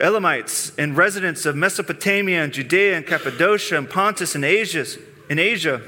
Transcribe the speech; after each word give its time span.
Elamites 0.00 0.72
and 0.78 0.96
residents 0.96 1.46
of 1.46 1.56
Mesopotamia 1.56 2.42
and 2.42 2.52
Judea 2.52 2.96
and 2.96 3.06
Cappadocia 3.06 3.78
and 3.78 3.88
Pontus 3.88 4.34
and 4.34 4.44
Asia, 4.44 4.86
in 5.28 5.38
Asia, 5.38 5.80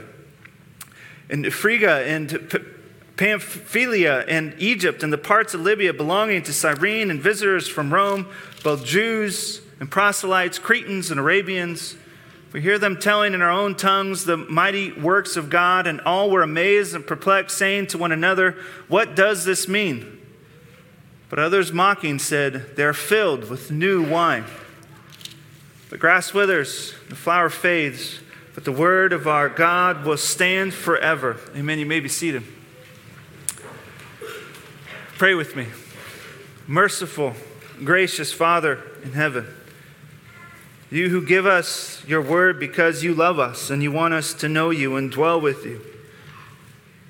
and 1.28 1.52
Phrygia 1.52 2.06
and 2.06 2.50
Pamphylia 3.16 4.24
and 4.26 4.54
Egypt 4.58 5.02
and 5.02 5.12
the 5.12 5.18
parts 5.18 5.54
of 5.54 5.60
Libya 5.60 5.92
belonging 5.92 6.42
to 6.42 6.52
Cyrene 6.52 7.10
and 7.10 7.20
visitors 7.20 7.68
from 7.68 7.92
Rome, 7.92 8.26
both 8.62 8.84
Jews 8.84 9.60
and 9.80 9.90
proselytes, 9.90 10.58
Cretans 10.58 11.10
and 11.10 11.18
Arabians. 11.18 11.96
We 12.52 12.60
hear 12.60 12.78
them 12.78 12.98
telling 12.98 13.34
in 13.34 13.42
our 13.42 13.50
own 13.50 13.74
tongues 13.76 14.24
the 14.24 14.36
mighty 14.36 14.92
works 14.92 15.36
of 15.36 15.50
God, 15.50 15.86
and 15.86 16.00
all 16.02 16.30
were 16.30 16.42
amazed 16.42 16.94
and 16.94 17.06
perplexed, 17.06 17.56
saying 17.56 17.88
to 17.88 17.98
one 17.98 18.12
another, 18.12 18.56
What 18.88 19.16
does 19.16 19.44
this 19.44 19.66
mean? 19.66 20.21
But 21.32 21.38
others 21.38 21.72
mocking 21.72 22.18
said, 22.18 22.76
They 22.76 22.84
are 22.84 22.92
filled 22.92 23.48
with 23.48 23.70
new 23.70 24.06
wine. 24.06 24.44
The 25.88 25.96
grass 25.96 26.34
withers, 26.34 26.92
the 27.08 27.14
flower 27.14 27.48
fades, 27.48 28.20
but 28.54 28.66
the 28.66 28.70
word 28.70 29.14
of 29.14 29.26
our 29.26 29.48
God 29.48 30.04
will 30.04 30.18
stand 30.18 30.74
forever. 30.74 31.40
Amen. 31.56 31.78
You 31.78 31.86
may 31.86 32.00
be 32.00 32.08
seated. 32.10 32.42
Pray 35.16 35.34
with 35.34 35.56
me. 35.56 35.68
Merciful, 36.66 37.32
gracious 37.82 38.30
Father 38.30 38.82
in 39.02 39.12
heaven, 39.12 39.46
you 40.90 41.08
who 41.08 41.24
give 41.24 41.46
us 41.46 42.04
your 42.06 42.20
word 42.20 42.60
because 42.60 43.02
you 43.02 43.14
love 43.14 43.38
us 43.38 43.70
and 43.70 43.82
you 43.82 43.90
want 43.90 44.12
us 44.12 44.34
to 44.34 44.50
know 44.50 44.68
you 44.68 44.96
and 44.96 45.10
dwell 45.10 45.40
with 45.40 45.64
you, 45.64 45.80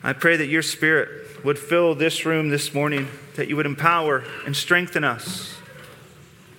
I 0.05 0.12
pray 0.12 0.37
that 0.37 0.47
your 0.47 0.62
spirit 0.62 1.22
would 1.44 1.58
fill 1.58 1.94
this 1.94 2.24
room 2.24 2.50
this 2.50 2.72
morning, 2.72 3.08
that 3.36 3.48
you 3.48 3.56
would 3.56 3.66
empower 3.66 4.24
and 4.46 4.56
strengthen 4.56 5.04
us 5.04 5.56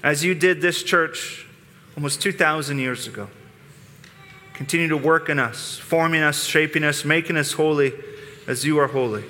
as 0.04 0.24
you 0.24 0.36
did 0.36 0.62
this 0.62 0.84
church 0.84 1.48
almost 1.96 2.22
2,000 2.22 2.80
years 2.80 3.08
ago. 3.08 3.30
Continue 4.54 4.88
to 4.90 4.98
work 4.98 5.30
in 5.30 5.40
us, 5.40 5.78
forming 5.80 6.22
us, 6.22 6.44
shaping 6.44 6.84
us, 6.84 7.06
making 7.06 7.38
us 7.38 7.54
holy 7.54 7.94
as 8.48 8.66
you 8.66 8.78
are 8.80 8.88
holy. 8.88 9.24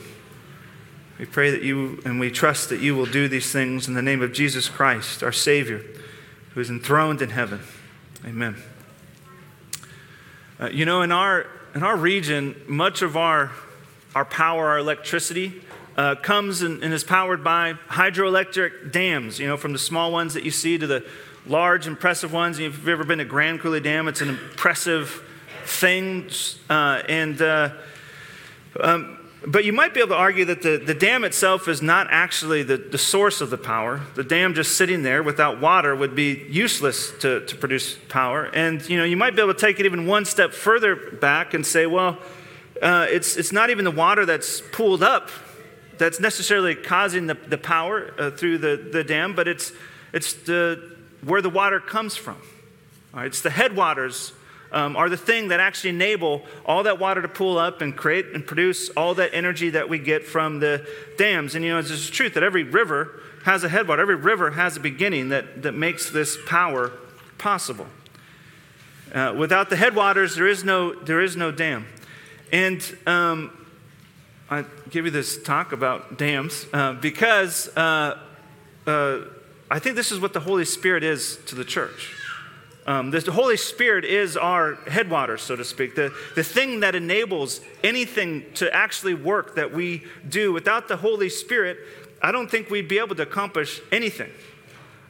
We 1.20 1.26
pray 1.26 1.52
that 1.52 1.62
you 1.62 2.02
and 2.06 2.20
we 2.20 2.32
trust 2.32 2.70
that 2.70 2.82
you 2.82 2.96
will 2.96 3.06
do 3.06 3.28
these 3.28 3.52
things 3.52 3.88
in 3.88 3.94
the 3.94 4.02
name 4.02 4.22
of 4.22 4.34
Jesus 4.34 4.68
Christ, 4.68 5.24
our 5.24 5.32
Savior, 5.32 5.82
who 6.54 6.60
is 6.60 6.70
enthroned 6.70 7.22
in 7.22 7.30
heaven. 7.30 7.62
Amen. 8.26 8.56
Uh, 10.60 10.70
you 10.70 10.86
know, 10.86 11.02
in 11.02 11.12
our, 11.12 11.46
in 11.76 11.84
our 11.84 11.96
region, 11.96 12.60
much 12.68 13.02
of 13.02 13.16
our, 13.16 13.52
our 14.16 14.26
power, 14.26 14.70
our 14.70 14.78
electricity, 14.78 15.62
uh, 15.98 16.16
comes 16.16 16.62
and, 16.62 16.84
and 16.84 16.94
is 16.94 17.04
powered 17.04 17.44
by 17.44 17.74
hydroelectric 17.90 18.92
dams, 18.92 19.40
you 19.40 19.48
know, 19.48 19.58
from 19.58 19.74
the 19.74 19.80
small 19.80 20.12
ones 20.12 20.34
that 20.34 20.44
you 20.44 20.52
see 20.52 20.78
to 20.78 20.88
the 20.88 21.06
large, 21.46 21.88
impressive 21.88 22.34
ones. 22.34 22.58
If 22.58 22.78
you've 22.78 22.88
ever 22.88 23.04
been 23.04 23.20
to 23.20 23.26
Grand 23.26 23.60
Coulee 23.60 23.80
Dam, 23.80 24.08
it's 24.08 24.22
an 24.22 24.30
impressive 24.30 25.24
thing. 25.66 26.30
Uh, 26.70 27.02
and 27.08 27.42
uh, 27.42 27.70
um, 28.80 29.20
but 29.46 29.66
you 29.66 29.74
might 29.74 29.94
be 29.94 30.00
able 30.00 30.10
to 30.10 30.16
argue 30.16 30.46
that 30.46 30.62
the, 30.62 30.78
the 30.78 30.94
dam 30.94 31.26
itself 31.26 31.68
is 31.68 31.82
not 31.82 32.08
actually 32.10 32.64
the, 32.64 32.78
the 32.78 32.98
source 32.98 33.42
of 33.42 33.50
the 33.50 33.58
power. 33.58 34.00
The 34.16 34.24
dam 34.24 34.54
just 34.54 34.78
sitting 34.78 35.04
there 35.04 35.22
without 35.22 35.60
water 35.60 35.96
would 35.96 36.16
be 36.16 36.46
useless 36.50 37.12
to, 37.20 37.46
to 37.46 37.56
produce 37.56 37.98
power. 38.08 38.46
And 38.46 38.88
you 38.88 38.98
know, 38.98 39.04
you 39.04 39.18
might 39.18 39.36
be 39.36 39.42
able 39.42 39.54
to 39.54 39.60
take 39.60 39.80
it 39.80 39.86
even 39.86 40.08
one 40.08 40.24
step 40.24 40.54
further 40.54 40.96
back 40.96 41.54
and 41.54 41.66
say, 41.66 41.86
well, 41.86 42.20
uh, 42.84 43.08
it's, 43.10 43.38
it's 43.38 43.54
not 43.54 43.70
even 43.70 43.86
the 43.86 43.92
water 43.92 44.26
that's 44.26 44.62
pooled 44.72 45.02
up 45.02 45.30
that's 45.98 46.20
necessarily 46.20 46.76
causing 46.76 47.28
the, 47.28 47.36
the 47.36 47.58
power 47.58 48.14
uh, 48.20 48.32
through 48.32 48.58
the, 48.58 48.90
the 48.92 49.04
dam, 49.04 49.34
but 49.34 49.48
it's, 49.48 49.72
it's 50.12 50.34
the, 50.34 50.98
where 51.24 51.42
the 51.42 51.50
water 51.50 51.80
comes 51.80 52.16
from. 52.16 52.38
It's 53.16 53.42
the 53.42 53.50
headwaters 53.50 54.34
um, 54.74 54.98
are 54.98 55.08
the 55.08 55.18
thing 55.18 55.50
that 55.50 55.60
actually 55.60 55.92
enable 55.92 56.42
all 56.66 56.84
that 56.84 57.00
water 57.00 57.22
to 57.22 57.28
pool 57.28 57.58
up 57.58 57.82
and 57.82 57.96
create 57.96 58.28
and 58.34 58.46
produce 58.46 58.90
all 58.90 59.14
that 59.14 59.34
energy 59.34 59.70
that 59.70 59.88
we 59.88 60.00
get 60.00 60.26
from 60.26 60.60
the 60.60 60.86
dams. 61.18 61.56
And 61.56 61.64
you 61.64 61.72
know, 61.72 61.80
it's 61.80 61.90
the 61.90 62.12
truth 62.12 62.34
that 62.34 62.44
every 62.44 62.64
river 62.64 63.22
has 63.46 63.64
a 63.64 63.70
headwater, 63.70 64.02
every 64.02 64.16
river 64.16 64.52
has 64.52 64.76
a 64.76 64.80
beginning 64.80 65.30
that, 65.30 65.62
that 65.62 65.74
makes 65.74 66.10
this 66.10 66.38
power 66.48 66.92
possible. 67.38 67.88
Uh, 69.14 69.36
without 69.38 69.70
the 69.70 69.76
headwaters, 69.76 70.36
there 70.36 70.48
is 70.48 70.64
no, 70.64 70.94
there 70.96 71.22
is 71.22 71.38
no 71.38 71.52
dam. 71.52 71.86
And 72.54 72.98
um, 73.08 73.52
I 74.48 74.64
give 74.92 75.06
you 75.06 75.12
this 75.12 75.42
talk 75.42 75.72
about 75.72 76.20
dams 76.20 76.68
uh, 76.72 76.94
because 76.94 77.68
uh, 77.76 78.20
uh 78.86 79.20
I 79.72 79.80
think 79.80 79.96
this 79.96 80.12
is 80.12 80.20
what 80.20 80.34
the 80.34 80.40
Holy 80.40 80.66
Spirit 80.66 81.04
is 81.04 81.40
to 81.48 81.56
the 81.56 81.66
church. 81.66 82.14
Um, 82.86 83.10
the 83.10 83.32
Holy 83.32 83.58
Spirit 83.58 84.06
is 84.06 84.38
our 84.38 84.76
headwater, 84.88 85.40
so 85.40 85.56
to 85.56 85.66
speak, 85.66 85.96
the, 85.96 86.14
the 86.36 86.44
thing 86.44 86.82
that 86.82 86.94
enables 86.94 87.60
anything 87.84 88.46
to 88.56 88.72
actually 88.72 89.16
work 89.16 89.56
that 89.56 89.74
we 89.74 90.04
do. 90.30 90.54
Without 90.54 90.88
the 90.88 90.98
Holy 90.98 91.30
Spirit, 91.30 91.80
I 92.22 92.32
don't 92.32 92.52
think 92.52 92.70
we'd 92.70 92.88
be 92.88 93.00
able 93.00 93.16
to 93.16 93.24
accomplish 93.24 93.82
anything. 93.92 94.30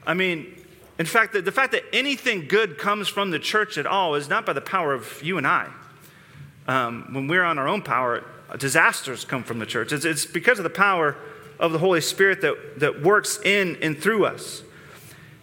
I 0.08 0.14
mean, 0.14 0.56
in 0.98 1.08
fact, 1.08 1.34
the, 1.34 1.42
the 1.42 1.52
fact 1.52 1.74
that 1.74 1.84
anything 1.92 2.48
good 2.48 2.78
comes 2.78 3.10
from 3.10 3.32
the 3.32 3.40
church 3.40 3.78
at 3.78 3.86
all 3.86 4.16
is 4.16 4.30
not 4.30 4.46
by 4.46 4.54
the 4.54 4.62
power 4.62 4.94
of 4.94 5.22
you 5.22 5.38
and 5.38 5.46
I. 5.46 5.68
Um, 6.68 7.14
when 7.14 7.28
we're 7.28 7.44
on 7.44 7.60
our 7.60 7.68
own 7.68 7.82
power, 7.82 8.24
disasters 8.58 9.26
come 9.26 9.44
from 9.44 9.60
the 9.60 9.66
church. 9.66 9.92
It's, 9.92 10.06
it's 10.06 10.26
because 10.26 10.60
of 10.60 10.64
the 10.64 10.70
power 10.70 11.16
of 11.60 11.72
the 11.72 11.80
Holy 11.80 12.02
Spirit 12.02 12.42
that, 12.42 12.80
that 12.80 13.02
works 13.02 13.40
in 13.44 13.78
and 13.82 13.98
through 13.98 14.26
us. 14.26 14.64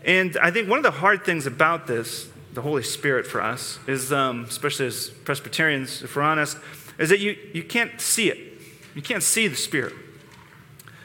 And 0.05 0.37
I 0.39 0.51
think 0.51 0.69
one 0.69 0.79
of 0.79 0.83
the 0.83 0.91
hard 0.91 1.25
things 1.25 1.47
about 1.47 1.87
this, 1.87 2.31
the 2.55 2.63
Holy 2.63 2.83
Spirit 2.83 3.27
for 3.27 3.43
us, 3.43 3.79
is, 3.87 4.13
um, 4.13 4.45
especially 4.49 4.87
as 4.87 5.11
Presbyterians, 5.11 6.03
if 6.03 6.17
we're 6.17 6.23
honest, 6.23 6.57
is 6.99 7.11
that 7.11 7.21
you, 7.21 7.37
you 7.53 7.63
can't 7.63 8.01
see 8.01 8.31
it. 8.31 8.39
You 8.95 9.03
can't 9.03 9.23
see 9.23 9.47
the 9.47 9.57
Spirit. 9.57 9.95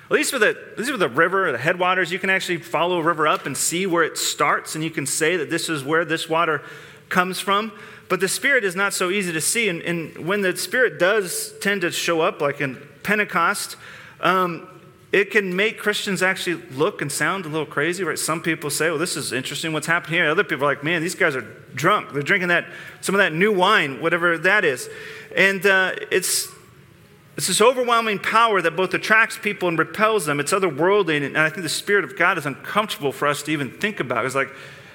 At 0.05 0.11
least 0.11 0.33
with, 0.33 0.41
the, 0.43 0.49
at 0.49 0.77
least 0.77 0.91
with 0.91 0.99
the 0.99 1.09
river, 1.09 1.47
or 1.47 1.51
the 1.51 1.57
headwaters, 1.57 2.11
you 2.11 2.19
can 2.19 2.29
actually 2.29 2.57
follow 2.57 2.99
a 2.99 3.03
river 3.03 3.27
up 3.27 3.45
and 3.45 3.57
see 3.57 3.87
where 3.87 4.03
it 4.03 4.17
starts, 4.17 4.75
and 4.75 4.83
you 4.83 4.91
can 4.91 5.05
say 5.05 5.35
that 5.37 5.49
this 5.49 5.67
is 5.67 5.83
where 5.83 6.05
this 6.05 6.29
water 6.29 6.61
comes 7.09 7.39
from. 7.39 7.71
But 8.07 8.19
the 8.19 8.27
Spirit 8.27 8.63
is 8.63 8.75
not 8.75 8.93
so 8.93 9.09
easy 9.09 9.31
to 9.33 9.41
see. 9.41 9.67
And, 9.67 9.81
and 9.81 10.27
when 10.27 10.41
the 10.41 10.55
Spirit 10.55 10.99
does 10.99 11.53
tend 11.59 11.81
to 11.81 11.91
show 11.91 12.21
up, 12.21 12.41
like 12.41 12.61
in 12.61 12.77
Pentecost, 13.03 13.77
um, 14.21 14.67
it 15.11 15.31
can 15.31 15.55
make 15.55 15.79
Christians 15.79 16.21
actually 16.21 16.61
look 16.71 17.01
and 17.01 17.11
sound 17.11 17.45
a 17.45 17.49
little 17.49 17.65
crazy, 17.65 18.03
right? 18.03 18.19
Some 18.19 18.41
people 18.41 18.69
say, 18.69 18.89
well, 18.89 18.99
this 18.99 19.15
is 19.15 19.31
interesting 19.31 19.71
what's 19.71 19.87
happening 19.87 20.19
here. 20.19 20.29
Other 20.29 20.43
people 20.43 20.65
are 20.65 20.71
like, 20.71 20.83
man, 20.83 21.01
these 21.01 21.15
guys 21.15 21.35
are 21.35 21.47
drunk. 21.73 22.11
They're 22.11 22.21
drinking 22.21 22.49
that, 22.49 22.65
some 23.01 23.15
of 23.15 23.19
that 23.19 23.31
new 23.31 23.53
wine, 23.53 24.01
whatever 24.01 24.37
that 24.37 24.65
is. 24.65 24.89
And 25.35 25.65
uh, 25.65 25.93
it's, 26.11 26.49
it's 27.37 27.47
this 27.47 27.61
overwhelming 27.61 28.19
power 28.19 28.61
that 28.61 28.75
both 28.75 28.93
attracts 28.93 29.37
people 29.37 29.69
and 29.69 29.79
repels 29.79 30.25
them. 30.25 30.39
It's 30.39 30.51
otherworldly, 30.51 31.25
and 31.25 31.37
I 31.37 31.49
think 31.49 31.63
the 31.63 31.69
Spirit 31.69 32.03
of 32.03 32.17
God 32.17 32.37
is 32.37 32.45
uncomfortable 32.45 33.11
for 33.11 33.27
us 33.27 33.41
to 33.43 33.51
even 33.51 33.71
think 33.71 33.99
about. 33.99 34.25
It's 34.25 34.35
like, 34.35 34.49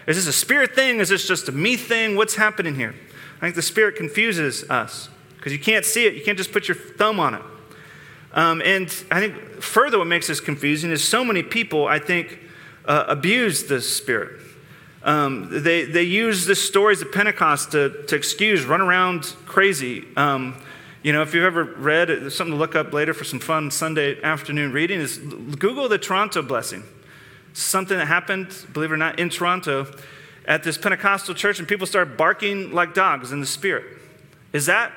is 0.06 0.16
this 0.16 0.26
a 0.26 0.32
spirit 0.32 0.74
thing? 0.74 1.00
Is 1.00 1.08
this 1.08 1.26
just 1.26 1.48
a 1.48 1.52
me 1.52 1.76
thing? 1.76 2.16
What's 2.16 2.36
happening 2.36 2.74
here? 2.74 2.94
I 3.36 3.40
think 3.40 3.54
the 3.54 3.62
Spirit 3.62 3.96
confuses 3.96 4.68
us 4.68 5.08
because 5.36 5.52
you 5.52 5.58
can't 5.58 5.84
see 5.84 6.06
it. 6.06 6.14
You 6.14 6.22
can't 6.22 6.36
just 6.36 6.52
put 6.52 6.68
your 6.68 6.76
thumb 6.76 7.18
on 7.18 7.34
it. 7.34 7.42
Um, 8.32 8.60
and 8.62 8.84
I 9.10 9.20
think 9.20 9.62
further 9.62 9.98
what 9.98 10.06
makes 10.06 10.26
this 10.26 10.40
confusing 10.40 10.90
is 10.90 11.02
so 11.02 11.24
many 11.24 11.42
people, 11.42 11.86
I 11.86 11.98
think, 11.98 12.38
uh, 12.84 13.04
abuse 13.08 13.64
the 13.64 13.80
Spirit. 13.80 14.40
Um, 15.02 15.48
they, 15.50 15.84
they 15.84 16.02
use 16.02 16.44
the 16.44 16.54
stories 16.54 17.00
of 17.00 17.10
Pentecost 17.12 17.72
to, 17.72 18.04
to 18.08 18.14
excuse, 18.16 18.64
run 18.64 18.82
around 18.82 19.34
crazy. 19.46 20.04
Um, 20.16 20.54
You 21.02 21.14
know, 21.14 21.22
if 21.22 21.32
you've 21.32 21.44
ever 21.44 21.64
read, 21.64 22.30
something 22.30 22.52
to 22.52 22.58
look 22.58 22.76
up 22.76 22.92
later 22.92 23.14
for 23.14 23.24
some 23.24 23.40
fun 23.40 23.70
Sunday 23.70 24.20
afternoon 24.22 24.70
reading, 24.70 25.00
is 25.00 25.16
Google 25.16 25.88
the 25.88 25.96
Toronto 25.96 26.42
blessing. 26.42 26.82
Something 27.52 27.98
that 27.98 28.06
happened, 28.06 28.54
believe 28.72 28.90
it 28.90 28.94
or 28.94 28.96
not, 28.96 29.18
in 29.18 29.28
Toronto 29.28 29.86
at 30.46 30.62
this 30.62 30.78
Pentecostal 30.78 31.34
church, 31.34 31.58
and 31.58 31.68
people 31.68 31.86
started 31.86 32.16
barking 32.16 32.72
like 32.72 32.94
dogs 32.94 33.32
in 33.32 33.40
the 33.40 33.46
Spirit. 33.46 33.84
Is 34.52 34.66
that, 34.66 34.92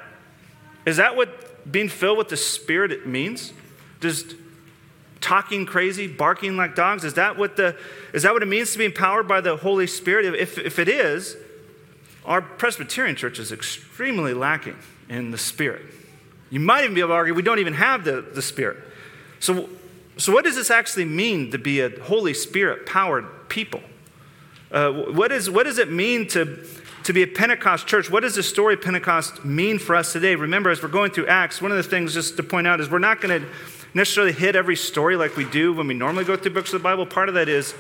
is 0.86 0.98
that 0.98 1.16
what 1.16 1.72
being 1.72 1.90
filled 1.90 2.18
with 2.18 2.30
the 2.30 2.38
Spirit 2.38 2.92
it 2.92 3.08
means? 3.08 3.54
Just 4.02 4.36
talking 5.22 5.66
crazy, 5.66 6.08
barking 6.08 6.58
like 6.58 6.76
dogs? 6.76 7.04
Is 7.04 7.14
that 7.16 7.38
what, 7.38 7.56
the, 7.56 7.78
is 8.14 8.24
that 8.24 8.34
what 8.34 8.44
it 8.44 8.48
means 8.48 8.72
to 8.74 8.78
be 8.78 8.86
empowered 8.86 9.28
by 9.28 9.42
the 9.42 9.58
Holy 9.58 9.88
Spirit? 9.88 10.26
If, 10.36 10.58
if 10.58 10.80
it 10.80 10.90
is, 10.90 11.38
our 12.26 12.42
Presbyterian 12.42 13.16
church 13.16 13.40
is 13.40 13.52
extremely 13.52 14.34
lacking 14.34 14.78
in 15.10 15.32
the 15.32 15.38
Spirit. 15.38 15.84
You 16.50 16.60
might 16.60 16.84
even 16.84 16.94
be 16.94 17.02
able 17.02 17.10
to 17.10 17.16
argue 17.16 17.34
we 17.34 17.42
don't 17.42 17.60
even 17.60 17.74
have 17.74 18.04
the, 18.04 18.22
the 18.22 18.42
Spirit. 18.42 18.78
So, 19.40 19.70
so, 20.18 20.31
what 20.31 20.45
does 20.45 20.56
this 20.56 20.69
actually 20.69 21.06
mean 21.06 21.51
to 21.51 21.57
be 21.57 21.80
a 21.80 21.89
Holy 22.01 22.33
Spirit 22.33 22.86
powered 22.86 23.50
people? 23.50 23.81
Uh, 24.71 24.92
what, 24.92 25.31
is, 25.31 25.50
what 25.50 25.63
does 25.63 25.77
it 25.77 25.92
mean 25.92 26.27
to, 26.27 26.65
to 27.04 27.13
be 27.13 27.24
a 27.24 27.27
Pentecost 27.27 27.88
church? 27.88 28.10
What 28.10 28.21
does 28.21 28.36
the 28.36 28.44
story 28.44 28.75
of 28.75 28.81
Pentecost 28.81 29.45
mean 29.45 29.80
for 29.80 29.95
us 29.95 30.13
today? 30.13 30.36
Remember, 30.36 30.69
as 30.69 30.81
we're 30.81 30.89
going 30.89 31.12
through 31.12 31.27
Acts, 31.27 31.62
one 31.62 31.71
of 31.71 31.77
the 31.77 31.83
things 31.83 32.13
just 32.13 32.38
to 32.38 32.44
point 32.44 32.68
out 32.68 32.80
is 32.80 32.89
we're 32.89 33.00
not 33.00 33.21
going 33.21 33.42
to 33.42 33.48
necessarily 33.94 34.33
hit 34.33 34.56
every 34.56 34.75
story 34.75 35.15
like 35.15 35.36
we 35.36 35.45
do 35.45 35.74
when 35.74 35.88
we 35.88 35.94
normally 35.94 36.25
go 36.25 36.36
through 36.36 36.54
books 36.54 36.74
of 36.74 36.81
the 36.81 36.83
Bible. 36.83 37.06
Part 37.06 37.30
of 37.30 37.36
that 37.36 37.50
is 37.50 37.75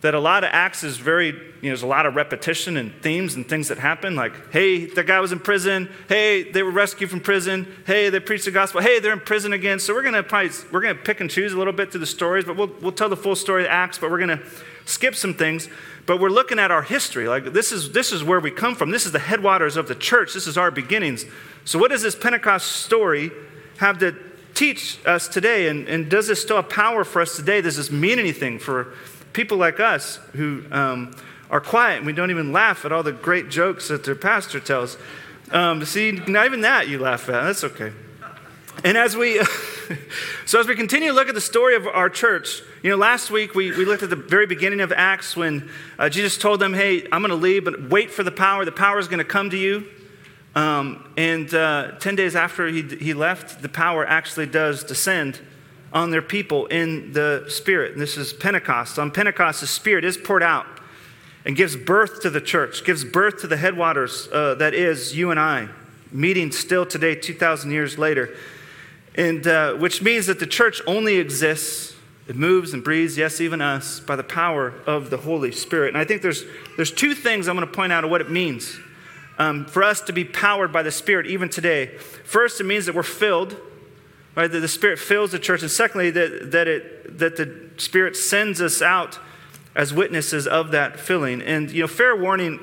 that 0.00 0.14
a 0.14 0.20
lot 0.20 0.44
of 0.44 0.50
Acts 0.52 0.82
is 0.82 0.96
very, 0.96 1.28
you 1.28 1.34
know, 1.34 1.48
there's 1.62 1.82
a 1.82 1.86
lot 1.86 2.06
of 2.06 2.14
repetition 2.14 2.78
and 2.78 2.94
themes 3.02 3.34
and 3.34 3.46
things 3.46 3.68
that 3.68 3.78
happen. 3.78 4.16
Like, 4.16 4.50
hey, 4.50 4.86
the 4.86 5.04
guy 5.04 5.20
was 5.20 5.30
in 5.30 5.40
prison. 5.40 5.90
Hey, 6.08 6.50
they 6.50 6.62
were 6.62 6.70
rescued 6.70 7.10
from 7.10 7.20
prison. 7.20 7.66
Hey, 7.86 8.08
they 8.08 8.18
preached 8.20 8.46
the 8.46 8.50
gospel. 8.50 8.80
Hey, 8.80 8.98
they're 8.98 9.12
in 9.12 9.20
prison 9.20 9.52
again. 9.52 9.78
So 9.78 9.92
we're 9.92 10.02
gonna 10.02 10.22
probably 10.22 10.50
we're 10.72 10.80
gonna 10.80 10.94
pick 10.94 11.20
and 11.20 11.30
choose 11.30 11.52
a 11.52 11.58
little 11.58 11.72
bit 11.72 11.90
through 11.90 12.00
the 12.00 12.06
stories, 12.06 12.44
but 12.44 12.56
we'll 12.56 12.72
we'll 12.80 12.92
tell 12.92 13.10
the 13.10 13.16
full 13.16 13.36
story 13.36 13.64
of 13.64 13.70
Acts. 13.70 13.98
But 13.98 14.10
we're 14.10 14.20
gonna 14.20 14.40
skip 14.86 15.14
some 15.14 15.34
things. 15.34 15.68
But 16.06 16.18
we're 16.18 16.30
looking 16.30 16.58
at 16.58 16.70
our 16.70 16.82
history. 16.82 17.28
Like 17.28 17.52
this 17.52 17.70
is 17.70 17.92
this 17.92 18.10
is 18.10 18.24
where 18.24 18.40
we 18.40 18.50
come 18.50 18.74
from. 18.74 18.90
This 18.90 19.04
is 19.04 19.12
the 19.12 19.18
headwaters 19.18 19.76
of 19.76 19.86
the 19.86 19.94
church. 19.94 20.32
This 20.32 20.46
is 20.46 20.56
our 20.56 20.70
beginnings. 20.70 21.26
So 21.66 21.78
what 21.78 21.90
does 21.90 22.00
this 22.00 22.16
Pentecost 22.16 22.66
story 22.66 23.30
have 23.76 23.98
to 23.98 24.16
teach 24.54 24.98
us 25.06 25.28
today? 25.28 25.68
And, 25.68 25.88
and 25.88 26.10
does 26.10 26.26
this 26.26 26.40
still 26.40 26.56
have 26.56 26.68
power 26.68 27.04
for 27.04 27.22
us 27.22 27.36
today? 27.36 27.60
Does 27.60 27.76
this 27.76 27.90
mean 27.90 28.18
anything 28.18 28.58
for 28.58 28.94
people 29.32 29.58
like 29.58 29.80
us 29.80 30.16
who 30.32 30.64
um, 30.70 31.14
are 31.50 31.60
quiet 31.60 31.98
and 31.98 32.06
we 32.06 32.12
don't 32.12 32.30
even 32.30 32.52
laugh 32.52 32.84
at 32.84 32.92
all 32.92 33.02
the 33.02 33.12
great 33.12 33.48
jokes 33.48 33.88
that 33.88 34.04
their 34.04 34.14
pastor 34.14 34.60
tells. 34.60 34.96
Um, 35.50 35.84
see, 35.84 36.12
not 36.12 36.46
even 36.46 36.60
that 36.62 36.88
you 36.88 36.98
laugh 36.98 37.28
at. 37.28 37.44
That's 37.44 37.64
okay. 37.64 37.92
And 38.84 38.96
as 38.96 39.16
we, 39.16 39.42
so 40.46 40.60
as 40.60 40.66
we 40.66 40.74
continue 40.74 41.08
to 41.08 41.14
look 41.14 41.28
at 41.28 41.34
the 41.34 41.40
story 41.40 41.74
of 41.74 41.86
our 41.86 42.08
church, 42.08 42.62
you 42.82 42.90
know, 42.90 42.96
last 42.96 43.30
week 43.30 43.54
we, 43.54 43.70
we 43.72 43.84
looked 43.84 44.02
at 44.02 44.10
the 44.10 44.16
very 44.16 44.46
beginning 44.46 44.80
of 44.80 44.92
Acts 44.92 45.36
when 45.36 45.68
uh, 45.98 46.08
Jesus 46.08 46.38
told 46.38 46.60
them, 46.60 46.72
hey, 46.72 47.02
I'm 47.12 47.20
going 47.20 47.30
to 47.30 47.34
leave, 47.34 47.64
but 47.64 47.90
wait 47.90 48.10
for 48.10 48.22
the 48.22 48.30
power. 48.30 48.64
The 48.64 48.72
power 48.72 48.98
is 48.98 49.08
going 49.08 49.18
to 49.18 49.24
come 49.24 49.50
to 49.50 49.58
you. 49.58 49.86
Um, 50.54 51.12
and 51.16 51.52
uh, 51.52 51.92
10 51.98 52.16
days 52.16 52.34
after 52.34 52.66
he, 52.66 52.82
he 52.82 53.14
left, 53.14 53.62
the 53.62 53.68
power 53.68 54.06
actually 54.06 54.46
does 54.46 54.82
descend 54.82 55.40
on 55.92 56.10
their 56.10 56.22
people 56.22 56.66
in 56.66 57.12
the 57.12 57.44
Spirit. 57.48 57.92
And 57.92 58.00
this 58.00 58.16
is 58.16 58.32
Pentecost. 58.32 58.98
On 58.98 59.10
Pentecost, 59.10 59.60
the 59.60 59.66
Spirit 59.66 60.04
is 60.04 60.16
poured 60.16 60.42
out 60.42 60.66
and 61.44 61.56
gives 61.56 61.76
birth 61.76 62.22
to 62.22 62.30
the 62.30 62.40
church, 62.40 62.84
gives 62.84 63.04
birth 63.04 63.40
to 63.40 63.46
the 63.46 63.56
headwaters 63.56 64.28
uh, 64.32 64.54
that 64.56 64.74
is 64.74 65.16
you 65.16 65.30
and 65.30 65.40
I, 65.40 65.68
meeting 66.12 66.52
still 66.52 66.86
today, 66.86 67.14
2,000 67.14 67.70
years 67.70 67.98
later. 67.98 68.36
And 69.14 69.46
uh, 69.46 69.74
which 69.74 70.02
means 70.02 70.26
that 70.26 70.38
the 70.38 70.46
church 70.46 70.80
only 70.86 71.16
exists, 71.16 71.96
it 72.28 72.36
moves 72.36 72.72
and 72.72 72.84
breathes, 72.84 73.18
yes, 73.18 73.40
even 73.40 73.60
us, 73.60 73.98
by 73.98 74.14
the 74.14 74.22
power 74.22 74.74
of 74.86 75.10
the 75.10 75.16
Holy 75.16 75.50
Spirit. 75.50 75.88
And 75.88 75.98
I 75.98 76.04
think 76.04 76.22
there's, 76.22 76.44
there's 76.76 76.92
two 76.92 77.14
things 77.14 77.48
I'm 77.48 77.56
going 77.56 77.66
to 77.66 77.74
point 77.74 77.92
out 77.92 78.04
of 78.04 78.10
what 78.10 78.20
it 78.20 78.30
means 78.30 78.78
um, 79.38 79.64
for 79.64 79.82
us 79.82 80.02
to 80.02 80.12
be 80.12 80.24
powered 80.24 80.72
by 80.72 80.82
the 80.82 80.92
Spirit 80.92 81.26
even 81.26 81.48
today. 81.48 81.86
First, 81.86 82.60
it 82.60 82.64
means 82.64 82.86
that 82.86 82.94
we're 82.94 83.02
filled 83.02 83.56
right? 84.36 84.50
That 84.50 84.60
the 84.60 84.68
Spirit 84.68 84.98
fills 84.98 85.32
the 85.32 85.38
church. 85.38 85.62
And 85.62 85.70
secondly, 85.70 86.10
that, 86.10 86.52
that, 86.52 86.68
it, 86.68 87.18
that 87.18 87.36
the 87.36 87.70
Spirit 87.76 88.16
sends 88.16 88.60
us 88.60 88.82
out 88.82 89.18
as 89.74 89.92
witnesses 89.94 90.46
of 90.46 90.70
that 90.72 90.98
filling. 90.98 91.42
And, 91.42 91.70
you 91.70 91.82
know, 91.82 91.86
fair 91.86 92.16
warning, 92.16 92.60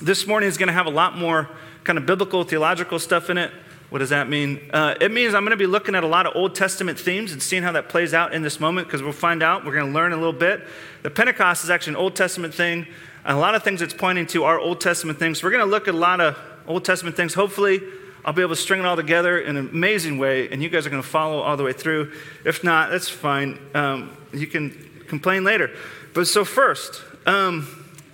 this 0.00 0.26
morning 0.26 0.48
is 0.48 0.58
going 0.58 0.68
to 0.68 0.72
have 0.72 0.86
a 0.86 0.90
lot 0.90 1.16
more 1.16 1.48
kind 1.84 1.98
of 1.98 2.06
biblical, 2.06 2.44
theological 2.44 2.98
stuff 2.98 3.30
in 3.30 3.38
it. 3.38 3.50
What 3.90 3.98
does 3.98 4.08
that 4.08 4.26
mean? 4.26 4.70
Uh, 4.72 4.94
it 5.02 5.12
means 5.12 5.34
I'm 5.34 5.42
going 5.42 5.50
to 5.50 5.56
be 5.58 5.66
looking 5.66 5.94
at 5.94 6.02
a 6.02 6.06
lot 6.06 6.26
of 6.26 6.34
Old 6.34 6.54
Testament 6.54 6.98
themes 6.98 7.32
and 7.32 7.42
seeing 7.42 7.62
how 7.62 7.72
that 7.72 7.90
plays 7.90 8.14
out 8.14 8.32
in 8.32 8.40
this 8.40 8.58
moment 8.58 8.86
because 8.88 9.02
we'll 9.02 9.12
find 9.12 9.42
out. 9.42 9.66
We're 9.66 9.74
going 9.74 9.88
to 9.88 9.92
learn 9.92 10.12
a 10.12 10.16
little 10.16 10.32
bit. 10.32 10.66
The 11.02 11.10
Pentecost 11.10 11.62
is 11.62 11.68
actually 11.68 11.94
an 11.94 11.96
Old 12.00 12.16
Testament 12.16 12.54
thing, 12.54 12.86
and 13.24 13.36
a 13.36 13.40
lot 13.40 13.54
of 13.54 13.62
things 13.62 13.82
it's 13.82 13.92
pointing 13.92 14.26
to 14.28 14.44
are 14.44 14.58
Old 14.58 14.80
Testament 14.80 15.18
things. 15.18 15.42
We're 15.42 15.50
going 15.50 15.64
to 15.64 15.70
look 15.70 15.88
at 15.88 15.94
a 15.94 15.98
lot 15.98 16.22
of 16.22 16.38
Old 16.66 16.86
Testament 16.86 17.16
things. 17.16 17.34
Hopefully, 17.34 17.82
I'll 18.24 18.32
be 18.32 18.42
able 18.42 18.54
to 18.54 18.60
string 18.60 18.80
it 18.80 18.86
all 18.86 18.96
together 18.96 19.38
in 19.38 19.56
an 19.56 19.68
amazing 19.68 20.18
way, 20.18 20.48
and 20.48 20.62
you 20.62 20.68
guys 20.68 20.86
are 20.86 20.90
going 20.90 21.02
to 21.02 21.08
follow 21.08 21.40
all 21.40 21.56
the 21.56 21.64
way 21.64 21.72
through. 21.72 22.12
If 22.44 22.62
not, 22.62 22.90
that's 22.90 23.08
fine. 23.08 23.58
Um, 23.74 24.16
you 24.32 24.46
can 24.46 24.70
complain 25.08 25.42
later. 25.42 25.70
But 26.14 26.28
so, 26.28 26.44
first, 26.44 27.02
um, 27.26 27.62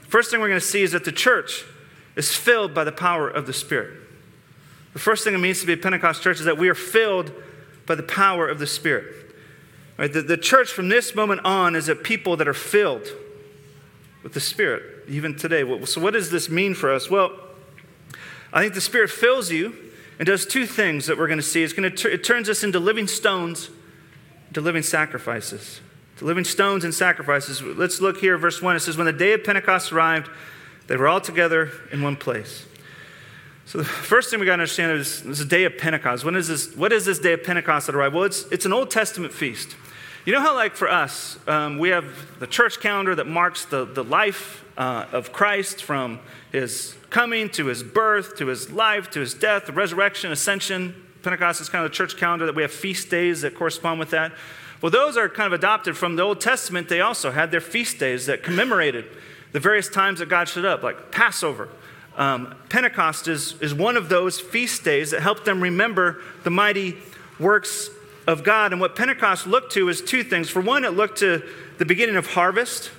first 0.08 0.30
thing 0.30 0.40
we're 0.40 0.48
going 0.48 0.60
to 0.60 0.66
see 0.66 0.82
is 0.82 0.92
that 0.92 1.04
the 1.04 1.12
church 1.12 1.64
is 2.16 2.34
filled 2.34 2.72
by 2.72 2.84
the 2.84 2.92
power 2.92 3.28
of 3.28 3.46
the 3.46 3.52
Spirit. 3.52 4.00
The 4.94 4.98
first 4.98 5.24
thing 5.24 5.34
it 5.34 5.38
means 5.38 5.60
to 5.60 5.66
be 5.66 5.74
a 5.74 5.76
Pentecost 5.76 6.22
church 6.22 6.38
is 6.38 6.46
that 6.46 6.56
we 6.56 6.70
are 6.70 6.74
filled 6.74 7.30
by 7.86 7.94
the 7.94 8.02
power 8.02 8.48
of 8.48 8.58
the 8.58 8.66
Spirit. 8.66 9.14
Right? 9.98 10.12
The, 10.12 10.22
the 10.22 10.36
church 10.38 10.70
from 10.70 10.88
this 10.88 11.14
moment 11.14 11.42
on 11.44 11.76
is 11.76 11.88
a 11.88 11.94
people 11.94 12.36
that 12.36 12.48
are 12.48 12.54
filled 12.54 13.08
with 14.22 14.32
the 14.32 14.40
Spirit, 14.40 14.82
even 15.06 15.36
today. 15.36 15.84
So, 15.84 16.00
what 16.00 16.14
does 16.14 16.30
this 16.30 16.48
mean 16.48 16.74
for 16.74 16.92
us? 16.92 17.10
Well, 17.10 17.32
I 18.52 18.62
think 18.62 18.72
the 18.72 18.80
Spirit 18.80 19.10
fills 19.10 19.50
you 19.50 19.76
and 20.18 20.26
does 20.26 20.44
two 20.46 20.66
things 20.66 21.06
that 21.06 21.16
we're 21.16 21.28
going 21.28 21.38
to 21.38 21.42
see. 21.42 21.62
It's 21.62 21.72
going 21.72 21.90
to 21.90 22.12
it 22.12 22.24
turns 22.24 22.48
us 22.48 22.64
into 22.64 22.78
living 22.78 23.06
stones, 23.06 23.70
to 24.52 24.60
living 24.60 24.82
sacrifices, 24.82 25.80
to 26.16 26.24
living 26.24 26.44
stones 26.44 26.84
and 26.84 26.92
sacrifices. 26.92 27.62
Let's 27.62 28.00
look 28.00 28.18
here, 28.18 28.36
verse 28.36 28.60
one. 28.60 28.76
It 28.76 28.80
says, 28.80 28.96
"When 28.96 29.06
the 29.06 29.12
day 29.12 29.32
of 29.32 29.44
Pentecost 29.44 29.92
arrived, 29.92 30.28
they 30.86 30.96
were 30.96 31.08
all 31.08 31.20
together 31.20 31.70
in 31.92 32.02
one 32.02 32.16
place." 32.16 32.64
So 33.66 33.78
the 33.78 33.84
first 33.84 34.30
thing 34.30 34.40
we 34.40 34.46
got 34.46 34.56
to 34.56 34.62
understand 34.62 34.98
is 34.98 35.22
this 35.22 35.44
day 35.44 35.64
of 35.64 35.76
Pentecost. 35.76 36.24
When 36.24 36.34
is 36.36 36.48
this? 36.48 36.74
What 36.74 36.92
is 36.92 37.04
this 37.04 37.18
day 37.18 37.34
of 37.34 37.44
Pentecost 37.44 37.86
that 37.86 37.94
arrived? 37.94 38.14
Well, 38.14 38.24
it's 38.24 38.46
it's 38.50 38.64
an 38.64 38.72
Old 38.72 38.90
Testament 38.90 39.32
feast. 39.32 39.76
You 40.24 40.32
know 40.32 40.40
how, 40.40 40.54
like 40.54 40.74
for 40.74 40.88
us, 40.88 41.38
um, 41.46 41.78
we 41.78 41.90
have 41.90 42.04
the 42.38 42.46
church 42.46 42.80
calendar 42.80 43.14
that 43.14 43.26
marks 43.26 43.64
the, 43.64 43.84
the 43.84 44.04
life 44.04 44.64
uh, 44.76 45.06
of 45.12 45.32
Christ 45.32 45.82
from 45.82 46.20
his 46.52 46.96
coming 47.10 47.48
to 47.50 47.66
his 47.66 47.82
birth 47.82 48.36
to 48.36 48.46
his 48.46 48.70
life 48.70 49.10
to 49.10 49.20
his 49.20 49.34
death, 49.34 49.68
resurrection, 49.70 50.30
ascension. 50.30 50.94
Pentecost 51.22 51.60
is 51.60 51.68
kind 51.68 51.84
of 51.84 51.90
the 51.90 51.94
church 51.94 52.16
calendar 52.16 52.46
that 52.46 52.54
we 52.54 52.62
have 52.62 52.72
feast 52.72 53.10
days 53.10 53.40
that 53.42 53.54
correspond 53.54 53.98
with 53.98 54.10
that. 54.10 54.32
Well, 54.80 54.90
those 54.90 55.16
are 55.16 55.28
kind 55.28 55.46
of 55.46 55.52
adopted 55.52 55.96
from 55.96 56.16
the 56.16 56.22
Old 56.22 56.40
Testament. 56.40 56.88
They 56.88 57.00
also 57.00 57.30
had 57.30 57.50
their 57.50 57.60
feast 57.60 57.98
days 57.98 58.26
that 58.26 58.42
commemorated 58.42 59.06
the 59.52 59.60
various 59.60 59.88
times 59.88 60.20
that 60.20 60.28
God 60.28 60.48
showed 60.48 60.64
up, 60.64 60.82
like 60.82 61.10
Passover. 61.10 61.68
Um, 62.16 62.54
Pentecost 62.68 63.28
is, 63.28 63.54
is 63.60 63.74
one 63.74 63.96
of 63.96 64.08
those 64.08 64.38
feast 64.38 64.84
days 64.84 65.12
that 65.12 65.20
helped 65.20 65.44
them 65.44 65.60
remember 65.60 66.20
the 66.44 66.50
mighty 66.50 66.98
works 67.40 67.90
of 68.28 68.44
God. 68.44 68.72
And 68.72 68.80
what 68.80 68.94
Pentecost 68.94 69.46
looked 69.46 69.72
to 69.72 69.88
is 69.88 70.02
two 70.02 70.22
things. 70.22 70.50
For 70.50 70.60
one, 70.60 70.84
it 70.84 70.90
looked 70.90 71.18
to 71.20 71.42
the 71.78 71.86
beginning 71.86 72.14
of 72.14 72.26
harvest, 72.26 72.90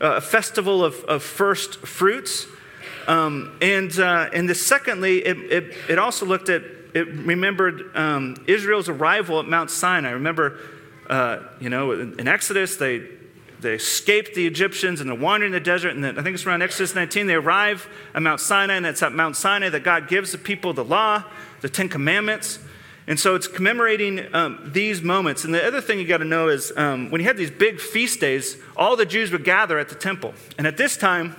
uh, 0.00 0.16
a 0.16 0.20
festival 0.20 0.84
of, 0.84 0.96
of 1.04 1.22
first 1.22 1.86
fruits. 1.86 2.46
Um, 3.06 3.56
and, 3.62 3.96
uh, 3.98 4.28
and 4.34 4.50
the 4.50 4.56
secondly, 4.56 5.24
it, 5.24 5.38
it, 5.38 5.76
it, 5.88 5.98
also 5.98 6.26
looked 6.26 6.48
at, 6.48 6.62
it 6.94 7.06
remembered 7.06 7.96
um, 7.96 8.36
Israel's 8.48 8.88
arrival 8.88 9.38
at 9.38 9.46
Mount 9.46 9.70
Sinai. 9.70 10.10
Remember, 10.10 10.58
uh, 11.08 11.38
you 11.60 11.70
know, 11.70 11.92
in, 11.92 12.18
in, 12.18 12.26
Exodus, 12.26 12.76
they, 12.76 13.06
they 13.60 13.74
escaped 13.74 14.34
the 14.34 14.48
Egyptians 14.48 15.00
and 15.00 15.08
they're 15.08 15.16
wandering 15.16 15.52
the 15.52 15.60
desert. 15.60 15.90
And 15.90 16.02
then, 16.02 16.18
I 16.18 16.22
think 16.22 16.34
it's 16.34 16.44
around 16.44 16.62
Exodus 16.62 16.96
19, 16.96 17.28
they 17.28 17.34
arrive 17.34 17.88
at 18.14 18.22
Mount 18.22 18.40
Sinai, 18.40 18.74
and 18.74 18.86
it's 18.86 19.02
at 19.02 19.12
Mount 19.12 19.36
Sinai 19.36 19.68
that 19.68 19.84
God 19.84 20.08
gives 20.08 20.32
the 20.32 20.38
people 20.38 20.72
the 20.72 20.84
law, 20.84 21.22
the 21.60 21.68
Ten 21.68 21.88
Commandments. 21.88 22.58
And 23.06 23.18
so 23.18 23.34
it's 23.34 23.48
commemorating 23.48 24.32
um, 24.34 24.70
these 24.72 25.02
moments. 25.02 25.44
And 25.44 25.52
the 25.52 25.64
other 25.64 25.80
thing 25.80 25.98
you 25.98 26.06
got 26.06 26.18
to 26.18 26.24
know 26.24 26.48
is 26.48 26.72
um, 26.76 27.10
when 27.10 27.20
you 27.20 27.26
had 27.26 27.36
these 27.36 27.50
big 27.50 27.80
feast 27.80 28.20
days, 28.20 28.56
all 28.76 28.96
the 28.96 29.06
Jews 29.06 29.32
would 29.32 29.44
gather 29.44 29.78
at 29.78 29.88
the 29.88 29.94
temple. 29.94 30.34
And 30.56 30.66
at 30.66 30.76
this 30.76 30.96
time, 30.96 31.36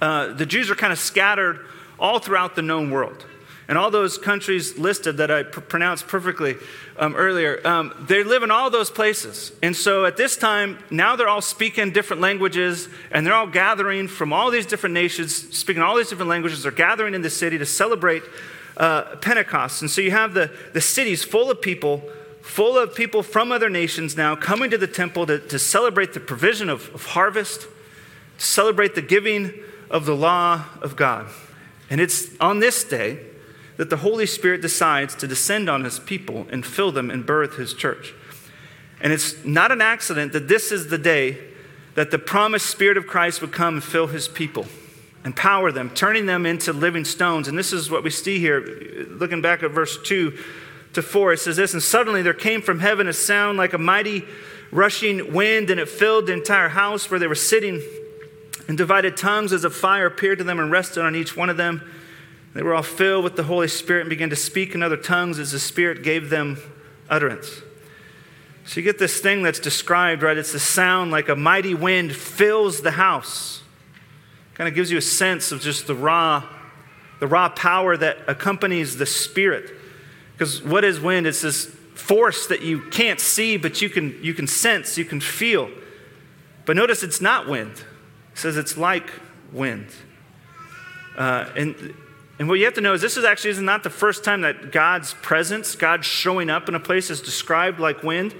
uh, 0.00 0.32
the 0.32 0.46
Jews 0.46 0.70
are 0.70 0.74
kind 0.74 0.92
of 0.92 0.98
scattered 0.98 1.64
all 1.98 2.18
throughout 2.18 2.56
the 2.56 2.62
known 2.62 2.90
world. 2.90 3.24
And 3.68 3.78
all 3.78 3.92
those 3.92 4.18
countries 4.18 4.78
listed 4.78 5.18
that 5.18 5.30
I 5.30 5.44
pr- 5.44 5.60
pronounced 5.60 6.08
perfectly 6.08 6.56
um, 6.98 7.14
earlier, 7.14 7.64
um, 7.64 7.94
they 8.08 8.24
live 8.24 8.42
in 8.42 8.50
all 8.50 8.68
those 8.68 8.90
places. 8.90 9.52
And 9.62 9.76
so 9.76 10.04
at 10.06 10.16
this 10.16 10.36
time, 10.36 10.80
now 10.90 11.14
they're 11.14 11.28
all 11.28 11.40
speaking 11.40 11.92
different 11.92 12.20
languages, 12.20 12.88
and 13.12 13.24
they're 13.24 13.34
all 13.34 13.46
gathering 13.46 14.08
from 14.08 14.32
all 14.32 14.50
these 14.50 14.66
different 14.66 14.94
nations, 14.94 15.56
speaking 15.56 15.84
all 15.84 15.96
these 15.96 16.08
different 16.08 16.30
languages. 16.30 16.64
They're 16.64 16.72
gathering 16.72 17.14
in 17.14 17.22
the 17.22 17.30
city 17.30 17.58
to 17.58 17.66
celebrate 17.66 18.24
uh, 18.76 19.16
Pentecost. 19.16 19.82
And 19.82 19.90
so 19.90 20.00
you 20.00 20.10
have 20.10 20.34
the, 20.34 20.50
the 20.72 20.80
cities 20.80 21.24
full 21.24 21.50
of 21.50 21.60
people, 21.60 22.02
full 22.42 22.78
of 22.78 22.94
people 22.94 23.22
from 23.22 23.52
other 23.52 23.70
nations 23.70 24.16
now 24.16 24.36
coming 24.36 24.70
to 24.70 24.78
the 24.78 24.86
temple 24.86 25.26
to, 25.26 25.38
to 25.38 25.58
celebrate 25.58 26.12
the 26.12 26.20
provision 26.20 26.68
of, 26.68 26.92
of 26.94 27.06
harvest, 27.06 27.62
to 28.38 28.44
celebrate 28.44 28.94
the 28.94 29.02
giving 29.02 29.52
of 29.90 30.06
the 30.06 30.14
law 30.14 30.64
of 30.80 30.96
God. 30.96 31.26
And 31.90 32.00
it's 32.00 32.28
on 32.40 32.60
this 32.60 32.84
day 32.84 33.18
that 33.76 33.90
the 33.90 33.96
Holy 33.98 34.26
Spirit 34.26 34.60
decides 34.60 35.14
to 35.16 35.26
descend 35.26 35.68
on 35.68 35.84
his 35.84 35.98
people 35.98 36.46
and 36.50 36.64
fill 36.64 36.92
them 36.92 37.10
and 37.10 37.26
birth 37.26 37.56
his 37.56 37.74
church. 37.74 38.14
And 39.00 39.12
it's 39.12 39.44
not 39.44 39.72
an 39.72 39.80
accident 39.80 40.32
that 40.34 40.48
this 40.48 40.70
is 40.70 40.88
the 40.88 40.98
day 40.98 41.38
that 41.94 42.10
the 42.10 42.18
promised 42.18 42.66
Spirit 42.66 42.96
of 42.96 43.06
Christ 43.06 43.40
would 43.40 43.52
come 43.52 43.74
and 43.74 43.84
fill 43.84 44.06
his 44.06 44.28
people, 44.28 44.66
empower 45.24 45.70
them, 45.72 45.90
turning 45.90 46.26
them 46.26 46.46
into 46.46 46.72
living 46.72 47.04
stones. 47.04 47.48
And 47.48 47.58
this 47.58 47.72
is 47.72 47.90
what 47.90 48.02
we 48.02 48.10
see 48.10 48.38
here, 48.38 48.60
looking 49.08 49.42
back 49.42 49.62
at 49.62 49.70
verse 49.70 49.98
2 50.02 50.36
to 50.94 51.02
4. 51.02 51.34
It 51.34 51.38
says 51.38 51.56
this 51.56 51.74
And 51.74 51.82
suddenly 51.82 52.22
there 52.22 52.34
came 52.34 52.62
from 52.62 52.80
heaven 52.80 53.06
a 53.06 53.12
sound 53.12 53.58
like 53.58 53.72
a 53.72 53.78
mighty 53.78 54.24
rushing 54.70 55.32
wind, 55.32 55.70
and 55.70 55.80
it 55.80 55.88
filled 55.88 56.26
the 56.26 56.32
entire 56.32 56.68
house 56.68 57.10
where 57.10 57.20
they 57.20 57.26
were 57.26 57.34
sitting. 57.34 57.82
And 58.68 58.78
divided 58.78 59.16
tongues 59.16 59.52
as 59.52 59.64
a 59.64 59.70
fire 59.70 60.06
appeared 60.06 60.38
to 60.38 60.44
them 60.44 60.60
and 60.60 60.70
rested 60.70 61.02
on 61.02 61.16
each 61.16 61.36
one 61.36 61.50
of 61.50 61.56
them. 61.56 61.82
They 62.54 62.62
were 62.62 62.74
all 62.74 62.82
filled 62.82 63.24
with 63.24 63.34
the 63.34 63.42
Holy 63.42 63.68
Spirit 63.68 64.02
and 64.02 64.10
began 64.10 64.30
to 64.30 64.36
speak 64.36 64.74
in 64.74 64.82
other 64.82 64.96
tongues 64.96 65.38
as 65.38 65.52
the 65.52 65.58
Spirit 65.58 66.04
gave 66.04 66.30
them 66.30 66.58
utterance. 67.08 67.62
So 68.64 68.78
you 68.78 68.84
get 68.84 68.98
this 68.98 69.20
thing 69.20 69.42
that's 69.42 69.58
described, 69.58 70.22
right? 70.22 70.36
It's 70.36 70.52
the 70.52 70.60
sound 70.60 71.10
like 71.10 71.28
a 71.28 71.34
mighty 71.34 71.74
wind 71.74 72.14
fills 72.14 72.82
the 72.82 72.92
house. 72.92 73.62
Kind 74.60 74.68
of 74.68 74.74
gives 74.74 74.90
you 74.90 74.98
a 74.98 75.00
sense 75.00 75.52
of 75.52 75.62
just 75.62 75.86
the 75.86 75.94
raw, 75.94 76.46
the 77.18 77.26
raw 77.26 77.48
power 77.48 77.96
that 77.96 78.18
accompanies 78.28 78.98
the 78.98 79.06
Spirit. 79.06 79.72
Because 80.34 80.62
what 80.62 80.84
is 80.84 81.00
wind? 81.00 81.26
It's 81.26 81.40
this 81.40 81.64
force 81.94 82.46
that 82.48 82.60
you 82.60 82.82
can't 82.90 83.20
see, 83.20 83.56
but 83.56 83.80
you 83.80 83.88
can, 83.88 84.22
you 84.22 84.34
can 84.34 84.46
sense, 84.46 84.98
you 84.98 85.06
can 85.06 85.18
feel. 85.18 85.70
But 86.66 86.76
notice 86.76 87.02
it's 87.02 87.22
not 87.22 87.48
wind 87.48 87.84
says 88.34 88.58
it's 88.58 88.76
like 88.76 89.10
wind. 89.50 89.86
Uh, 91.16 91.48
and, 91.56 91.94
and 92.38 92.46
what 92.50 92.58
you 92.58 92.66
have 92.66 92.74
to 92.74 92.82
know 92.82 92.92
is 92.92 93.00
this 93.00 93.16
is 93.16 93.24
actually 93.24 93.50
is 93.50 93.60
not 93.60 93.82
the 93.82 93.88
first 93.88 94.24
time 94.24 94.42
that 94.42 94.72
God's 94.72 95.14
presence, 95.14 95.74
God 95.74 96.04
showing 96.04 96.50
up 96.50 96.68
in 96.68 96.74
a 96.74 96.80
place, 96.80 97.08
is 97.08 97.22
described 97.22 97.80
like 97.80 98.02
wind. 98.02 98.34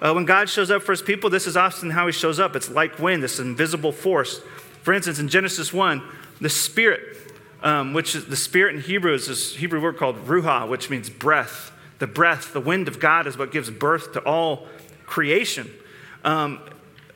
Uh, 0.00 0.12
when 0.12 0.26
God 0.26 0.50
shows 0.50 0.70
up 0.70 0.82
for 0.82 0.92
his 0.92 1.00
people, 1.00 1.30
this 1.30 1.46
is 1.46 1.56
often 1.56 1.88
how 1.88 2.04
he 2.04 2.12
shows 2.12 2.38
up. 2.38 2.54
It's 2.54 2.70
like 2.70 2.98
wind, 2.98 3.22
this 3.22 3.38
invisible 3.38 3.92
force. 3.92 4.42
For 4.84 4.92
instance, 4.92 5.18
in 5.18 5.28
Genesis 5.28 5.72
1, 5.72 6.02
the 6.42 6.50
Spirit, 6.50 7.16
um, 7.62 7.94
which 7.94 8.14
is 8.14 8.26
the 8.26 8.36
Spirit 8.36 8.74
in 8.74 8.82
Hebrew 8.82 9.14
is 9.14 9.28
this 9.28 9.56
Hebrew 9.56 9.80
word 9.80 9.96
called 9.96 10.26
ruach, 10.26 10.68
which 10.68 10.90
means 10.90 11.08
breath. 11.08 11.72
The 12.00 12.06
breath, 12.06 12.52
the 12.52 12.60
wind 12.60 12.86
of 12.86 13.00
God 13.00 13.26
is 13.26 13.38
what 13.38 13.50
gives 13.50 13.70
birth 13.70 14.12
to 14.12 14.20
all 14.20 14.68
creation. 15.06 15.70
Um, 16.22 16.60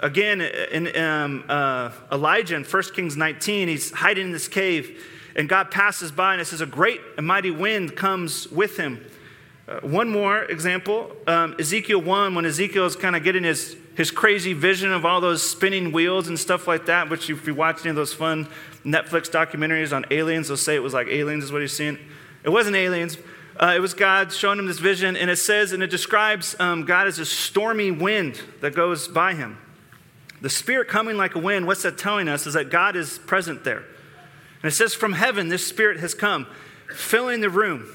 again, 0.01 0.41
in 0.41 0.97
um, 0.97 1.45
uh, 1.47 1.91
Elijah 2.11 2.57
in 2.57 2.65
1 2.65 2.83
Kings 2.95 3.19
19, 3.19 3.69
he's 3.69 3.91
hiding 3.91 4.29
in 4.29 4.33
this 4.33 4.49
cave, 4.49 5.05
and 5.37 5.47
God 5.47 5.71
passes 5.71 6.11
by, 6.11 6.33
and 6.33 6.41
it 6.41 6.47
says, 6.47 6.63
A 6.63 6.67
great 6.67 7.03
and 7.19 7.27
mighty 7.27 7.51
wind 7.51 7.97
comes 7.97 8.49
with 8.51 8.79
him. 8.79 9.05
Uh, 9.69 9.81
one 9.81 10.09
more 10.09 10.45
example 10.45 11.15
um, 11.27 11.55
Ezekiel 11.59 12.01
1, 12.01 12.35
when 12.35 12.47
Ezekiel 12.47 12.87
is 12.87 12.97
kind 12.97 13.15
of 13.15 13.23
getting 13.23 13.45
his, 13.45 13.77
his 13.99 14.13
crazy 14.13 14.53
vision 14.53 14.93
of 14.93 15.05
all 15.05 15.21
those 15.21 15.43
spinning 15.43 15.91
wheels 15.91 16.29
and 16.29 16.39
stuff 16.39 16.69
like 16.69 16.87
that, 16.87 17.11
which 17.11 17.29
if 17.29 17.49
you 17.49 17.53
watch 17.53 17.81
any 17.81 17.91
of 17.91 17.97
those 17.97 18.15
fun 18.15 18.47
Netflix 18.85 19.29
documentaries 19.29 19.95
on 19.95 20.07
aliens, 20.13 20.47
they'll 20.47 20.57
say 20.57 20.77
it 20.77 20.83
was 20.85 20.95
like 20.95 21.09
aliens, 21.09 21.43
is 21.43 21.51
what 21.51 21.63
he's 21.63 21.73
seeing. 21.73 21.99
It 22.45 22.51
wasn't 22.51 22.77
aliens. 22.77 23.19
Uh, 23.57 23.73
it 23.75 23.81
was 23.81 23.95
God 23.95 24.33
showing 24.33 24.61
him 24.61 24.67
this 24.67 24.79
vision, 24.79 25.17
and 25.17 25.29
it 25.29 25.39
says, 25.39 25.73
and 25.73 25.83
it 25.83 25.91
describes 25.91 26.55
um, 26.61 26.85
God 26.85 27.09
as 27.09 27.19
a 27.19 27.27
stormy 27.27 27.91
wind 27.91 28.41
that 28.61 28.73
goes 28.73 29.09
by 29.09 29.35
him. 29.35 29.59
The 30.43 30.49
Spirit 30.49 30.87
coming 30.87 31.17
like 31.17 31.35
a 31.35 31.41
wind, 31.41 31.67
what's 31.67 31.83
that 31.83 31.99
telling 31.99 32.29
us 32.29 32.47
is 32.47 32.55
that 32.55 32.71
God 32.71 32.95
is 32.95 33.19
present 33.19 33.65
there. 33.65 33.83
And 34.63 34.71
it 34.71 34.77
says, 34.77 34.95
from 34.95 35.15
heaven, 35.15 35.49
this 35.49 35.67
Spirit 35.67 35.99
has 35.99 36.15
come, 36.15 36.47
filling 36.95 37.41
the 37.41 37.51
room. 37.51 37.93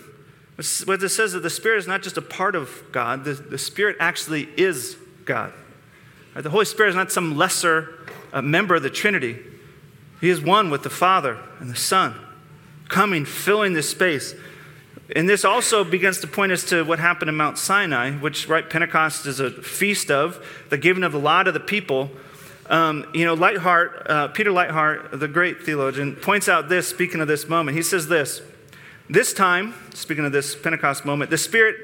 What 0.84 1.02
it 1.02 1.10
says 1.10 1.28
is 1.28 1.32
that 1.32 1.44
the 1.44 1.50
Spirit 1.50 1.78
is 1.78 1.88
not 1.88 2.04
just 2.04 2.18
a 2.18 2.22
part 2.22 2.56
of 2.56 2.84
God, 2.92 3.24
the, 3.24 3.36
the 3.36 3.58
Spirit 3.58 3.96
actually 4.02 4.50
is 4.58 4.98
God. 5.24 5.54
The 6.36 6.50
Holy 6.50 6.66
Spirit 6.66 6.90
is 6.90 6.96
not 6.96 7.12
some 7.12 7.38
lesser 7.38 7.94
uh, 8.32 8.42
member 8.42 8.75
of 8.75 8.84
the 8.84 8.90
Trinity, 8.90 9.38
He 10.20 10.30
is 10.30 10.42
one 10.42 10.70
with 10.70 10.84
the 10.84 10.90
Father 10.90 11.38
and 11.60 11.70
the 11.70 11.75
Son, 11.75 12.16
coming, 12.90 13.25
filling 13.25 13.74
this 13.74 13.90
space. 13.90 14.34
And 15.16 15.30
this 15.30 15.46
also 15.46 15.84
begins 15.84 16.20
to 16.22 16.28
point 16.28 16.52
us 16.52 16.63
to 16.70 16.84
what 16.84 16.98
happened 16.98 17.30
in 17.30 17.36
Mount 17.36 17.60
Sinai, 17.60 18.12
which, 18.12 18.48
right, 18.48 18.68
Pentecost 18.68 19.28
is 19.28 19.40
a 19.40 19.52
feast 19.52 20.10
of, 20.10 20.44
the 20.70 20.78
giving 20.78 21.04
of 21.04 21.12
the 21.12 21.20
law 21.20 21.44
to 21.44 21.52
the 21.52 21.60
people. 21.60 22.10
Um, 22.68 23.06
you 23.13 23.25
know, 23.25 23.36
Leithart, 23.36 24.10
uh, 24.10 24.28
Peter 24.30 24.50
Leithart, 24.50 25.20
the 25.20 25.28
great 25.28 25.62
theologian, 25.62 26.16
points 26.16 26.50
out 26.50 26.70
this, 26.70 26.88
speaking 26.88 27.22
of 27.22 27.28
this 27.28 27.48
moment. 27.48 27.78
He 27.78 27.84
says 27.84 28.08
this 28.08 28.42
This 29.10 29.34
time, 29.34 29.75
speaking 29.94 30.25
of 30.25 30.32
this 30.32 30.56
Pentecost 30.56 31.06
moment, 31.06 31.30
the 31.30 31.38
Spirit 31.38 31.75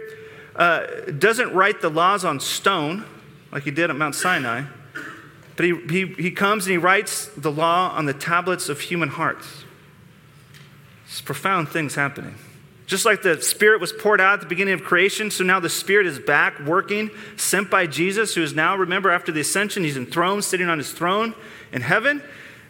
uh, 0.56 0.88
doesn't 1.18 1.54
write 1.54 1.82
the 1.82 1.90
laws 1.90 2.26
on 2.26 2.40
stone 2.40 3.06
like 3.52 3.64
he 3.64 3.72
did 3.72 3.90
at 3.90 3.96
Mount 3.96 4.16
Sinai, 4.16 4.64
but 5.56 5.66
he, 5.66 5.76
he, 5.90 6.06
he 6.14 6.32
comes 6.32 6.66
and 6.66 6.72
he 6.72 6.78
writes 6.78 7.26
the 7.36 7.52
law 7.52 7.92
on 7.92 8.06
the 8.06 8.14
tablets 8.14 8.70
of 8.70 8.80
human 8.80 9.10
hearts. 9.10 9.66
It's 11.06 11.22
profound 11.22 11.70
things 11.70 11.96
happening. 11.96 12.36
Just 12.90 13.06
like 13.06 13.22
the 13.22 13.40
Spirit 13.42 13.82
was 13.82 13.94
poured 13.94 14.20
out 14.20 14.36
at 14.36 14.40
the 14.40 14.48
beginning 14.48 14.74
of 14.74 14.84
creation, 14.84 15.30
so 15.30 15.44
now 15.44 15.60
the 15.60 15.70
Spirit 15.70 16.08
is 16.08 16.18
back 16.18 16.60
working, 16.62 17.12
sent 17.38 17.70
by 17.70 17.86
Jesus, 17.86 18.34
who 18.34 18.42
is 18.42 18.56
now, 18.56 18.76
remember, 18.76 19.12
after 19.12 19.32
the 19.32 19.42
ascension, 19.42 19.84
he's 19.84 19.96
enthroned, 19.96 20.44
sitting 20.44 20.68
on 20.70 20.80
his 20.80 20.92
throne 20.92 21.36
in 21.72 21.82
heaven. 21.82 22.24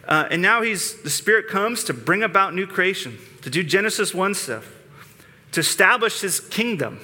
Uh, 0.06 0.28
and 0.30 0.42
now 0.42 0.60
he's, 0.60 1.00
the 1.02 1.08
Spirit 1.08 1.48
comes 1.48 1.84
to 1.84 1.94
bring 1.94 2.22
about 2.22 2.54
new 2.54 2.66
creation, 2.66 3.18
to 3.40 3.48
do 3.48 3.62
Genesis 3.62 4.12
1 4.12 4.34
stuff, 4.34 4.70
to 5.52 5.60
establish 5.60 6.20
his 6.20 6.40
kingdom, 6.40 7.00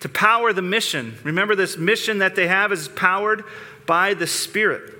to 0.00 0.08
power 0.08 0.52
the 0.52 0.62
mission. 0.62 1.18
Remember, 1.24 1.54
this 1.54 1.76
mission 1.76 2.18
that 2.18 2.36
they 2.36 2.46
have 2.46 2.72
is 2.72 2.88
powered 2.88 3.44
by 3.86 4.14
the 4.14 4.26
Spirit. 4.26 4.94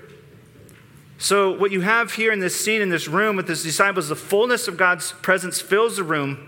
So, 1.17 1.51
what 1.51 1.71
you 1.71 1.81
have 1.81 2.13
here 2.13 2.31
in 2.31 2.39
this 2.39 2.59
scene 2.59 2.81
in 2.81 2.89
this 2.89 3.07
room 3.07 3.35
with 3.35 3.47
his 3.47 3.61
disciples, 3.61 4.07
the 4.07 4.15
fullness 4.15 4.67
of 4.67 4.77
God's 4.77 5.11
presence 5.11 5.59
fills 5.59 5.97
the 5.97 6.03
room 6.03 6.47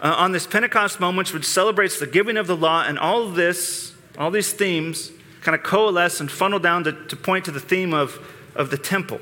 uh, 0.00 0.14
on 0.16 0.32
this 0.32 0.46
Pentecost 0.46 0.98
moment, 0.98 1.32
which 1.32 1.44
celebrates 1.44 1.98
the 1.98 2.06
giving 2.06 2.36
of 2.36 2.46
the 2.46 2.56
law, 2.56 2.84
and 2.86 2.98
all 2.98 3.22
of 3.22 3.34
this, 3.34 3.94
all 4.18 4.30
these 4.30 4.52
themes 4.52 5.12
kind 5.42 5.54
of 5.54 5.62
coalesce 5.62 6.20
and 6.20 6.30
funnel 6.30 6.58
down 6.58 6.84
to, 6.84 6.92
to 6.92 7.16
point 7.16 7.44
to 7.44 7.50
the 7.50 7.60
theme 7.60 7.92
of, 7.92 8.18
of 8.54 8.70
the 8.70 8.78
temple. 8.78 9.20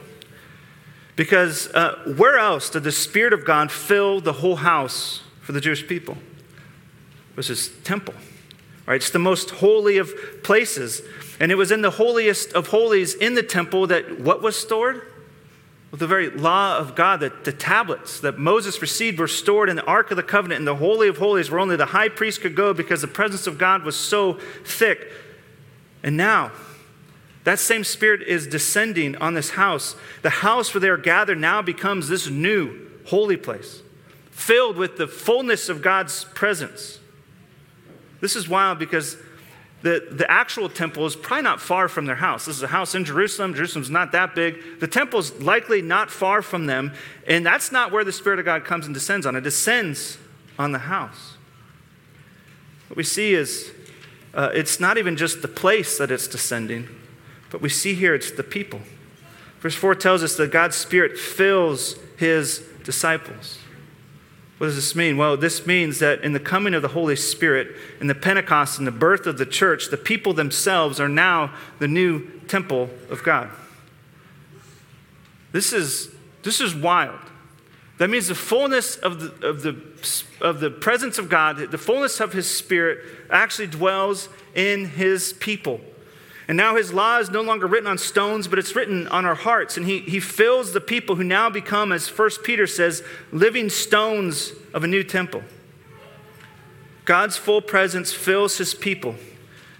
Because 1.17 1.69
uh, 1.75 2.15
where 2.17 2.39
else 2.39 2.71
did 2.71 2.85
the 2.85 2.93
Spirit 2.93 3.33
of 3.33 3.45
God 3.45 3.71
fill 3.71 4.21
the 4.21 4.35
whole 4.35 4.57
house 4.57 5.23
for 5.41 5.53
the 5.53 5.61
Jewish 5.61 5.87
people? 5.87 6.17
Was 7.37 7.49
his 7.49 7.71
temple. 7.85 8.15
Right? 8.87 8.97
It's 8.97 9.11
the 9.11 9.19
most 9.19 9.51
holy 9.51 9.99
of 9.99 10.13
places. 10.43 11.03
And 11.41 11.51
it 11.51 11.57
was 11.57 11.71
in 11.71 11.83
the 11.83 11.91
holiest 11.91 12.53
of 12.53 12.69
holies 12.69 13.15
in 13.15 13.35
the 13.35 13.43
temple 13.43 13.87
that 13.89 14.21
what 14.21 14.43
was 14.43 14.57
stored? 14.57 15.03
Well, 15.91 15.99
the 15.99 16.07
very 16.07 16.31
law 16.31 16.79
of 16.79 16.95
God, 16.95 17.21
the, 17.21 17.33
the 17.45 17.53
tablets 17.53 18.21
that 18.21 18.39
Moses 18.39 18.81
received 18.81 19.19
were 19.19 19.29
stored 19.29 19.69
in 19.69 19.77
the 19.77 19.85
Ark 19.85 20.11
of 20.11 20.17
the 20.17 20.23
Covenant 20.23 20.61
in 20.61 20.65
the 20.65 20.77
Holy 20.77 21.09
of 21.09 21.19
Holies, 21.19 21.51
where 21.51 21.61
only 21.61 21.77
the 21.77 21.87
high 21.87 22.09
priest 22.09 22.41
could 22.41 22.57
go 22.57 22.73
because 22.73 23.03
the 23.03 23.09
presence 23.09 23.47
of 23.47 23.59
God 23.59 23.83
was 23.83 23.95
so 23.95 24.35
thick. 24.65 25.13
And 26.03 26.17
now, 26.17 26.51
that 27.45 27.59
same 27.59 27.85
Spirit 27.85 28.23
is 28.23 28.47
descending 28.47 29.17
on 29.17 29.35
this 29.35 29.51
house. 29.51 29.95
The 30.23 30.31
house 30.31 30.73
where 30.73 30.81
they 30.81 30.89
are 30.89 30.97
gathered 30.97 31.39
now 31.39 31.61
becomes 31.61 32.09
this 32.09 32.29
new 32.29 32.89
holy 33.07 33.37
place, 33.37 33.83
filled 34.31 34.77
with 34.77 34.97
the 34.97 35.07
fullness 35.07 35.69
of 35.69 35.83
God's 35.83 36.25
presence. 36.25 37.01
This 38.23 38.37
is 38.37 38.49
wild 38.49 38.79
because 38.79 39.17
the, 39.83 40.07
the 40.13 40.31
actual 40.31 40.69
temple 40.69 41.05
is 41.07 41.17
probably 41.17 41.43
not 41.43 41.61
far 41.61 41.89
from 41.89 42.07
their 42.07 42.15
house. 42.15 42.47
This 42.47 42.57
is 42.57 42.63
a 42.63 42.69
house 42.69 42.95
in 42.95 43.05
Jerusalem. 43.05 43.53
Jerusalem's 43.53 43.91
not 43.91 44.13
that 44.13 44.37
big. 44.37 44.79
The 44.79 44.87
temple's 44.87 45.33
likely 45.41 45.83
not 45.83 46.09
far 46.09 46.41
from 46.41 46.67
them. 46.67 46.93
And 47.27 47.45
that's 47.45 47.73
not 47.73 47.91
where 47.91 48.05
the 48.05 48.13
Spirit 48.13 48.39
of 48.39 48.45
God 48.45 48.65
comes 48.65 48.87
and 48.87 48.95
descends 48.95 49.27
on. 49.27 49.35
It 49.35 49.41
descends 49.41 50.19
on 50.57 50.71
the 50.71 50.79
house. 50.79 51.37
What 52.87 52.97
we 52.97 53.03
see 53.03 53.35
is 53.35 53.73
uh, 54.33 54.51
it's 54.55 54.79
not 54.79 54.99
even 54.99 55.17
just 55.17 55.43
the 55.43 55.49
place 55.49 55.99
that 55.99 56.13
it's 56.13 56.29
descending, 56.29 56.89
but 57.51 57.61
we 57.61 57.69
see 57.69 57.95
here 57.95 58.15
it's 58.15 58.31
the 58.31 58.45
people. 58.45 58.81
Verse 59.59 59.75
4 59.75 59.97
tells 59.97 60.23
us 60.23 60.37
that 60.37 60.53
God's 60.53 60.77
Spirit 60.77 61.19
fills 61.19 61.97
his 62.19 62.61
disciples. 62.85 63.59
What 64.63 64.69
does 64.69 64.77
this 64.77 64.95
mean? 64.95 65.17
Well, 65.17 65.37
this 65.37 65.67
means 65.67 65.99
that 65.99 66.21
in 66.21 66.35
the 66.35 66.39
coming 66.39 66.73
of 66.73 66.83
the 66.83 66.89
Holy 66.89 67.17
Spirit, 67.17 67.75
in 68.01 68.07
the 68.07 68.15
Pentecost, 68.15 68.79
and 68.79 68.87
the 68.87 68.93
birth 68.93 69.27
of 69.27 69.37
the 69.37 69.45
church, 69.45 69.89
the 69.89 69.97
people 69.97 70.35
themselves 70.35 71.01
are 71.01 71.09
now 71.09 71.53
the 71.81 71.89
new 71.89 72.29
temple 72.47 72.89
of 73.11 73.25
God. 73.25 73.51
This 75.51 75.73
is, 75.73 76.15
this 76.45 76.61
is 76.61 76.77
wild. 76.77 77.19
That 77.99 78.09
means 78.09 78.29
the 78.29 78.37
fullness 78.37 78.95
of 78.99 79.41
the, 79.41 79.49
of, 79.49 79.63
the, 79.63 79.83
of 80.41 80.61
the 80.61 80.71
presence 80.71 81.19
of 81.19 81.29
God, 81.29 81.57
the 81.57 81.77
fullness 81.77 82.21
of 82.21 82.33
His 82.33 82.49
Spirit 82.49 83.01
actually 83.31 83.67
dwells 83.67 84.29
in 84.55 84.85
His 84.91 85.33
people. 85.33 85.81
And 86.53 86.59
now 86.59 86.77
His 86.77 86.93
law 86.93 87.17
is 87.17 87.31
no 87.31 87.41
longer 87.41 87.67
written 87.67 87.87
on 87.87 87.97
stones, 87.97 88.47
but 88.47 88.59
it's 88.59 88.77
written 88.77 89.09
on 89.09 89.25
our 89.25 89.35
hearts. 89.35 89.79
And 89.79 89.87
He, 89.87 90.01
he 90.01 90.21
fills 90.21 90.75
the 90.75 90.83
people 90.83 91.17
who 91.17 91.25
now 91.25 91.49
become, 91.49 91.93
as 91.93 92.07
1 92.07 92.29
Peter 92.45 92.67
says, 92.67 93.03
living 93.33 93.71
stones 93.71 94.53
of 94.75 94.85
a 94.85 94.87
new 94.87 95.03
temple. 95.03 95.43
God's 97.07 97.39
full 97.39 97.63
presence 97.63 98.13
fills 98.13 98.59
His 98.59 98.75
people. 98.75 99.15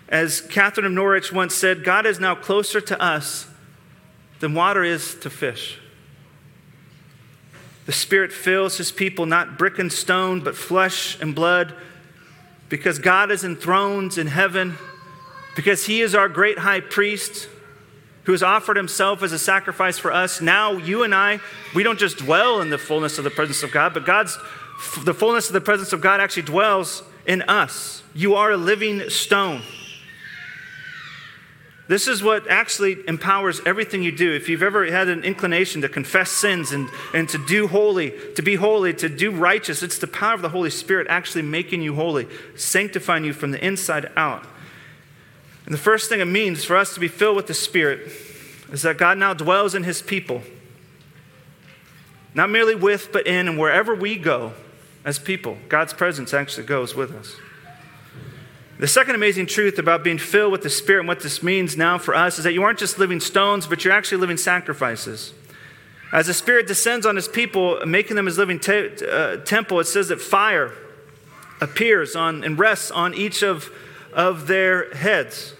As 0.09 0.41
Catherine 0.41 0.87
of 0.87 0.93
Norwich 0.93 1.31
once 1.31 1.55
said, 1.55 1.85
God 1.85 2.07
is 2.07 2.19
now 2.19 2.35
closer 2.35 2.81
to 2.81 2.99
us 3.03 3.47
than 4.41 4.55
water 4.55 4.83
is 4.83 5.15
to 5.17 5.29
fish. 5.29 5.79
The 7.85 7.93
Spirit 7.93 8.33
fills 8.33 8.79
his 8.79 8.91
people, 8.91 9.27
not 9.27 9.59
brick 9.59 9.79
and 9.79 9.93
stone, 9.93 10.41
but 10.41 10.57
flesh 10.57 11.21
and 11.21 11.35
blood, 11.35 11.75
because 12.71 12.99
God 12.99 13.31
is 13.31 13.45
enthroned 13.45 14.17
in 14.17 14.29
heaven, 14.29 14.79
because 15.57 15.87
he 15.87 16.01
is 16.01 16.15
our 16.15 16.29
great 16.29 16.59
high 16.59 16.81
priest 16.81 17.49
who 18.25 18.33
has 18.33 18.43
offered 18.43 18.77
himself 18.77 19.23
as 19.23 19.33
a 19.33 19.39
sacrifice 19.39 19.99
for 19.99 20.13
us. 20.13 20.41
Now, 20.41 20.73
you 20.73 21.03
and 21.03 21.15
I, 21.15 21.41
we 21.75 21.83
don't 21.83 21.99
just 21.99 22.19
dwell 22.19 22.61
in 22.61 22.71
the 22.71 22.79
fullness 22.79 23.19
of 23.19 23.25
the 23.25 23.31
presence 23.31 23.63
of 23.63 23.73
God, 23.73 23.95
but 23.95 24.07
God's 24.07 24.39
the 25.05 25.15
fullness 25.15 25.49
of 25.49 25.53
the 25.53 25.61
presence 25.61 25.93
of 25.93 26.01
God 26.01 26.21
actually 26.21 26.43
dwells 26.43 27.03
in 27.27 27.43
us. 27.43 28.03
You 28.15 28.35
are 28.35 28.53
a 28.53 28.57
living 28.57 29.11
stone. 29.11 29.63
This 31.89 32.09
is 32.09 32.23
what 32.23 32.49
actually 32.49 32.97
empowers 33.07 33.61
everything 33.67 34.03
you 34.03 34.13
do. 34.13 34.33
If 34.33 34.49
you've 34.49 34.63
ever 34.63 34.87
had 34.91 35.09
an 35.09 35.25
inclination 35.25 35.83
to 35.83 35.89
confess 35.89 36.31
sins 36.31 36.73
and, 36.73 36.89
and 37.13 37.29
to 37.29 37.39
do 37.39 37.67
holy, 37.67 38.15
to 38.35 38.43
be 38.43 38.55
holy, 38.55 38.95
to 38.95 39.09
do 39.09 39.31
righteous, 39.31 39.83
it's 39.83 39.99
the 39.99 40.07
power 40.07 40.35
of 40.35 40.43
the 40.43 40.49
Holy 40.49 40.71
Spirit 40.71 41.07
actually 41.11 41.43
making 41.43 41.83
you 41.83 41.95
holy, 41.95 42.29
sanctifying 42.55 43.25
you 43.25 43.33
from 43.33 43.51
the 43.51 43.65
inside 43.65 44.11
out. 44.17 44.47
And 45.65 45.75
the 45.75 45.79
first 45.79 46.09
thing 46.09 46.21
it 46.21 46.27
means 46.27 46.65
for 46.65 46.77
us 46.77 46.95
to 46.95 47.01
be 47.01 47.09
filled 47.09 47.37
with 47.37 47.47
the 47.47 47.55
Spirit 47.55 48.11
is 48.71 48.83
that 48.83 48.99
God 48.99 49.19
now 49.19 49.35
dwells 49.35 49.75
in 49.75 49.85
His 49.85 50.03
people. 50.03 50.43
Not 52.35 52.51
merely 52.51 52.75
with, 52.75 53.13
but 53.13 53.27
in, 53.27 53.49
and 53.49 53.59
wherever 53.59 53.95
we 53.95 54.17
go 54.17 54.55
as 55.05 55.19
people, 55.19 55.59
God's 55.69 55.93
presence 55.93 56.33
actually 56.33 56.67
goes 56.67 56.95
with 56.95 57.13
us. 57.13 57.37
The 58.79 58.89
second 58.89 59.15
amazing 59.15 59.47
truth 59.47 59.79
about 59.79 60.03
being 60.03 60.19
filled 60.19 60.51
with 60.51 60.63
the 60.63 60.71
Spirit 60.71 61.01
and 61.01 61.09
what 61.09 61.21
this 61.21 61.43
means 61.43 61.77
now 61.77 61.99
for 61.99 62.15
us 62.15 62.39
is 62.39 62.45
that 62.45 62.53
you 62.53 62.63
aren't 62.65 62.79
just 62.79 62.99
living 62.99 63.21
stones, 63.21 63.67
but 63.67 63.85
you're 63.85 63.93
actually 63.93 64.19
living 64.19 64.37
sacrifices. 64.37 65.35
As 66.13 66.27
the 66.27 66.35
Spirit 66.35 66.67
descends 66.67 67.07
on 67.07 67.15
His 67.15 67.29
people, 67.29 67.85
making 67.87 68.17
them 68.17 68.27
His 68.27 68.39
living 68.39 68.59
te- 68.59 68.91
uh, 69.09 69.37
temple, 69.39 69.79
it 69.79 69.85
says 69.85 70.09
that 70.09 70.21
fire 70.21 70.73
appears 71.61 72.17
on 72.17 72.43
and 72.43 72.59
rests 72.59 72.91
on 72.91 73.15
each 73.15 73.43
of, 73.43 73.71
of 74.13 74.47
their 74.47 74.93
heads. 74.95 75.55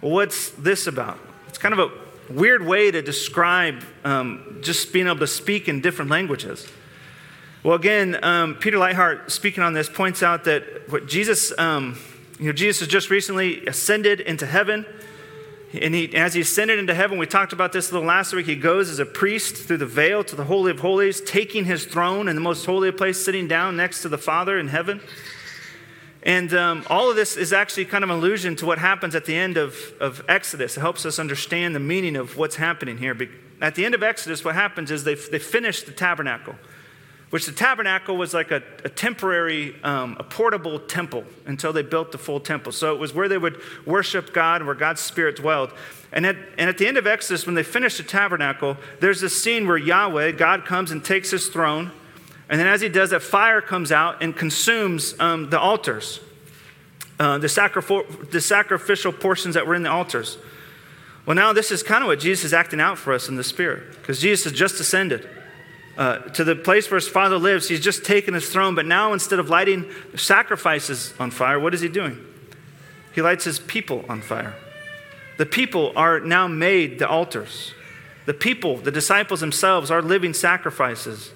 What's 0.00 0.50
this 0.50 0.86
about? 0.86 1.18
It's 1.48 1.58
kind 1.58 1.72
of 1.72 1.78
a 1.80 2.32
weird 2.32 2.64
way 2.64 2.90
to 2.90 3.02
describe 3.02 3.82
um, 4.04 4.58
just 4.60 4.92
being 4.92 5.06
able 5.06 5.18
to 5.18 5.26
speak 5.26 5.68
in 5.68 5.80
different 5.80 6.10
languages. 6.10 6.68
Well, 7.62 7.74
again, 7.74 8.22
um, 8.22 8.56
Peter 8.56 8.76
Leithart, 8.76 9.30
speaking 9.30 9.62
on 9.62 9.72
this, 9.72 9.88
points 9.88 10.22
out 10.22 10.44
that 10.44 10.88
what 10.88 11.06
Jesus. 11.06 11.56
Um, 11.58 11.98
you 12.38 12.46
know, 12.46 12.52
Jesus 12.52 12.80
has 12.80 12.88
just 12.88 13.10
recently 13.10 13.64
ascended 13.66 14.20
into 14.20 14.46
heaven. 14.46 14.84
And 15.72 15.94
he, 15.94 16.14
as 16.14 16.34
he 16.34 16.40
ascended 16.40 16.78
into 16.78 16.94
heaven, 16.94 17.18
we 17.18 17.26
talked 17.26 17.52
about 17.52 17.72
this 17.72 17.90
a 17.90 17.94
little 17.94 18.06
last 18.06 18.32
week. 18.32 18.46
He 18.46 18.56
goes 18.56 18.90
as 18.90 18.98
a 19.00 19.06
priest 19.06 19.56
through 19.56 19.78
the 19.78 19.86
veil 19.86 20.22
to 20.24 20.36
the 20.36 20.44
Holy 20.44 20.70
of 20.70 20.80
Holies, 20.80 21.20
taking 21.20 21.64
his 21.64 21.84
throne 21.84 22.28
in 22.28 22.36
the 22.36 22.40
most 22.40 22.64
holy 22.64 22.92
place, 22.92 23.24
sitting 23.24 23.48
down 23.48 23.76
next 23.76 24.02
to 24.02 24.08
the 24.08 24.18
Father 24.18 24.58
in 24.58 24.68
heaven. 24.68 25.00
And 26.24 26.52
um, 26.54 26.84
all 26.88 27.10
of 27.10 27.16
this 27.16 27.36
is 27.36 27.52
actually 27.52 27.84
kind 27.84 28.02
of 28.02 28.10
an 28.10 28.16
allusion 28.16 28.56
to 28.56 28.66
what 28.66 28.78
happens 28.78 29.14
at 29.14 29.26
the 29.26 29.36
end 29.36 29.56
of, 29.56 29.76
of 30.00 30.24
Exodus. 30.28 30.76
It 30.76 30.80
helps 30.80 31.04
us 31.04 31.18
understand 31.18 31.74
the 31.74 31.80
meaning 31.80 32.16
of 32.16 32.36
what's 32.36 32.56
happening 32.56 32.96
here. 32.96 33.16
At 33.60 33.74
the 33.74 33.84
end 33.84 33.94
of 33.94 34.02
Exodus, 34.02 34.44
what 34.44 34.54
happens 34.54 34.90
is 34.90 35.04
they, 35.04 35.14
they 35.14 35.38
finish 35.38 35.82
the 35.82 35.92
tabernacle 35.92 36.54
which 37.34 37.46
the 37.46 37.52
tabernacle 37.52 38.16
was 38.16 38.32
like 38.32 38.52
a, 38.52 38.62
a 38.84 38.88
temporary, 38.88 39.74
um, 39.82 40.16
a 40.20 40.22
portable 40.22 40.78
temple 40.78 41.24
until 41.46 41.72
they 41.72 41.82
built 41.82 42.12
the 42.12 42.18
full 42.18 42.38
temple. 42.38 42.70
So 42.70 42.94
it 42.94 43.00
was 43.00 43.12
where 43.12 43.28
they 43.28 43.38
would 43.38 43.60
worship 43.84 44.32
God, 44.32 44.62
where 44.62 44.76
God's 44.76 45.00
Spirit 45.00 45.34
dwelled. 45.34 45.72
And 46.12 46.24
at, 46.26 46.36
and 46.58 46.70
at 46.70 46.78
the 46.78 46.86
end 46.86 46.96
of 46.96 47.08
Exodus, 47.08 47.44
when 47.44 47.56
they 47.56 47.64
finish 47.64 47.96
the 47.96 48.04
tabernacle, 48.04 48.76
there's 49.00 49.20
this 49.20 49.42
scene 49.42 49.66
where 49.66 49.76
Yahweh, 49.76 50.30
God 50.30 50.64
comes 50.64 50.92
and 50.92 51.04
takes 51.04 51.32
his 51.32 51.48
throne. 51.48 51.90
And 52.48 52.60
then 52.60 52.66
as 52.66 52.80
he 52.80 52.88
does 52.88 53.10
that, 53.10 53.22
fire 53.22 53.60
comes 53.60 53.90
out 53.90 54.22
and 54.22 54.36
consumes 54.36 55.18
um, 55.18 55.50
the 55.50 55.58
altars, 55.58 56.20
uh, 57.18 57.38
the, 57.38 58.28
the 58.30 58.40
sacrificial 58.40 59.12
portions 59.12 59.54
that 59.54 59.66
were 59.66 59.74
in 59.74 59.82
the 59.82 59.90
altars. 59.90 60.38
Well, 61.24 61.34
now 61.34 61.54
this 61.54 61.70
is 61.70 61.82
kind 61.82 62.04
of 62.04 62.08
what 62.08 62.20
Jesus 62.20 62.44
is 62.44 62.52
acting 62.52 62.80
out 62.80 62.98
for 62.98 63.14
us 63.14 63.28
in 63.28 63.36
the 63.36 63.44
Spirit, 63.44 63.96
because 63.96 64.20
Jesus 64.20 64.44
has 64.44 64.52
just 64.52 64.78
ascended 64.78 65.26
uh, 65.96 66.18
to 66.18 66.44
the 66.44 66.54
place 66.54 66.90
where 66.90 67.00
his 67.00 67.08
father 67.08 67.38
lives. 67.38 67.68
He's 67.68 67.80
just 67.80 68.04
taken 68.04 68.34
his 68.34 68.50
throne, 68.50 68.74
but 68.74 68.84
now 68.84 69.14
instead 69.14 69.38
of 69.38 69.48
lighting 69.48 69.90
sacrifices 70.16 71.14
on 71.18 71.30
fire, 71.30 71.58
what 71.58 71.72
is 71.72 71.80
he 71.80 71.88
doing? 71.88 72.22
He 73.14 73.22
lights 73.22 73.44
his 73.44 73.58
people 73.58 74.04
on 74.08 74.20
fire. 74.20 74.54
The 75.38 75.46
people 75.46 75.92
are 75.96 76.20
now 76.20 76.46
made 76.46 76.98
the 76.98 77.08
altars. 77.08 77.72
The 78.26 78.34
people, 78.34 78.76
the 78.76 78.90
disciples 78.90 79.40
themselves, 79.40 79.90
are 79.90 80.02
living 80.02 80.34
sacrifices. 80.34 81.30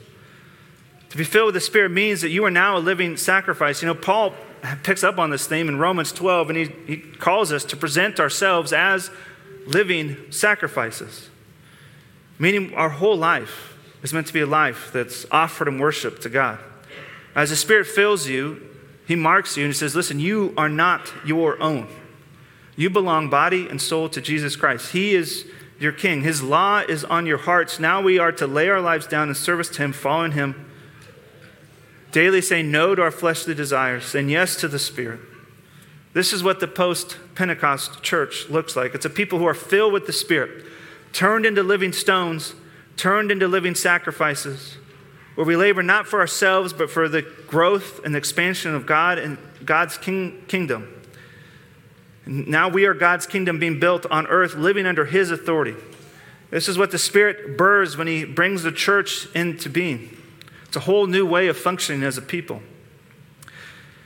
To 1.10 1.16
be 1.16 1.24
filled 1.24 1.46
with 1.46 1.54
the 1.54 1.60
Spirit 1.60 1.90
means 1.90 2.20
that 2.20 2.28
you 2.28 2.44
are 2.44 2.50
now 2.50 2.76
a 2.76 2.80
living 2.80 3.16
sacrifice. 3.16 3.80
You 3.82 3.88
know, 3.88 3.94
Paul 3.94 4.34
picks 4.82 5.02
up 5.02 5.18
on 5.18 5.30
this 5.30 5.46
theme 5.46 5.68
in 5.68 5.78
Romans 5.78 6.12
12, 6.12 6.50
and 6.50 6.58
he, 6.58 6.64
he 6.86 6.96
calls 6.98 7.52
us 7.52 7.64
to 7.64 7.76
present 7.76 8.20
ourselves 8.20 8.72
as 8.72 9.10
living 9.66 10.16
sacrifices, 10.30 11.28
meaning 12.38 12.74
our 12.74 12.88
whole 12.88 13.16
life 13.16 13.76
is 14.02 14.12
meant 14.12 14.26
to 14.26 14.32
be 14.32 14.40
a 14.40 14.46
life 14.46 14.90
that's 14.92 15.26
offered 15.30 15.68
in 15.68 15.78
worship 15.78 16.20
to 16.20 16.28
God. 16.28 16.58
As 17.34 17.50
the 17.50 17.56
Spirit 17.56 17.86
fills 17.86 18.26
you, 18.26 18.62
He 19.06 19.14
marks 19.14 19.56
you 19.56 19.64
and 19.64 19.72
He 19.72 19.78
says, 19.78 19.94
Listen, 19.94 20.20
you 20.20 20.54
are 20.56 20.68
not 20.68 21.12
your 21.24 21.60
own. 21.62 21.88
You 22.76 22.90
belong 22.90 23.28
body 23.28 23.68
and 23.68 23.80
soul 23.80 24.08
to 24.10 24.20
Jesus 24.20 24.56
Christ. 24.56 24.92
He 24.92 25.14
is 25.14 25.46
your 25.80 25.92
King. 25.92 26.22
His 26.22 26.42
law 26.42 26.80
is 26.80 27.04
on 27.04 27.26
your 27.26 27.38
hearts. 27.38 27.80
Now 27.80 28.00
we 28.00 28.18
are 28.18 28.32
to 28.32 28.46
lay 28.46 28.68
our 28.68 28.80
lives 28.80 29.06
down 29.06 29.28
in 29.28 29.34
service 29.34 29.68
to 29.70 29.82
Him, 29.82 29.92
following 29.92 30.32
Him, 30.32 30.67
daily 32.12 32.40
say 32.40 32.62
no 32.62 32.94
to 32.94 33.02
our 33.02 33.10
fleshly 33.10 33.54
desires, 33.54 34.14
and 34.14 34.30
yes 34.30 34.56
to 34.56 34.68
the 34.68 34.78
Spirit. 34.78 35.20
This 36.14 36.32
is 36.32 36.42
what 36.42 36.60
the 36.60 36.68
post 36.68 37.18
Pentecost 37.34 38.02
church 38.02 38.48
looks 38.48 38.74
like. 38.76 38.94
It's 38.94 39.04
a 39.04 39.10
people 39.10 39.38
who 39.38 39.46
are 39.46 39.54
filled 39.54 39.92
with 39.92 40.06
the 40.06 40.12
Spirit, 40.12 40.64
turned 41.12 41.46
into 41.46 41.62
living 41.62 41.92
stones 41.92 42.54
turned 42.98 43.30
into 43.30 43.48
living 43.48 43.74
sacrifices, 43.74 44.76
where 45.36 45.46
we 45.46 45.56
labor 45.56 45.82
not 45.82 46.06
for 46.06 46.20
ourselves, 46.20 46.72
but 46.72 46.90
for 46.90 47.08
the 47.08 47.22
growth 47.46 48.04
and 48.04 48.14
expansion 48.14 48.74
of 48.74 48.84
God 48.84 49.18
and 49.18 49.38
God's 49.64 49.96
king, 49.96 50.42
kingdom. 50.48 50.92
Now 52.26 52.68
we 52.68 52.84
are 52.84 52.92
God's 52.92 53.26
kingdom 53.26 53.58
being 53.58 53.80
built 53.80 54.04
on 54.10 54.26
earth, 54.26 54.54
living 54.54 54.84
under 54.84 55.06
His 55.06 55.30
authority. 55.30 55.76
This 56.50 56.68
is 56.68 56.76
what 56.76 56.90
the 56.90 56.98
Spirit 56.98 57.56
burrs 57.56 57.96
when 57.96 58.08
He 58.08 58.24
brings 58.24 58.64
the 58.64 58.72
church 58.72 59.28
into 59.34 59.70
being. 59.70 60.17
It's 60.68 60.76
a 60.76 60.80
whole 60.80 61.06
new 61.06 61.26
way 61.26 61.48
of 61.48 61.56
functioning 61.56 62.02
as 62.04 62.18
a 62.18 62.22
people. 62.22 62.62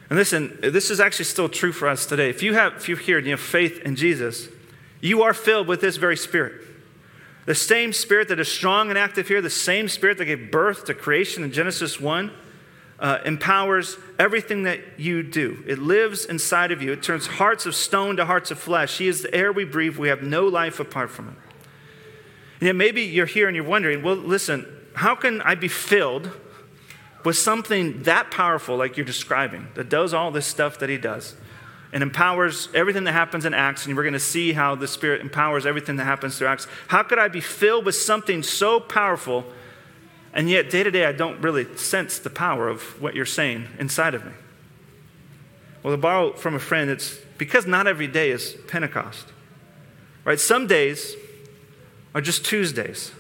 And 0.08 0.18
listen, 0.18 0.58
this 0.62 0.90
is 0.90 1.00
actually 1.00 1.24
still 1.24 1.48
true 1.48 1.72
for 1.72 1.88
us 1.88 2.06
today. 2.06 2.28
If 2.30 2.42
you 2.42 2.54
have, 2.54 2.74
if 2.74 2.88
you're 2.88 2.98
here 2.98 3.18
and 3.18 3.26
you 3.26 3.32
have 3.32 3.40
faith 3.40 3.80
in 3.80 3.96
Jesus, 3.96 4.48
you 5.00 5.22
are 5.22 5.34
filled 5.34 5.66
with 5.66 5.80
this 5.80 5.96
very 5.96 6.16
Spirit. 6.16 6.62
The 7.44 7.54
same 7.54 7.92
spirit 7.92 8.28
that 8.28 8.38
is 8.38 8.46
strong 8.46 8.88
and 8.88 8.96
active 8.96 9.26
here, 9.26 9.40
the 9.40 9.50
same 9.50 9.88
spirit 9.88 10.18
that 10.18 10.26
gave 10.26 10.52
birth 10.52 10.84
to 10.84 10.94
creation 10.94 11.42
in 11.42 11.50
Genesis 11.50 12.00
1, 12.00 12.30
uh, 13.00 13.18
empowers 13.24 13.96
everything 14.16 14.62
that 14.62 15.00
you 15.00 15.24
do. 15.24 15.64
It 15.66 15.80
lives 15.80 16.24
inside 16.24 16.70
of 16.70 16.80
you. 16.80 16.92
It 16.92 17.02
turns 17.02 17.26
hearts 17.26 17.66
of 17.66 17.74
stone 17.74 18.16
to 18.18 18.26
hearts 18.26 18.52
of 18.52 18.60
flesh. 18.60 18.98
He 18.98 19.08
is 19.08 19.22
the 19.22 19.34
air 19.34 19.50
we 19.50 19.64
breathe. 19.64 19.96
We 19.96 20.06
have 20.06 20.22
no 20.22 20.46
life 20.46 20.78
apart 20.78 21.10
from 21.10 21.26
Him. 21.26 21.36
And 22.60 22.66
yet, 22.68 22.76
maybe 22.76 23.02
you're 23.02 23.26
here 23.26 23.48
and 23.48 23.56
you're 23.56 23.64
wondering, 23.64 24.04
well, 24.04 24.14
listen, 24.14 24.64
how 24.94 25.16
can 25.16 25.42
I 25.42 25.56
be 25.56 25.66
filled 25.66 26.30
with 27.24 27.36
something 27.36 28.02
that 28.02 28.30
powerful 28.30 28.76
like 28.76 28.96
you're 28.96 29.06
describing 29.06 29.68
that 29.74 29.88
does 29.88 30.12
all 30.12 30.30
this 30.30 30.46
stuff 30.46 30.78
that 30.78 30.88
He 30.88 30.98
does? 30.98 31.36
and 31.92 32.02
empowers 32.02 32.68
everything 32.74 33.04
that 33.04 33.12
happens 33.12 33.44
in 33.44 33.52
Acts, 33.52 33.86
and 33.86 33.94
we're 33.94 34.02
going 34.02 34.14
to 34.14 34.18
see 34.18 34.54
how 34.54 34.74
the 34.74 34.88
Spirit 34.88 35.20
empowers 35.20 35.66
everything 35.66 35.96
that 35.96 36.04
happens 36.04 36.38
through 36.38 36.46
Acts. 36.46 36.66
How 36.88 37.02
could 37.02 37.18
I 37.18 37.28
be 37.28 37.40
filled 37.40 37.84
with 37.84 37.94
something 37.94 38.42
so 38.42 38.80
powerful, 38.80 39.44
and 40.32 40.48
yet 40.48 40.70
day 40.70 40.82
to 40.82 40.90
day 40.90 41.04
I 41.04 41.12
don't 41.12 41.40
really 41.42 41.76
sense 41.76 42.18
the 42.18 42.30
power 42.30 42.68
of 42.68 43.00
what 43.00 43.14
you're 43.14 43.26
saying 43.26 43.68
inside 43.78 44.14
of 44.14 44.24
me? 44.24 44.32
Well, 45.82 45.92
to 45.92 45.98
borrow 45.98 46.32
from 46.32 46.54
a 46.54 46.58
friend, 46.58 46.88
it's 46.88 47.18
because 47.36 47.66
not 47.66 47.86
every 47.86 48.06
day 48.06 48.30
is 48.30 48.56
Pentecost. 48.68 49.26
Right? 50.24 50.40
Some 50.40 50.66
days 50.66 51.16
are 52.14 52.20
just 52.20 52.44
Tuesdays. 52.44 53.12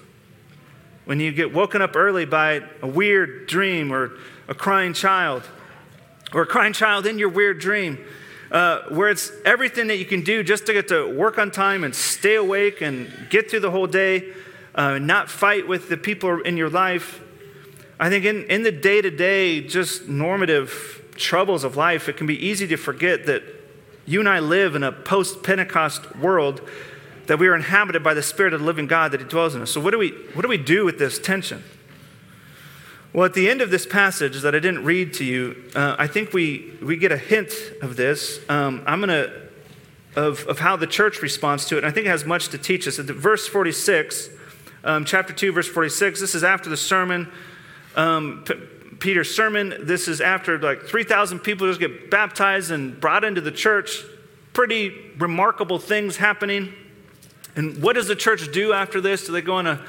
When 1.04 1.20
you 1.20 1.32
get 1.32 1.52
woken 1.52 1.82
up 1.82 1.96
early 1.96 2.24
by 2.24 2.62
a 2.80 2.86
weird 2.86 3.46
dream 3.46 3.92
or 3.92 4.12
a 4.48 4.54
crying 4.54 4.92
child, 4.92 5.48
or 6.32 6.42
a 6.42 6.46
crying 6.46 6.72
child 6.72 7.06
in 7.06 7.18
your 7.18 7.28
weird 7.28 7.58
dream, 7.58 7.98
uh, 8.50 8.82
where 8.90 9.08
it's 9.08 9.32
everything 9.44 9.86
that 9.88 9.96
you 9.96 10.04
can 10.04 10.22
do 10.22 10.42
just 10.42 10.66
to 10.66 10.72
get 10.72 10.88
to 10.88 11.12
work 11.16 11.38
on 11.38 11.50
time 11.50 11.84
and 11.84 11.94
stay 11.94 12.34
awake 12.34 12.80
and 12.80 13.10
get 13.30 13.50
through 13.50 13.60
the 13.60 13.70
whole 13.70 13.86
day, 13.86 14.32
uh, 14.74 14.98
not 14.98 15.30
fight 15.30 15.66
with 15.66 15.88
the 15.88 15.96
people 15.96 16.40
in 16.42 16.56
your 16.56 16.70
life. 16.70 17.20
I 17.98 18.08
think 18.08 18.24
in, 18.24 18.44
in 18.44 18.62
the 18.62 18.72
day 18.72 19.00
to 19.00 19.10
day, 19.10 19.60
just 19.60 20.08
normative 20.08 21.02
troubles 21.16 21.64
of 21.64 21.76
life, 21.76 22.08
it 22.08 22.16
can 22.16 22.26
be 22.26 22.46
easy 22.46 22.66
to 22.68 22.76
forget 22.76 23.26
that 23.26 23.42
you 24.06 24.20
and 24.20 24.28
I 24.28 24.40
live 24.40 24.74
in 24.74 24.82
a 24.82 24.92
post 24.92 25.42
Pentecost 25.42 26.16
world 26.16 26.60
that 27.32 27.38
we 27.38 27.48
are 27.48 27.56
inhabited 27.56 28.02
by 28.02 28.12
the 28.12 28.22
Spirit 28.22 28.52
of 28.52 28.60
the 28.60 28.66
living 28.66 28.86
God 28.86 29.10
that 29.12 29.20
He 29.20 29.26
dwells 29.26 29.54
in 29.54 29.62
us. 29.62 29.70
So, 29.70 29.80
what 29.80 29.92
do 29.92 29.98
we, 29.98 30.10
what 30.34 30.42
do, 30.42 30.48
we 30.48 30.58
do 30.58 30.84
with 30.84 30.98
this 30.98 31.18
tension? 31.18 31.64
Well, 33.14 33.24
at 33.24 33.32
the 33.32 33.48
end 33.48 33.62
of 33.62 33.70
this 33.70 33.86
passage 33.86 34.42
that 34.42 34.54
I 34.54 34.58
didn't 34.58 34.84
read 34.84 35.14
to 35.14 35.24
you, 35.24 35.70
uh, 35.74 35.96
I 35.98 36.08
think 36.08 36.34
we, 36.34 36.74
we 36.82 36.98
get 36.98 37.10
a 37.10 37.16
hint 37.16 37.50
of 37.80 37.96
this. 37.96 38.38
Um, 38.50 38.82
I'm 38.84 39.00
going 39.00 39.08
to, 39.08 39.32
of, 40.14 40.46
of 40.46 40.58
how 40.58 40.76
the 40.76 40.86
church 40.86 41.22
responds 41.22 41.64
to 41.68 41.76
it. 41.76 41.78
And 41.78 41.86
I 41.86 41.90
think 41.90 42.04
it 42.04 42.10
has 42.10 42.26
much 42.26 42.48
to 42.48 42.58
teach 42.58 42.86
us. 42.86 42.98
At 42.98 43.06
verse 43.06 43.48
46, 43.48 44.28
um, 44.84 45.06
chapter 45.06 45.32
2, 45.32 45.52
verse 45.52 45.68
46, 45.68 46.20
this 46.20 46.34
is 46.34 46.44
after 46.44 46.68
the 46.68 46.76
sermon. 46.76 47.32
Um, 47.96 48.44
P- 48.46 48.60
Peter's 48.98 49.34
sermon. 49.34 49.72
This 49.80 50.06
is 50.06 50.20
after 50.20 50.58
like 50.58 50.82
3,000 50.82 51.38
people 51.38 51.66
just 51.66 51.80
get 51.80 52.10
baptized 52.10 52.70
and 52.70 53.00
brought 53.00 53.24
into 53.24 53.40
the 53.40 53.52
church. 53.52 54.02
Pretty 54.52 54.94
remarkable 55.16 55.78
things 55.78 56.18
happening. 56.18 56.74
And 57.54 57.82
what 57.82 57.94
does 57.94 58.08
the 58.08 58.16
church 58.16 58.50
do 58.52 58.72
after 58.72 59.00
this? 59.00 59.26
Do 59.26 59.32
they 59.32 59.42
go 59.42 59.54
on 59.54 59.66
a 59.66 59.84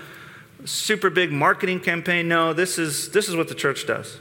super 0.65 1.09
big 1.09 1.31
marketing 1.31 1.79
campaign? 1.79 2.27
No, 2.27 2.53
this 2.53 2.77
is, 2.77 3.09
this 3.11 3.29
is 3.29 3.35
what 3.35 3.47
the 3.47 3.55
church 3.55 3.87
does. 3.87 4.19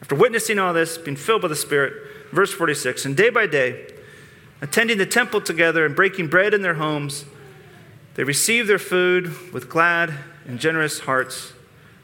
After 0.00 0.14
witnessing 0.14 0.58
all 0.58 0.72
this, 0.72 0.98
being 0.98 1.16
filled 1.16 1.42
by 1.42 1.48
the 1.48 1.56
Spirit, 1.56 1.94
verse 2.32 2.52
46, 2.52 3.06
and 3.06 3.16
day 3.16 3.30
by 3.30 3.46
day, 3.46 3.86
attending 4.60 4.98
the 4.98 5.06
temple 5.06 5.40
together 5.40 5.86
and 5.86 5.96
breaking 5.96 6.28
bread 6.28 6.52
in 6.52 6.62
their 6.62 6.74
homes, 6.74 7.24
they 8.14 8.24
received 8.24 8.68
their 8.68 8.78
food 8.78 9.52
with 9.52 9.68
glad 9.68 10.12
and 10.46 10.58
generous 10.58 11.00
hearts, 11.00 11.52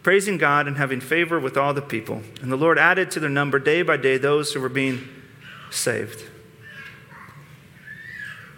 praising 0.02 0.38
God 0.38 0.66
and 0.66 0.76
having 0.76 1.00
favor 1.00 1.38
with 1.38 1.56
all 1.56 1.74
the 1.74 1.82
people. 1.82 2.22
And 2.40 2.50
the 2.50 2.56
Lord 2.56 2.78
added 2.78 3.10
to 3.12 3.20
their 3.20 3.30
number 3.30 3.58
day 3.58 3.82
by 3.82 3.96
day 3.96 4.18
those 4.18 4.52
who 4.52 4.60
were 4.60 4.68
being 4.68 5.06
saved. 5.70 6.24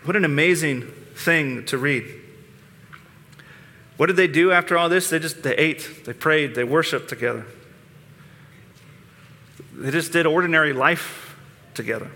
What 0.05 0.17
an 0.17 0.25
amazing 0.25 0.93
thing 1.23 1.65
to 1.67 1.79
read. 1.79 2.05
What 3.97 4.07
did 4.07 4.17
they 4.17 4.27
do 4.27 4.51
after 4.51 4.77
all 4.77 4.89
this? 4.89 5.11
They 5.11 5.19
just 5.19 5.43
they 5.43 5.57
ate, 5.57 6.05
they 6.05 6.13
prayed, 6.13 6.55
they 6.55 6.65
worshiped 6.65 7.09
together. 7.09 7.47
They 9.75 9.91
just 9.91 10.13
did 10.13 10.27
ordinary 10.27 10.73
life 10.73 11.37
together. 11.75 12.11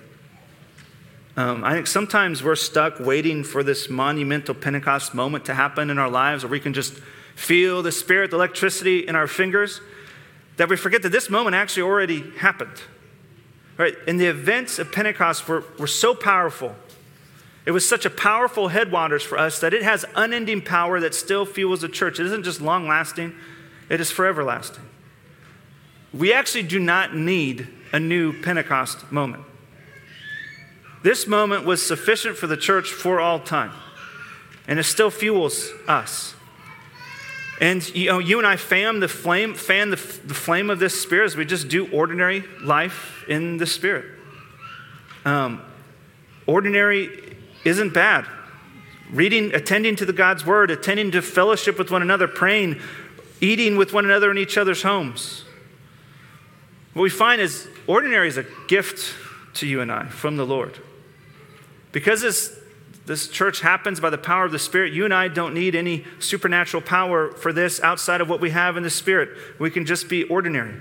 Um, 1.36 1.64
I 1.64 1.74
think 1.74 1.86
sometimes 1.86 2.42
we're 2.42 2.56
stuck 2.56 2.98
waiting 2.98 3.44
for 3.44 3.62
this 3.62 3.90
monumental 3.90 4.54
Pentecost 4.54 5.14
moment 5.14 5.44
to 5.46 5.54
happen 5.54 5.90
in 5.90 5.98
our 5.98 6.08
lives 6.08 6.44
where 6.44 6.50
we 6.50 6.60
can 6.60 6.72
just 6.72 6.94
feel 7.34 7.82
the 7.82 7.92
spirit, 7.92 8.30
the 8.30 8.36
electricity 8.36 9.06
in 9.06 9.14
our 9.14 9.26
fingers, 9.26 9.80
that 10.56 10.70
we 10.70 10.76
forget 10.76 11.02
that 11.02 11.12
this 11.12 11.28
moment 11.28 11.54
actually 11.54 11.82
already 11.82 12.30
happened. 12.38 12.80
Right? 13.76 13.94
And 14.08 14.18
the 14.18 14.26
events 14.26 14.78
of 14.78 14.90
Pentecost 14.90 15.46
were, 15.46 15.62
were 15.78 15.86
so 15.86 16.14
powerful 16.14 16.74
it 17.66 17.72
was 17.72 17.86
such 17.86 18.06
a 18.06 18.10
powerful 18.10 18.68
headwaters 18.68 19.24
for 19.24 19.36
us 19.36 19.58
that 19.58 19.74
it 19.74 19.82
has 19.82 20.04
unending 20.14 20.62
power 20.62 21.00
that 21.00 21.14
still 21.14 21.44
fuels 21.44 21.80
the 21.80 21.88
church. 21.88 22.20
It 22.20 22.26
isn't 22.26 22.44
just 22.44 22.60
long 22.60 22.86
lasting, 22.86 23.34
it 23.90 24.00
is 24.00 24.10
forever 24.10 24.44
lasting. 24.44 24.84
We 26.14 26.32
actually 26.32 26.62
do 26.62 26.78
not 26.78 27.14
need 27.14 27.66
a 27.92 27.98
new 27.98 28.40
Pentecost 28.40 29.10
moment. 29.10 29.42
This 31.02 31.26
moment 31.26 31.66
was 31.66 31.84
sufficient 31.84 32.36
for 32.36 32.46
the 32.46 32.56
church 32.56 32.90
for 32.90 33.20
all 33.20 33.40
time, 33.40 33.72
and 34.68 34.78
it 34.78 34.84
still 34.84 35.10
fuels 35.10 35.70
us. 35.88 36.34
And 37.60 37.86
you, 37.94 38.06
know, 38.06 38.18
you 38.18 38.38
and 38.38 38.46
I 38.46 38.56
fan 38.56 39.00
the 39.00 39.08
flame, 39.08 39.54
fan 39.54 39.90
the, 39.90 39.96
the 39.96 40.34
flame 40.34 40.70
of 40.70 40.78
this 40.78 41.00
spirit 41.00 41.26
as 41.26 41.36
we 41.36 41.44
just 41.44 41.68
do 41.68 41.88
ordinary 41.90 42.44
life 42.62 43.24
in 43.28 43.56
the 43.56 43.66
spirit. 43.66 44.04
Um, 45.24 45.62
ordinary 46.46 47.25
isn't 47.66 47.92
bad. 47.92 48.26
Reading, 49.10 49.54
attending 49.54 49.96
to 49.96 50.04
the 50.04 50.12
God's 50.12 50.44
word, 50.44 50.70
attending 50.70 51.10
to 51.12 51.22
fellowship 51.22 51.78
with 51.78 51.90
one 51.90 52.02
another, 52.02 52.26
praying, 52.26 52.80
eating 53.40 53.76
with 53.76 53.92
one 53.92 54.04
another 54.04 54.30
in 54.30 54.38
each 54.38 54.56
other's 54.56 54.82
homes. 54.82 55.44
What 56.92 57.02
we 57.02 57.10
find 57.10 57.40
is 57.40 57.68
ordinary 57.86 58.28
is 58.28 58.36
a 58.36 58.46
gift 58.68 59.14
to 59.54 59.66
you 59.66 59.80
and 59.80 59.92
I 59.92 60.06
from 60.06 60.36
the 60.36 60.46
Lord. 60.46 60.78
Because 61.92 62.20
this, 62.20 62.58
this 63.04 63.28
church 63.28 63.60
happens 63.60 64.00
by 64.00 64.10
the 64.10 64.18
power 64.18 64.44
of 64.44 64.52
the 64.52 64.58
Spirit, 64.58 64.92
you 64.92 65.04
and 65.04 65.14
I 65.14 65.28
don't 65.28 65.54
need 65.54 65.74
any 65.74 66.04
supernatural 66.18 66.82
power 66.82 67.30
for 67.32 67.52
this 67.52 67.80
outside 67.80 68.20
of 68.20 68.28
what 68.28 68.40
we 68.40 68.50
have 68.50 68.76
in 68.76 68.82
the 68.82 68.90
Spirit. 68.90 69.30
We 69.58 69.70
can 69.70 69.86
just 69.86 70.08
be 70.08 70.24
ordinary. 70.24 70.74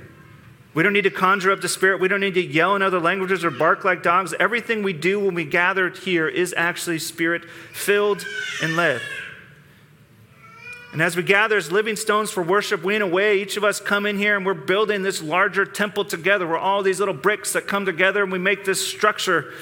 We 0.75 0.83
don't 0.83 0.91
need 0.91 1.05
to 1.05 1.09
conjure 1.09 1.51
up 1.51 1.61
the 1.61 1.69
Spirit. 1.69 2.01
We 2.01 2.09
don't 2.09 2.19
need 2.19 2.33
to 2.33 2.45
yell 2.45 2.75
in 2.75 2.81
other 2.81 2.99
languages 2.99 3.45
or 3.45 3.49
bark 3.49 3.85
like 3.85 4.03
dogs. 4.03 4.33
Everything 4.37 4.83
we 4.83 4.91
do 4.91 5.21
when 5.21 5.33
we 5.33 5.45
gather 5.45 5.89
here 5.89 6.27
is 6.27 6.53
actually 6.55 6.99
Spirit 6.99 7.45
filled 7.71 8.25
and 8.61 8.75
led. 8.75 9.01
And 10.91 11.01
as 11.01 11.15
we 11.15 11.23
gather 11.23 11.55
as 11.55 11.71
living 11.71 11.95
stones 11.95 12.29
for 12.29 12.43
worship, 12.43 12.83
we, 12.83 12.93
in 12.93 13.01
a 13.01 13.07
way, 13.07 13.41
each 13.41 13.55
of 13.55 13.63
us 13.63 13.79
come 13.79 14.05
in 14.05 14.17
here 14.17 14.35
and 14.35 14.45
we're 14.45 14.53
building 14.53 15.01
this 15.01 15.23
larger 15.23 15.65
temple 15.65 16.03
together. 16.03 16.45
We're 16.45 16.57
all 16.57 16.83
these 16.83 16.99
little 16.99 17.13
bricks 17.13 17.53
that 17.53 17.67
come 17.67 17.85
together 17.85 18.21
and 18.21 18.31
we 18.31 18.39
make 18.39 18.65
this 18.65 18.85
structure. 18.85 19.53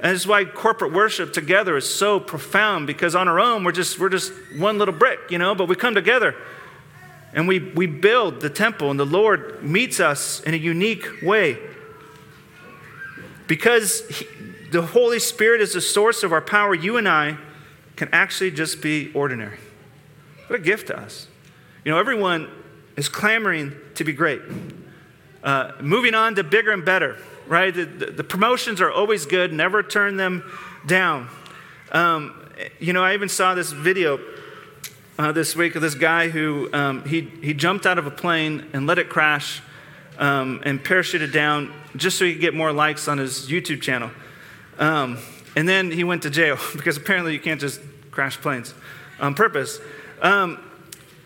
And 0.00 0.14
this 0.14 0.22
is 0.22 0.26
why 0.26 0.46
corporate 0.46 0.94
worship 0.94 1.34
together 1.34 1.76
is 1.76 1.88
so 1.88 2.18
profound 2.18 2.86
because 2.86 3.14
on 3.14 3.28
our 3.28 3.40
own, 3.40 3.62
we're 3.62 3.72
just, 3.72 3.98
we're 3.98 4.08
just 4.08 4.32
one 4.56 4.78
little 4.78 4.94
brick, 4.94 5.20
you 5.28 5.36
know, 5.36 5.54
but 5.54 5.68
we 5.68 5.76
come 5.76 5.94
together 5.94 6.34
and 7.34 7.48
we, 7.48 7.58
we 7.58 7.86
build 7.86 8.40
the 8.40 8.50
temple, 8.50 8.90
and 8.90 9.00
the 9.00 9.06
Lord 9.06 9.62
meets 9.62 10.00
us 10.00 10.40
in 10.40 10.54
a 10.54 10.58
unique 10.58 11.22
way. 11.22 11.58
Because 13.46 14.06
he, 14.08 14.26
the 14.70 14.82
Holy 14.82 15.18
Spirit 15.18 15.60
is 15.60 15.74
the 15.74 15.80
source 15.80 16.22
of 16.22 16.32
our 16.32 16.40
power, 16.40 16.74
you 16.74 16.96
and 16.96 17.08
I 17.08 17.38
can 17.96 18.08
actually 18.12 18.50
just 18.50 18.82
be 18.82 19.12
ordinary. 19.14 19.58
What 20.46 20.60
a 20.60 20.62
gift 20.62 20.88
to 20.88 20.98
us. 20.98 21.28
You 21.84 21.92
know, 21.92 21.98
everyone 21.98 22.48
is 22.96 23.08
clamoring 23.08 23.74
to 23.94 24.04
be 24.04 24.12
great. 24.12 24.42
Uh, 25.42 25.72
moving 25.80 26.14
on 26.14 26.34
to 26.36 26.44
bigger 26.44 26.70
and 26.70 26.84
better, 26.84 27.16
right? 27.46 27.74
The, 27.74 27.84
the, 27.84 28.06
the, 28.06 28.24
promotions 28.24 28.80
are 28.80 28.90
always 28.90 29.26
good, 29.26 29.52
never 29.52 29.82
turn 29.82 30.16
them 30.16 30.44
down. 30.86 31.28
Um, 31.90 32.48
you 32.78 32.92
know, 32.92 33.02
I 33.02 33.14
even 33.14 33.28
saw 33.28 33.54
this 33.54 33.72
video 33.72 34.18
uh, 35.18 35.32
this 35.32 35.54
week 35.54 35.74
of 35.74 35.82
this 35.82 35.94
guy 35.94 36.28
who 36.28 36.70
um, 36.72 37.04
he, 37.04 37.22
he 37.42 37.54
jumped 37.54 37.86
out 37.86 37.98
of 37.98 38.06
a 38.06 38.10
plane 38.10 38.68
and 38.72 38.86
let 38.86 38.98
it 38.98 39.08
crash 39.08 39.60
um, 40.18 40.62
and 40.64 40.82
parachuted 40.82 41.32
down 41.32 41.72
just 41.96 42.18
so 42.18 42.24
he 42.24 42.32
could 42.32 42.40
get 42.40 42.54
more 42.54 42.72
likes 42.72 43.08
on 43.08 43.18
his 43.18 43.48
YouTube 43.48 43.82
channel. 43.82 44.10
Um, 44.78 45.18
and 45.54 45.68
then 45.68 45.90
he 45.90 46.04
went 46.04 46.22
to 46.22 46.30
jail 46.30 46.58
because 46.74 46.96
apparently 46.96 47.32
you 47.32 47.40
can't 47.40 47.60
just 47.60 47.80
crash 48.10 48.40
planes 48.40 48.74
on 49.20 49.34
purpose. 49.34 49.80
Um, 50.20 50.58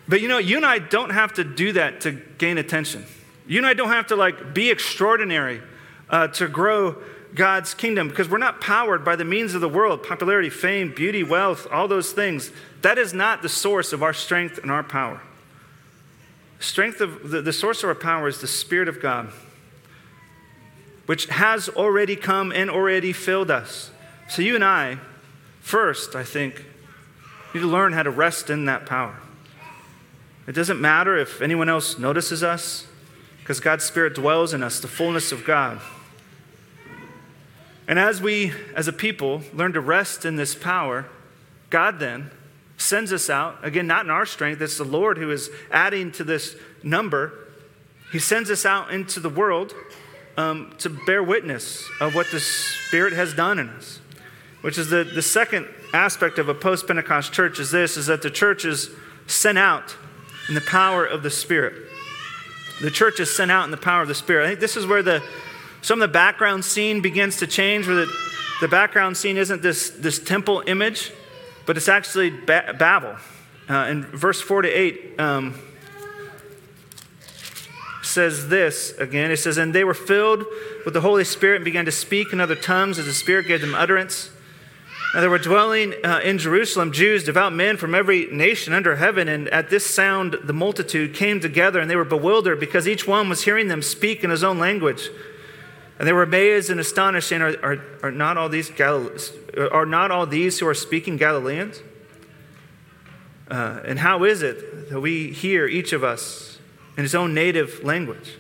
but 0.09 0.21
you 0.21 0.29
know, 0.29 0.39
you 0.39 0.57
and 0.57 0.67
I 0.67 0.79
don't 0.79 1.11
have 1.11 1.35
to 1.35 1.45
do 1.45 1.73
that 1.73 2.03
to 2.03 2.13
gain 2.39 2.59
attention. 2.59 3.05
You 3.47 3.59
and 3.59 3.67
I 3.67 3.75
don't 3.75 3.89
have 3.89 4.09
to 4.09 4.17
like 4.17 4.55
be 4.55 4.71
extraordinary 4.71 5.63
uh, 6.11 6.29
to 6.29 6.49
grow 6.49 6.97
God's 7.37 7.75
kingdom 7.75 8.09
because 8.09 8.29
we're 8.29 8.39
not 8.39 8.61
powered 8.61 9.05
by 9.05 9.15
the 9.15 9.25
means 9.25 9.55
of 9.55 9.61
the 9.61 9.69
world 9.69 10.03
popularity, 10.03 10.51
fame, 10.51 10.93
beauty, 10.93 11.23
wealth, 11.23 11.67
all 11.71 11.87
those 11.87 12.13
things. 12.13 12.51
That 12.83 12.99
is 12.99 13.13
not 13.13 13.43
the 13.43 13.49
source 13.49 13.93
of 13.93 14.03
our 14.03 14.15
strength 14.15 14.59
and 14.59 14.71
our 14.71 14.83
power. 14.83 15.21
Strength 16.59 17.01
of 17.03 17.31
the, 17.31 17.43
the 17.43 17.53
source 17.53 17.83
of 17.83 17.91
our 17.91 17.95
power 17.95 18.27
is 18.27 18.41
the 18.41 18.47
Spirit 18.47 18.89
of 18.89 19.01
God, 19.01 19.31
which 21.05 21.27
has 21.27 21.69
already 21.69 22.17
come 22.17 22.51
and 22.51 22.71
already 22.71 23.13
filled 23.13 23.51
us. 23.51 23.91
So 24.29 24.41
you 24.41 24.55
and 24.55 24.65
I, 24.65 24.99
first, 25.61 26.17
I 26.17 26.25
think, 26.25 26.65
need 27.53 27.61
to 27.61 27.67
learn 27.67 27.93
how 27.93 28.03
to 28.03 28.11
rest 28.11 28.49
in 28.49 28.65
that 28.65 28.87
power. 28.87 29.21
It 30.47 30.53
doesn't 30.53 30.81
matter 30.81 31.17
if 31.19 31.43
anyone 31.43 31.69
else 31.69 31.99
notices 31.99 32.43
us, 32.43 32.87
because 33.41 33.61
God's 33.61 33.85
Spirit 33.85 34.15
dwells 34.15 34.55
in 34.55 34.63
us, 34.63 34.81
the 34.81 34.89
fullness 34.89 35.33
of 35.33 35.45
God. 35.45 35.81
And 37.89 37.99
as 37.99 38.21
we, 38.21 38.53
as 38.75 38.89
a 38.89 38.93
people, 38.93 39.43
learn 39.53 39.73
to 39.75 39.81
rest 39.81 40.25
in 40.25 40.37
this 40.37 40.55
power, 40.55 41.07
God 41.71 41.99
then 41.99 42.31
sends 42.77 43.13
us 43.13 43.31
out, 43.31 43.59
again, 43.63 43.87
not 43.87 44.05
in 44.05 44.11
our 44.11 44.27
strength, 44.27 44.61
it's 44.61 44.79
the 44.79 44.85
Lord 44.85 45.19
who 45.19 45.31
is 45.31 45.51
adding 45.71 46.13
to 46.13 46.25
this 46.25 46.57
number. 46.83 47.33
He 48.13 48.19
sends 48.19 48.51
us 48.51 48.67
out 48.67 48.93
into 48.93 49.21
the 49.21 49.31
world 49.31 49.75
um, 50.37 50.75
to 50.79 50.91
bear 50.91 51.23
witness 51.23 51.89
of 52.01 52.15
what 52.15 52.31
the 52.31 52.41
Spirit 52.41 53.13
has 53.15 53.35
done 53.35 53.59
in 53.59 53.69
us, 53.71 54.01
which 54.61 54.79
is 54.79 54.91
the, 54.91 55.05
the 55.05 55.23
second 55.23 55.67
aspect 55.93 56.39
of 56.39 56.49
a 56.49 56.55
post 56.55 56.87
Pentecost 56.87 57.33
church 57.33 57.59
is 57.59 57.71
this 57.71 57.97
is 57.97 58.07
that 58.07 58.21
the 58.23 58.31
church 58.31 58.65
is 58.65 58.91
sent 59.27 59.57
out 59.57 59.97
in 60.49 60.55
the 60.55 60.61
power 60.61 61.05
of 61.05 61.23
the 61.23 61.31
Spirit. 61.31 61.75
The 62.83 62.91
church 62.91 63.21
is 63.21 63.35
sent 63.35 63.51
out 63.51 63.65
in 63.65 63.71
the 63.71 63.77
power 63.79 64.03
of 64.03 64.09
the 64.09 64.15
Spirit. 64.15 64.45
I 64.45 64.49
think 64.49 64.61
this 64.61 64.77
is 64.77 64.87
where 64.87 65.03
the, 65.03 65.23
some 65.87 66.03
of 66.03 66.09
the 66.09 66.13
background 66.13 66.65
scene 66.65 67.01
begins 67.01 67.37
to 67.37 67.47
change, 67.47 67.87
where 67.87 67.95
the, 67.95 68.13
the 68.61 68.67
background 68.67 69.17
scene 69.17 69.37
isn't 69.37 69.63
this, 69.63 69.91
this 69.91 70.19
temple 70.19 70.65
image, 70.67 71.13
but 71.65 71.77
it's 71.77 71.87
actually 71.87 72.31
ba- 72.31 72.75
Babel. 72.77 73.15
Uh, 73.71 73.87
in 73.89 74.03
verse 74.03 74.41
4 74.41 74.63
to 74.63 74.69
8, 74.69 75.21
um, 75.21 75.55
says 78.03 78.49
this 78.49 78.99
again. 78.99 79.31
It 79.31 79.37
says, 79.37 79.59
And 79.59 79.73
they 79.73 79.85
were 79.85 79.95
filled 79.95 80.45
with 80.85 80.93
the 80.93 81.03
Holy 81.03 81.23
Spirit 81.23 81.57
and 81.57 81.65
began 81.65 81.85
to 81.85 81.93
speak 81.93 82.33
in 82.33 82.41
other 82.41 82.57
tongues 82.57 82.99
as 82.99 83.07
the 83.07 83.13
Spirit 83.13 83.47
gave 83.47 83.61
them 83.61 83.77
utterance. 83.77 84.31
Now 85.15 85.21
there 85.21 85.31
were 85.31 85.39
dwelling 85.39 85.95
uh, 86.05 86.19
in 86.19 86.39
Jerusalem 86.39 86.91
Jews, 86.91 87.23
devout 87.23 87.53
men 87.53 87.77
from 87.77 87.95
every 87.95 88.27
nation 88.33 88.73
under 88.73 88.97
heaven, 88.97 89.29
and 89.29 89.49
at 89.51 89.71
this 89.71 89.87
sound 89.87 90.37
the 90.43 90.53
multitude 90.53 91.15
came 91.15 91.39
together, 91.39 91.79
and 91.79 91.89
they 91.89 91.95
were 91.95 92.05
bewildered 92.05 92.59
because 92.59 92.89
each 92.89 93.07
one 93.07 93.29
was 93.29 93.45
hearing 93.45 93.69
them 93.69 93.83
speak 93.83 94.25
in 94.25 94.31
his 94.31 94.43
own 94.43 94.59
language. 94.59 95.11
And 95.99 96.07
they 96.07 96.13
were 96.13 96.23
amazed 96.23 96.71
and 96.71 96.79
astonished, 96.79 97.29
saying, 97.29 97.43
Are, 97.43 97.57
are, 97.63 97.85
are 98.03 98.11
not 98.11 98.37
all 98.37 98.49
these 98.49 98.71
are 98.81 99.87
not 99.87 100.11
all 100.11 100.27
these 100.27 100.59
who 100.59 100.67
are 100.67 100.75
speaking 100.75 101.17
Galileans? 101.17 101.81
Uh, 103.51 103.81
and 103.85 103.99
how 103.99 104.25
is 104.25 104.43
it 104.43 104.91
that 104.91 105.01
we 105.01 105.33
hear 105.33 105.67
each 105.67 105.93
of 105.93 106.03
us 106.03 106.59
in 106.97 107.05
his 107.05 107.15
own 107.15 107.33
native 107.33 107.83
language? 107.85 108.37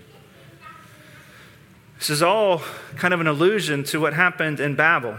This 1.99 2.11
is 2.11 2.23
all 2.23 2.63
kind 2.97 3.15
of 3.15 3.21
an 3.21 3.27
allusion 3.27 3.85
to 3.85 4.01
what 4.01 4.13
happened 4.13 4.61
in 4.61 4.75
Babel. 4.75 5.17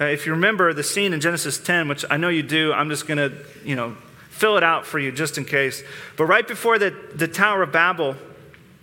Uh, 0.00 0.04
if 0.04 0.26
you 0.26 0.32
remember 0.32 0.72
the 0.72 0.82
scene 0.82 1.12
in 1.12 1.20
Genesis 1.20 1.58
10, 1.58 1.88
which 1.88 2.04
I 2.08 2.16
know 2.16 2.28
you 2.28 2.42
do, 2.42 2.72
I'm 2.72 2.88
just 2.88 3.06
going 3.08 3.18
to, 3.18 3.36
you 3.64 3.74
know, 3.74 3.96
fill 4.28 4.56
it 4.56 4.62
out 4.62 4.86
for 4.86 4.98
you 4.98 5.10
just 5.10 5.38
in 5.38 5.44
case. 5.44 5.82
But 6.16 6.26
right 6.26 6.46
before 6.46 6.78
the, 6.78 6.94
the 7.14 7.28
Tower 7.28 7.62
of 7.62 7.72
Babel, 7.72 8.16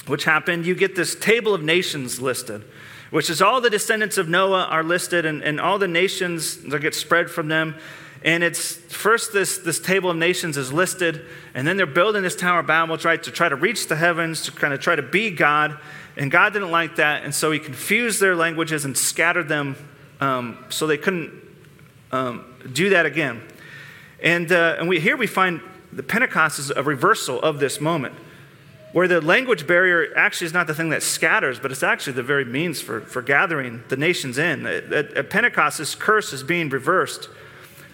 which 0.08 0.26
happened, 0.26 0.66
you 0.66 0.76
get 0.76 0.96
this 0.96 1.16
table 1.16 1.54
of 1.54 1.64
nations 1.64 2.22
listed, 2.22 2.64
which 3.10 3.30
is 3.30 3.42
all 3.42 3.62
the 3.62 3.70
descendants 3.70 4.18
of 4.18 4.28
Noah 4.28 4.66
are 4.66 4.84
listed 4.84 5.26
and, 5.26 5.44
and 5.44 5.60
all 5.60 5.80
the 5.80 5.88
nations 5.88 6.58
that 6.58 6.80
get 6.82 6.96
spread 6.96 7.30
from 7.30 7.48
them. 7.48 7.76
And 8.24 8.44
it's 8.44 8.76
first 8.76 9.32
this, 9.32 9.60
this 9.60 9.80
table 9.80 10.10
of 10.10 10.18
nations 10.18 10.58
is 10.58 10.74
listed, 10.74 11.26
and 11.54 11.68
then 11.68 11.78
they're 11.78 11.86
building 11.86 12.24
this 12.24 12.36
Tower 12.36 12.60
of 12.60 12.68
Babel 12.68 12.98
right, 12.98 13.22
to 13.24 13.32
try 13.32 13.48
to 13.48 13.56
reach 13.56 13.88
the 13.88 13.96
heavens, 13.96 14.42
to 14.44 14.52
kind 14.52 14.74
of 14.74 14.80
try 14.80 14.96
to 14.96 15.04
be 15.04 15.30
God. 15.32 15.78
And 16.18 16.32
God 16.32 16.52
didn't 16.52 16.72
like 16.72 16.96
that, 16.96 17.24
and 17.24 17.34
so 17.34 17.52
he 17.52 17.60
confused 17.60 18.20
their 18.20 18.36
languages 18.36 18.86
and 18.86 18.98
scattered 18.98 19.48
them 19.48 19.76
um, 20.20 20.66
so 20.70 20.88
they 20.88 20.98
couldn't 20.98 21.32
um, 22.12 22.44
do 22.74 22.90
that 22.90 23.06
again. 23.06 23.44
And, 24.22 24.52
uh, 24.52 24.78
and 24.80 24.90
we, 24.90 25.00
here 25.00 25.16
we 25.16 25.28
find 25.28 25.62
the 25.94 26.04
Pentecost 26.04 26.58
is 26.60 26.72
a 26.72 26.82
reversal 26.82 27.40
of 27.42 27.60
this 27.60 27.80
moment, 27.80 28.16
where 28.94 29.08
the 29.08 29.20
language 29.22 29.68
barrier 29.68 30.16
actually 30.16 30.48
is 30.48 30.54
not 30.54 30.68
the 30.68 30.74
thing 30.74 30.90
that 30.90 31.04
scatters, 31.04 31.60
but 31.60 31.72
it's 31.72 31.84
actually 31.84 32.14
the 32.14 32.24
very 32.24 32.46
means 32.46 32.82
for, 32.82 33.02
for 33.02 33.22
gathering 33.22 33.84
the 33.90 33.98
nations 33.98 34.38
in. 34.38 34.66
At, 34.66 34.92
at 34.94 35.30
Pentecost, 35.30 35.78
this 35.78 35.94
curse 35.94 36.34
is 36.34 36.44
being 36.44 36.70
reversed. 36.70 37.30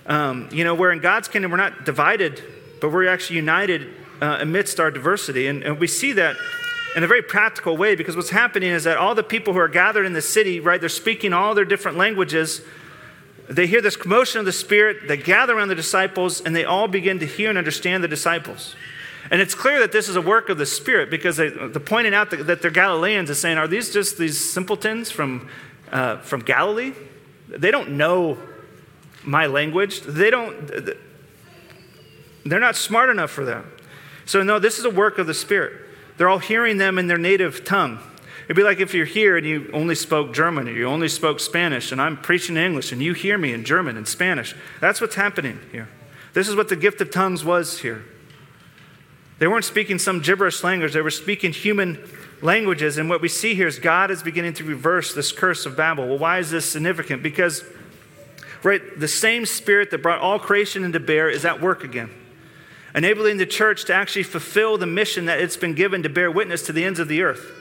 Um, 0.06 0.49
you 0.51 0.63
know, 0.63 0.75
where 0.75 0.91
in 0.91 0.99
God's 0.99 1.27
kingdom 1.27 1.51
we're 1.51 1.58
not 1.58 1.86
divided, 1.86 2.43
but 2.79 2.91
we're 2.91 3.08
actually 3.08 3.38
united 3.38 3.93
uh, 4.21 4.38
amidst 4.41 4.79
our 4.79 4.91
diversity. 4.91 5.47
And, 5.47 5.63
and 5.63 5.79
we 5.79 5.88
see 5.88 6.13
that 6.13 6.36
in 6.95 7.03
a 7.03 7.08
very 7.08 7.21
practical 7.21 7.75
way 7.75 7.95
because 7.95 8.15
what's 8.15 8.29
happening 8.29 8.69
is 8.69 8.84
that 8.84 8.97
all 8.97 9.15
the 9.15 9.23
people 9.23 9.53
who 9.53 9.60
are 9.60 9.67
gathered 9.67 10.06
in 10.06 10.13
the 10.13 10.21
city, 10.21 10.60
right, 10.60 10.79
they're 10.79 10.89
speaking 10.89 11.34
all 11.34 11.56
their 11.56 11.65
different 11.65 11.97
languages. 11.97 12.62
They 13.49 13.67
hear 13.67 13.82
this 13.82 13.95
commotion 13.95 14.39
of 14.39 14.45
the 14.45 14.51
Spirit, 14.51 15.08
they 15.08 15.17
gather 15.17 15.58
around 15.58 15.69
the 15.69 15.75
disciples, 15.75 16.39
and 16.41 16.56
they 16.56 16.65
all 16.65 16.88
begin 16.88 17.19
to 17.19 17.25
hear 17.25 17.49
and 17.49 17.58
understand 17.58 18.03
the 18.03 18.08
disciples. 18.08 18.75
And 19.34 19.41
it's 19.41 19.56
clear 19.56 19.80
that 19.80 19.91
this 19.91 20.10
is 20.10 20.15
a 20.15 20.22
work 20.22 20.50
of 20.50 20.60
the 20.60 20.65
Spirit 20.67 21.10
because 21.10 21.38
they, 21.38 21.50
the 21.50 21.80
pointing 21.80 22.13
out 22.13 22.30
that, 22.30 22.62
they're 22.62 22.69
Galileans 22.69 23.32
is 23.32 23.39
saying, 23.39 23.58
Are 23.58 23.67
these 23.67 23.91
just 23.91 24.19
these 24.19 24.54
simpletons 24.54 25.10
from, 25.10 25.50
uh, 25.91 26.17
from 26.17 26.41
Galilee? 26.41 26.93
They 27.50 27.72
don't 27.72 27.93
know 27.93 28.38
my 29.24 29.48
language. 29.48 30.02
They 30.02 30.30
don't, 30.30 30.96
they're 32.46 32.60
not 32.60 32.76
smart 32.76 33.10
enough 33.10 33.32
for 33.32 33.43
that. 33.46 33.65
So, 34.28 34.43
no, 34.43 34.60
this 34.60 34.78
is 34.78 34.86
a 34.86 34.91
work 34.91 35.17
of 35.17 35.26
the 35.26 35.34
Spirit. 35.34 35.82
They're 36.17 36.30
all 36.30 36.38
hearing 36.38 36.78
them 36.78 37.00
in 37.00 37.08
their 37.08 37.17
native 37.17 37.65
tongue. 37.65 37.98
It'd 38.46 38.56
be 38.56 38.62
like 38.62 38.82
if 38.82 38.93
you're 38.93 39.04
here 39.04 39.36
and 39.36 39.48
you 39.48 39.67
only 39.74 39.96
spoke 39.96 40.32
German 40.32 40.69
or 40.69 40.74
you 40.74 40.86
only 40.86 41.10
spoke 41.10 41.39
Spanish, 41.39 41.91
and 41.91 42.00
I'm 42.00 42.17
preaching 42.17 42.56
English 42.56 42.91
and 42.91 43.02
you 43.02 43.13
hear 43.13 43.39
me 43.39 43.52
in 43.52 43.65
German 43.65 43.98
and 43.98 44.08
Spanish. 44.08 44.54
That's 44.80 45.02
what's 45.02 45.15
happening 45.15 45.60
here. 45.72 45.89
This 46.34 46.48
is 46.48 46.56
what 46.56 46.69
the 46.69 46.76
gift 46.76 47.02
of 47.02 47.10
tongues 47.10 47.43
was 47.43 47.80
here. 47.80 48.06
They 49.39 49.48
weren't 49.48 49.65
speaking 49.65 50.00
some 50.00 50.19
gibberish 50.19 50.63
language, 50.63 50.93
they 50.93 51.02
were 51.02 51.10
speaking 51.12 51.52
human 51.52 52.04
languages. 52.41 52.98
And 52.98 53.10
what 53.10 53.22
we 53.22 53.30
see 53.30 53.56
here 53.56 53.67
is 53.67 53.80
God 53.80 54.12
is 54.12 54.22
beginning 54.24 54.54
to 54.56 54.63
reverse 54.63 55.13
this 55.13 55.32
curse 55.32 55.65
of 55.65 55.76
Babel. 55.76 56.08
Well, 56.08 56.19
why 56.19 56.39
is 56.39 56.52
this 56.52 56.65
significant? 56.65 57.24
Because 57.24 57.63
right? 58.63 58.82
The 59.00 59.08
same 59.08 59.46
spirit 59.46 59.91
that 59.91 60.02
brought 60.02 60.19
all 60.19 60.39
creation 60.39 60.84
into 60.84 61.00
bear 61.00 61.30
is 61.30 61.46
at 61.46 61.62
work 61.62 61.84
again, 61.84 62.10
enabling 62.96 63.38
the 63.38 63.46
church 63.46 63.86
to 63.86 63.93
actually 63.93 64.24
fulfill 64.24 64.78
the 64.78 64.86
mission 64.86 65.26
that 65.26 65.39
it's 65.39 65.58
been 65.58 65.74
given 65.74 66.04
to 66.04 66.10
bear 66.10 66.32
witness 66.32 66.63
to 66.63 66.74
the 66.74 66.84
ends 66.84 67.00
of 67.00 67.08
the 67.08 67.22
earth. 67.22 67.52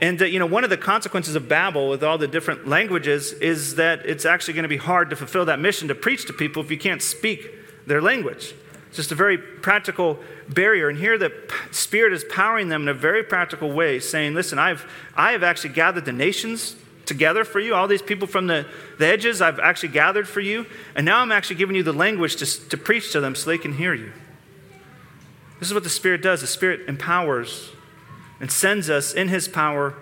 And 0.00 0.20
uh, 0.20 0.26
you 0.26 0.38
know, 0.38 0.46
one 0.46 0.64
of 0.64 0.70
the 0.70 0.76
consequences 0.76 1.34
of 1.34 1.48
Babel 1.48 1.88
with 1.88 2.02
all 2.02 2.18
the 2.18 2.28
different 2.28 2.66
languages 2.66 3.32
is 3.32 3.76
that 3.76 4.04
it's 4.04 4.24
actually 4.24 4.54
going 4.54 4.64
to 4.64 4.68
be 4.68 4.76
hard 4.76 5.10
to 5.10 5.16
fulfill 5.16 5.46
that 5.46 5.58
mission 5.58 5.88
to 5.88 5.94
preach 5.94 6.26
to 6.26 6.32
people 6.32 6.62
if 6.62 6.70
you 6.70 6.78
can't 6.78 7.02
speak 7.02 7.48
their 7.86 8.02
language. 8.02 8.54
It's 8.88 8.96
just 8.96 9.12
a 9.12 9.16
very 9.16 9.36
practical 9.36 10.18
barrier. 10.48 10.88
And 10.88 10.98
here 10.98 11.18
the 11.18 11.32
Spirit 11.70 12.12
is 12.12 12.24
powering 12.24 12.68
them 12.68 12.82
in 12.82 12.88
a 12.88 12.94
very 12.94 13.22
practical 13.22 13.72
way, 13.72 14.00
saying, 14.00 14.34
Listen, 14.34 14.58
I've, 14.58 14.90
I 15.16 15.32
have 15.32 15.42
actually 15.42 15.74
gathered 15.74 16.04
the 16.04 16.12
nations 16.12 16.76
together 17.06 17.44
for 17.44 17.60
you. 17.60 17.74
All 17.74 17.88
these 17.88 18.02
people 18.02 18.26
from 18.26 18.46
the, 18.46 18.66
the 18.98 19.06
edges 19.06 19.40
I've 19.40 19.60
actually 19.60 19.90
gathered 19.90 20.28
for 20.28 20.40
you. 20.40 20.66
And 20.94 21.06
now 21.06 21.20
I'm 21.20 21.32
actually 21.32 21.56
giving 21.56 21.76
you 21.76 21.82
the 21.82 21.92
language 21.92 22.36
to, 22.36 22.68
to 22.68 22.76
preach 22.76 23.12
to 23.12 23.20
them 23.20 23.34
so 23.34 23.48
they 23.48 23.58
can 23.58 23.74
hear 23.74 23.94
you. 23.94 24.12
This 25.58 25.68
is 25.68 25.74
what 25.74 25.84
the 25.84 25.90
Spirit 25.90 26.22
does 26.22 26.40
the 26.42 26.46
Spirit 26.46 26.88
empowers 26.88 27.70
and 28.40 28.50
sends 28.50 28.90
us 28.90 29.14
in 29.14 29.28
His 29.28 29.48
power 29.48 29.94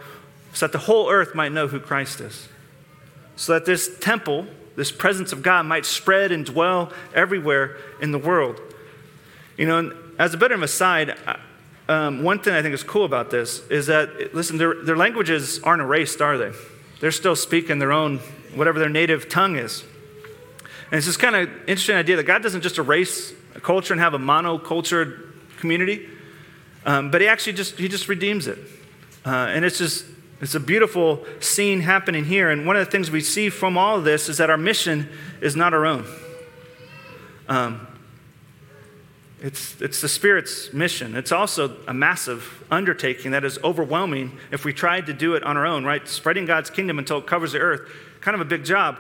so 0.53 0.67
that 0.67 0.73
the 0.73 0.87
whole 0.87 1.11
earth 1.11 1.35
might 1.35 1.53
know 1.53 1.69
who 1.69 1.79
Christ 1.79 2.21
is. 2.21 2.49
So 3.37 3.53
that 3.53 3.67
this 3.67 3.99
temple, 3.99 4.47
this 4.77 4.91
presence 4.91 5.33
of 5.33 5.43
God, 5.43 5.67
might 5.67 5.87
spread 5.87 6.33
and 6.33 6.45
dwell 6.45 6.93
everywhere 7.15 7.77
in 8.01 8.13
the 8.13 8.19
world. 8.19 8.61
You 9.57 9.67
know, 9.67 9.97
as 10.19 10.35
a 10.35 10.37
bit 10.37 10.53
of 10.53 10.59
an 10.59 10.65
aside, 10.65 11.17
um, 11.89 12.23
one 12.23 12.39
thing 12.41 12.55
I 12.55 12.63
think 12.63 12.75
is 12.75 12.83
cool 12.83 13.05
about 13.05 13.31
this 13.31 13.67
is 13.69 13.87
that, 13.87 14.35
listen, 14.35 14.59
their, 14.59 14.75
their 14.83 14.97
languages 14.97 15.61
aren't 15.63 15.83
erased, 15.83 16.21
are 16.21 16.39
they? 16.39 16.53
They're 17.01 17.13
still 17.13 17.37
speaking 17.37 17.79
their 17.79 17.93
own, 17.93 18.19
whatever 18.55 18.79
their 18.79 18.89
native 18.89 19.29
tongue 19.29 19.57
is. 19.57 19.85
And 20.91 20.99
it's 20.99 21.07
this 21.07 21.17
kind 21.17 21.37
of 21.37 21.49
interesting 21.69 21.97
idea 21.97 22.17
that 22.17 22.25
God 22.25 22.43
doesn't 22.43 22.63
just 22.63 22.79
erase 22.79 23.33
a 23.55 23.61
culture 23.61 23.93
and 23.93 24.01
have 24.01 24.15
a 24.15 24.19
monocultured 24.19 25.33
community, 25.59 26.09
um, 26.85 27.11
but 27.11 27.21
He 27.21 27.29
actually 27.29 27.55
just 27.55 27.79
He 27.79 27.89
just 27.89 28.09
redeems 28.09 28.47
it. 28.47 28.59
Uh, 29.25 29.31
and 29.31 29.65
it's 29.65 29.79
just 29.79 30.05
it's 30.41 30.55
a 30.55 30.61
beautiful 30.61 31.25
scene 31.41 31.81
happening 31.81 32.25
here. 32.25 32.51
And 32.51 32.67
one 32.67 32.77
of 32.77 32.85
the 32.85 32.91
things 32.91 33.11
we 33.11 33.21
see 33.21 33.49
from 33.49 33.79
all 33.79 33.97
of 33.97 34.05
this 34.05 34.29
is 34.29 34.39
that 34.39 34.51
our 34.51 34.59
mission 34.59 35.09
is 35.41 35.57
not 35.57 35.73
our 35.73 35.87
own. 35.87 36.07
Um, 37.49 37.87
it's, 39.45 39.79
it's 39.83 40.01
the 40.01 40.09
Spirit's 40.09 40.73
mission. 40.73 41.15
It's 41.15 41.31
also 41.31 41.77
a 41.87 41.93
massive 41.93 42.65
undertaking 42.71 43.33
that 43.33 43.45
is 43.45 43.59
overwhelming 43.63 44.39
if 44.51 44.65
we 44.65 44.73
tried 44.73 45.05
to 45.05 45.13
do 45.13 45.35
it 45.35 45.43
on 45.43 45.59
our 45.59 45.67
own, 45.67 45.85
right? 45.85 46.09
Spreading 46.09 46.47
God's 46.47 46.71
kingdom 46.71 46.99
until 46.99 47.19
it 47.19 47.27
covers 47.27 47.53
the 47.53 47.59
earth, 47.59 47.83
kind 48.23 48.35
of 48.35 48.41
a 48.41 48.47
big 48.47 48.65
job. 48.65 48.99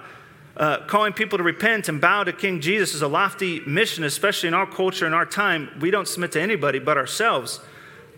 Uh, 0.54 0.84
calling 0.86 1.14
people 1.14 1.38
to 1.38 1.44
repent 1.44 1.88
and 1.88 1.98
bow 1.98 2.24
to 2.24 2.32
King 2.32 2.60
Jesus 2.60 2.92
is 2.92 3.00
a 3.00 3.08
lofty 3.08 3.60
mission, 3.60 4.04
especially 4.04 4.48
in 4.48 4.54
our 4.54 4.66
culture 4.66 5.06
and 5.06 5.14
our 5.14 5.24
time. 5.24 5.70
We 5.80 5.90
don't 5.90 6.06
submit 6.06 6.32
to 6.32 6.42
anybody 6.42 6.78
but 6.78 6.98
ourselves. 6.98 7.60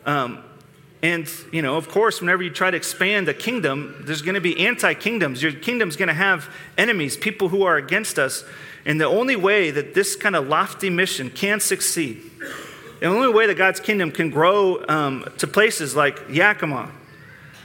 Um, 0.04 0.42
and, 1.02 1.30
you 1.52 1.62
know, 1.62 1.76
of 1.76 1.88
course, 1.88 2.20
whenever 2.20 2.42
you 2.42 2.50
try 2.50 2.72
to 2.72 2.76
expand 2.76 3.28
a 3.28 3.34
kingdom, 3.34 4.02
there's 4.04 4.22
going 4.22 4.34
to 4.34 4.40
be 4.40 4.66
anti 4.66 4.94
kingdoms. 4.94 5.44
Your 5.44 5.52
kingdom's 5.52 5.94
going 5.94 6.08
to 6.08 6.14
have 6.14 6.52
enemies, 6.76 7.16
people 7.16 7.50
who 7.50 7.62
are 7.62 7.76
against 7.76 8.18
us. 8.18 8.44
And 8.87 9.01
the 9.01 9.07
only 9.07 9.35
way 9.35 9.72
that 9.72 9.94
this 9.94 10.14
kind 10.14 10.37
of 10.37 10.46
lofty 10.46 10.90
mission 10.90 11.29
can 11.29 11.59
succeed, 11.59 12.22
the 13.01 13.07
only 13.07 13.29
way 13.29 13.49
that 13.49 13.57
God's 13.57 13.81
kingdom 13.81 14.12
can 14.12 14.31
grow 14.31 14.85
um, 14.88 15.29
to 15.38 15.49
places 15.49 15.96
like 15.96 16.22
Yakima 16.31 16.92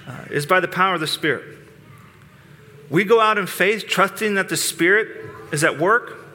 uh, 0.07 0.25
is 0.31 0.47
by 0.47 0.59
the 0.59 0.67
power 0.67 0.95
of 0.95 0.99
the 0.99 1.07
Spirit. 1.07 1.59
We 2.89 3.03
go 3.03 3.21
out 3.21 3.37
in 3.37 3.45
faith, 3.45 3.85
trusting 3.87 4.33
that 4.33 4.49
the 4.49 4.57
Spirit 4.57 5.29
is 5.53 5.63
at 5.63 5.77
work, 5.77 6.25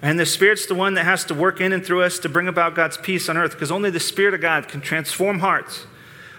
and 0.00 0.20
the 0.20 0.24
Spirit's 0.24 0.66
the 0.66 0.76
one 0.76 0.94
that 0.94 1.04
has 1.04 1.24
to 1.24 1.34
work 1.34 1.60
in 1.60 1.72
and 1.72 1.84
through 1.84 2.04
us 2.04 2.20
to 2.20 2.28
bring 2.28 2.46
about 2.46 2.76
God's 2.76 2.96
peace 2.96 3.28
on 3.28 3.36
earth, 3.36 3.52
because 3.52 3.72
only 3.72 3.90
the 3.90 3.98
Spirit 3.98 4.34
of 4.34 4.40
God 4.40 4.68
can 4.68 4.80
transform 4.80 5.40
hearts 5.40 5.84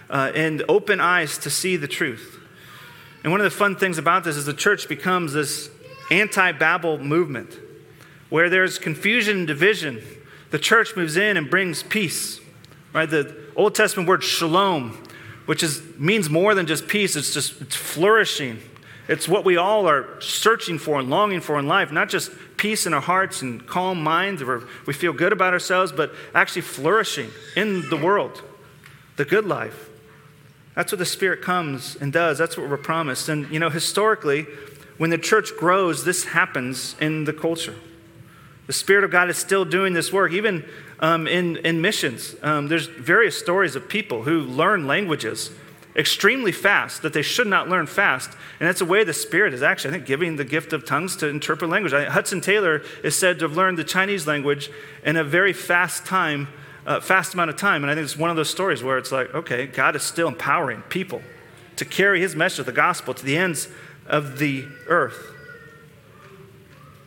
uh, 0.08 0.32
and 0.34 0.64
open 0.70 1.00
eyes 1.00 1.36
to 1.36 1.50
see 1.50 1.76
the 1.76 1.86
truth. 1.86 2.38
And 3.22 3.30
one 3.30 3.42
of 3.42 3.44
the 3.44 3.50
fun 3.50 3.76
things 3.76 3.98
about 3.98 4.24
this 4.24 4.36
is 4.36 4.46
the 4.46 4.54
church 4.54 4.88
becomes 4.88 5.34
this 5.34 5.68
anti 6.10 6.52
Babel 6.52 6.96
movement 6.96 7.58
where 8.30 8.48
there's 8.48 8.78
confusion 8.78 9.38
and 9.38 9.46
division, 9.46 10.02
the 10.50 10.58
church 10.58 10.96
moves 10.96 11.16
in 11.16 11.36
and 11.36 11.50
brings 11.50 11.82
peace. 11.82 12.40
Right? 12.92 13.08
The 13.08 13.36
Old 13.54 13.74
Testament 13.74 14.08
word 14.08 14.24
shalom, 14.24 14.98
which 15.46 15.62
is, 15.62 15.82
means 15.98 16.30
more 16.30 16.54
than 16.54 16.66
just 16.66 16.88
peace, 16.88 17.16
it's 17.16 17.34
just 17.34 17.60
it's 17.60 17.76
flourishing. 17.76 18.58
It's 19.08 19.28
what 19.28 19.44
we 19.44 19.56
all 19.56 19.88
are 19.88 20.20
searching 20.20 20.78
for 20.78 21.00
and 21.00 21.10
longing 21.10 21.40
for 21.40 21.58
in 21.58 21.66
life, 21.66 21.90
not 21.90 22.08
just 22.08 22.30
peace 22.56 22.86
in 22.86 22.94
our 22.94 23.00
hearts 23.00 23.42
and 23.42 23.66
calm 23.66 24.00
minds 24.02 24.44
where 24.44 24.62
we 24.86 24.92
feel 24.92 25.12
good 25.12 25.32
about 25.32 25.52
ourselves, 25.52 25.90
but 25.90 26.14
actually 26.32 26.62
flourishing 26.62 27.28
in 27.56 27.88
the 27.90 27.96
world, 27.96 28.40
the 29.16 29.24
good 29.24 29.46
life. 29.46 29.88
That's 30.76 30.92
what 30.92 31.00
the 31.00 31.06
Spirit 31.06 31.42
comes 31.42 31.96
and 31.96 32.12
does. 32.12 32.38
That's 32.38 32.56
what 32.56 32.70
we're 32.70 32.76
promised. 32.76 33.28
And, 33.28 33.50
you 33.50 33.58
know, 33.58 33.70
historically, 33.70 34.46
when 34.96 35.10
the 35.10 35.18
church 35.18 35.50
grows, 35.58 36.04
this 36.04 36.26
happens 36.26 36.94
in 37.00 37.24
the 37.24 37.32
culture. 37.32 37.74
The 38.66 38.72
Spirit 38.72 39.04
of 39.04 39.10
God 39.10 39.30
is 39.30 39.36
still 39.36 39.64
doing 39.64 39.94
this 39.94 40.12
work, 40.12 40.32
even 40.32 40.64
um, 41.00 41.26
in, 41.26 41.56
in 41.58 41.80
missions. 41.80 42.36
Um, 42.42 42.68
there's 42.68 42.86
various 42.86 43.38
stories 43.38 43.74
of 43.74 43.88
people 43.88 44.22
who 44.22 44.40
learn 44.40 44.86
languages 44.86 45.50
extremely 45.96 46.52
fast 46.52 47.02
that 47.02 47.12
they 47.12 47.22
should 47.22 47.48
not 47.48 47.68
learn 47.68 47.86
fast. 47.86 48.30
And 48.60 48.68
that's 48.68 48.80
a 48.80 48.84
way 48.84 49.02
the 49.02 49.12
Spirit 49.12 49.54
is 49.54 49.62
actually, 49.62 49.90
I 49.90 49.92
think, 49.94 50.06
giving 50.06 50.36
the 50.36 50.44
gift 50.44 50.72
of 50.72 50.84
tongues 50.84 51.16
to 51.16 51.28
interpret 51.28 51.68
language. 51.68 51.92
Hudson 51.92 52.40
Taylor 52.40 52.82
is 53.02 53.18
said 53.18 53.40
to 53.40 53.46
have 53.46 53.56
learned 53.56 53.78
the 53.78 53.84
Chinese 53.84 54.26
language 54.26 54.70
in 55.04 55.16
a 55.16 55.24
very 55.24 55.52
fast 55.52 56.06
time 56.06 56.48
uh, 56.86 57.00
fast 57.00 57.34
amount 57.34 57.50
of 57.50 57.56
time. 57.56 57.82
And 57.82 57.90
I 57.90 57.94
think 57.94 58.04
it's 58.04 58.16
one 58.16 58.30
of 58.30 58.36
those 58.36 58.50
stories 58.50 58.82
where 58.82 58.98
it's 58.98 59.12
like, 59.12 59.34
okay, 59.34 59.66
God 59.66 59.96
is 59.96 60.02
still 60.02 60.28
empowering 60.28 60.82
people 60.82 61.22
to 61.76 61.84
carry 61.84 62.20
his 62.20 62.34
message 62.34 62.60
of 62.60 62.66
the 62.66 62.72
gospel 62.72 63.14
to 63.14 63.24
the 63.24 63.36
ends 63.36 63.68
of 64.06 64.38
the 64.38 64.66
earth. 64.86 65.32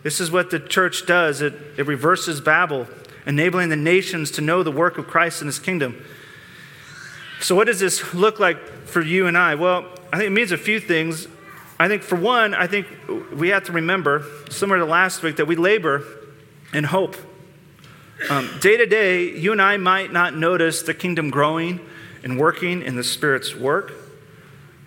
This 0.03 0.19
is 0.19 0.29
what 0.29 0.49
the 0.49 0.59
church 0.59 1.05
does 1.05 1.41
it, 1.41 1.53
it 1.77 1.87
reverses 1.87 2.41
Babel, 2.41 2.87
enabling 3.25 3.69
the 3.69 3.77
nations 3.77 4.31
to 4.31 4.41
know 4.41 4.61
the 4.61 4.71
work 4.71 4.97
of 4.97 5.07
Christ 5.07 5.41
in 5.41 5.47
his 5.47 5.59
kingdom. 5.59 6.03
So, 7.39 7.55
what 7.55 7.67
does 7.67 7.79
this 7.79 8.13
look 8.13 8.39
like 8.39 8.57
for 8.85 9.01
you 9.01 9.27
and 9.27 9.37
I? 9.37 9.55
Well, 9.55 9.85
I 10.11 10.17
think 10.17 10.27
it 10.27 10.33
means 10.33 10.51
a 10.51 10.57
few 10.57 10.79
things. 10.79 11.27
I 11.79 11.87
think, 11.87 12.03
for 12.03 12.15
one, 12.15 12.53
I 12.53 12.67
think 12.67 12.87
we 13.33 13.49
have 13.49 13.63
to 13.65 13.71
remember, 13.71 14.25
similar 14.49 14.79
to 14.79 14.85
last 14.85 15.23
week, 15.23 15.37
that 15.37 15.47
we 15.47 15.55
labor 15.55 16.05
in 16.73 16.83
hope. 16.83 17.15
Um, 18.29 18.49
day 18.61 18.77
to 18.77 18.85
day, 18.85 19.37
you 19.37 19.51
and 19.51 19.61
I 19.61 19.77
might 19.77 20.13
not 20.13 20.35
notice 20.35 20.83
the 20.83 20.93
kingdom 20.93 21.29
growing 21.29 21.79
and 22.23 22.39
working 22.39 22.81
in 22.81 22.95
the 22.95 23.03
Spirit's 23.03 23.55
work, 23.55 23.91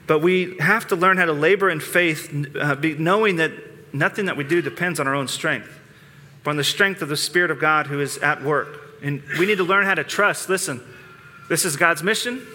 but 0.06 0.20
we 0.20 0.56
have 0.58 0.86
to 0.88 0.96
learn 0.96 1.18
how 1.18 1.26
to 1.26 1.32
labor 1.32 1.68
in 1.68 1.80
faith, 1.80 2.32
uh, 2.58 2.76
be, 2.76 2.94
knowing 2.94 3.36
that 3.36 3.52
nothing 3.98 4.26
that 4.26 4.36
we 4.36 4.44
do 4.44 4.62
depends 4.62 5.00
on 5.00 5.06
our 5.06 5.14
own 5.14 5.28
strength, 5.28 5.70
but 6.44 6.50
on 6.50 6.56
the 6.56 6.64
strength 6.64 7.02
of 7.02 7.08
the 7.08 7.16
Spirit 7.16 7.50
of 7.50 7.60
God 7.60 7.86
who 7.86 8.00
is 8.00 8.18
at 8.18 8.42
work. 8.42 8.98
And 9.02 9.22
we 9.38 9.46
need 9.46 9.58
to 9.58 9.64
learn 9.64 9.84
how 9.84 9.94
to 9.94 10.04
trust. 10.04 10.48
Listen, 10.48 10.82
this 11.48 11.64
is 11.64 11.76
God's 11.76 12.02
mission. 12.02 12.46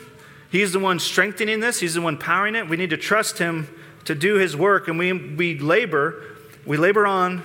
He's 0.51 0.73
the 0.73 0.80
one 0.80 0.99
strengthening 0.99 1.60
this, 1.60 1.80
He's 1.80 1.93
the 1.93 2.01
one 2.01 2.17
powering 2.17 2.56
it. 2.56 2.67
We 2.67 2.77
need 2.77 2.89
to 2.89 2.97
trust 2.97 3.38
Him 3.38 3.67
to 4.06 4.15
do 4.15 4.36
His 4.36 4.56
work, 4.56 4.88
and 4.88 4.97
we, 4.97 5.13
we 5.13 5.60
labor, 5.60 6.23
we 6.65 6.77
labor 6.77 7.06
on 7.06 7.43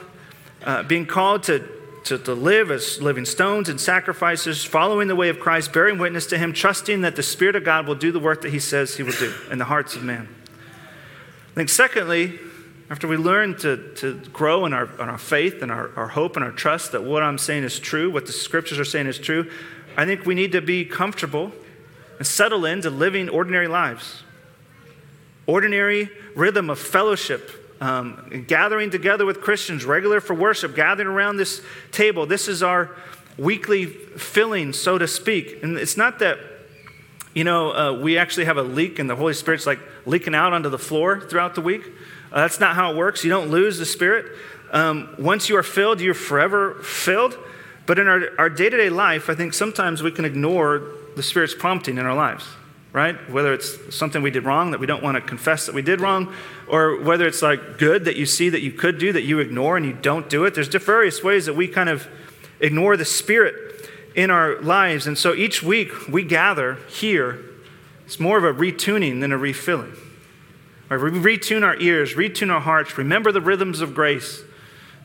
uh, 0.64 0.82
being 0.82 1.06
called 1.06 1.44
to 1.44 1.76
to, 2.06 2.16
to 2.18 2.34
live 2.34 2.70
as 2.70 3.02
living 3.02 3.24
stones 3.24 3.68
and 3.68 3.80
sacrifices, 3.80 4.64
following 4.64 5.08
the 5.08 5.16
way 5.16 5.28
of 5.28 5.40
Christ, 5.40 5.72
bearing 5.72 5.98
witness 5.98 6.26
to 6.26 6.38
Him, 6.38 6.52
trusting 6.52 7.00
that 7.00 7.16
the 7.16 7.22
Spirit 7.22 7.56
of 7.56 7.64
God 7.64 7.88
will 7.88 7.96
do 7.96 8.12
the 8.12 8.20
work 8.20 8.42
that 8.42 8.52
He 8.52 8.60
says 8.60 8.96
He 8.96 9.02
will 9.02 9.12
do 9.12 9.34
in 9.50 9.58
the 9.58 9.64
hearts 9.64 9.96
of 9.96 10.04
man. 10.04 10.28
I 11.50 11.54
think, 11.54 11.68
secondly, 11.68 12.38
after 12.88 13.08
we 13.08 13.16
learn 13.16 13.56
to, 13.58 13.92
to 13.96 14.14
grow 14.32 14.64
in 14.64 14.72
our, 14.72 14.84
in 14.84 15.08
our 15.08 15.18
faith 15.18 15.62
and 15.62 15.72
our, 15.72 15.90
our 15.96 16.08
hope 16.08 16.36
and 16.36 16.44
our 16.44 16.52
trust 16.52 16.92
that 16.92 17.02
what 17.02 17.22
I'm 17.22 17.38
saying 17.38 17.64
is 17.64 17.80
true, 17.80 18.10
what 18.10 18.26
the 18.26 18.32
scriptures 18.32 18.78
are 18.78 18.84
saying 18.84 19.06
is 19.06 19.18
true, 19.18 19.50
I 19.96 20.04
think 20.04 20.24
we 20.24 20.34
need 20.34 20.52
to 20.52 20.60
be 20.60 20.84
comfortable 20.84 21.52
and 22.18 22.26
settle 22.26 22.64
into 22.64 22.90
living 22.90 23.28
ordinary 23.28 23.66
lives. 23.66 24.22
Ordinary 25.46 26.10
rhythm 26.34 26.70
of 26.70 26.78
fellowship 26.78 27.50
um, 27.80 28.44
gathering 28.46 28.90
together 28.90 29.26
with 29.26 29.40
Christians, 29.40 29.84
regular 29.84 30.20
for 30.20 30.34
worship, 30.34 30.74
gathering 30.74 31.08
around 31.08 31.36
this 31.36 31.60
table. 31.92 32.26
This 32.26 32.48
is 32.48 32.62
our 32.62 32.90
weekly 33.36 33.86
filling, 33.86 34.72
so 34.72 34.96
to 34.96 35.06
speak. 35.06 35.62
And 35.62 35.76
it's 35.76 35.96
not 35.96 36.18
that, 36.20 36.38
you 37.34 37.44
know, 37.44 37.72
uh, 37.72 38.00
we 38.00 38.16
actually 38.16 38.46
have 38.46 38.56
a 38.56 38.62
leak 38.62 38.98
and 38.98 39.10
the 39.10 39.16
Holy 39.16 39.34
Spirit's 39.34 39.66
like 39.66 39.80
leaking 40.06 40.34
out 40.34 40.52
onto 40.52 40.70
the 40.70 40.78
floor 40.78 41.20
throughout 41.20 41.54
the 41.54 41.60
week. 41.60 41.82
Uh, 42.36 42.42
that's 42.42 42.60
not 42.60 42.76
how 42.76 42.92
it 42.92 42.96
works. 42.96 43.24
You 43.24 43.30
don't 43.30 43.48
lose 43.48 43.78
the 43.78 43.86
Spirit. 43.86 44.30
Um, 44.70 45.12
once 45.18 45.48
you 45.48 45.56
are 45.56 45.62
filled, 45.64 46.00
you're 46.00 46.14
forever 46.14 46.74
filled. 46.82 47.36
But 47.86 47.98
in 47.98 48.06
our 48.06 48.50
day 48.50 48.68
to 48.68 48.76
day 48.76 48.90
life, 48.90 49.30
I 49.30 49.34
think 49.34 49.54
sometimes 49.54 50.02
we 50.02 50.12
can 50.12 50.24
ignore 50.24 50.82
the 51.16 51.22
Spirit's 51.22 51.54
prompting 51.54 51.98
in 51.98 52.06
our 52.06 52.14
lives 52.14 52.46
right? 52.96 53.30
Whether 53.30 53.52
it's 53.52 53.94
something 53.94 54.22
we 54.22 54.30
did 54.30 54.44
wrong 54.44 54.70
that 54.70 54.80
we 54.80 54.86
don't 54.86 55.02
want 55.02 55.16
to 55.16 55.20
confess 55.20 55.66
that 55.66 55.74
we 55.74 55.82
did 55.82 56.00
wrong, 56.00 56.32
or 56.66 56.98
whether 57.02 57.26
it's 57.26 57.42
like 57.42 57.76
good 57.76 58.06
that 58.06 58.16
you 58.16 58.24
see 58.24 58.48
that 58.48 58.62
you 58.62 58.72
could 58.72 58.96
do 58.96 59.12
that 59.12 59.22
you 59.22 59.38
ignore 59.38 59.76
and 59.76 59.84
you 59.84 59.92
don't 59.92 60.30
do 60.30 60.46
it. 60.46 60.54
There's 60.54 60.68
various 60.68 61.22
ways 61.22 61.44
that 61.44 61.52
we 61.52 61.68
kind 61.68 61.90
of 61.90 62.08
ignore 62.58 62.96
the 62.96 63.04
Spirit 63.04 63.90
in 64.14 64.30
our 64.30 64.58
lives. 64.62 65.06
And 65.06 65.18
so 65.18 65.34
each 65.34 65.62
week 65.62 66.08
we 66.08 66.22
gather 66.22 66.78
here. 66.88 67.38
It's 68.06 68.18
more 68.18 68.38
of 68.38 68.44
a 68.44 68.54
retuning 68.58 69.20
than 69.20 69.30
a 69.30 69.36
refilling. 69.36 69.92
Right? 70.88 71.00
We 71.00 71.10
retune 71.10 71.64
our 71.64 71.76
ears, 71.76 72.14
retune 72.14 72.52
our 72.52 72.60
hearts, 72.60 72.96
remember 72.96 73.32
the 73.32 73.40
rhythms 73.40 73.80
of 73.80 73.94
grace. 73.94 74.42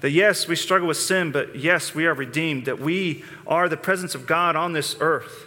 That 0.02 0.12
yes, 0.12 0.48
we 0.48 0.56
struggle 0.56 0.88
with 0.88 0.98
sin, 0.98 1.32
but 1.32 1.56
yes, 1.56 1.94
we 1.94 2.08
are 2.08 2.14
redeemed, 2.14 2.66
that 2.66 2.80
we 2.80 3.24
are 3.46 3.70
the 3.70 3.78
presence 3.78 4.16
of 4.16 4.26
God 4.26 4.56
on 4.56 4.74
this 4.74 4.96
earth. 5.00 5.46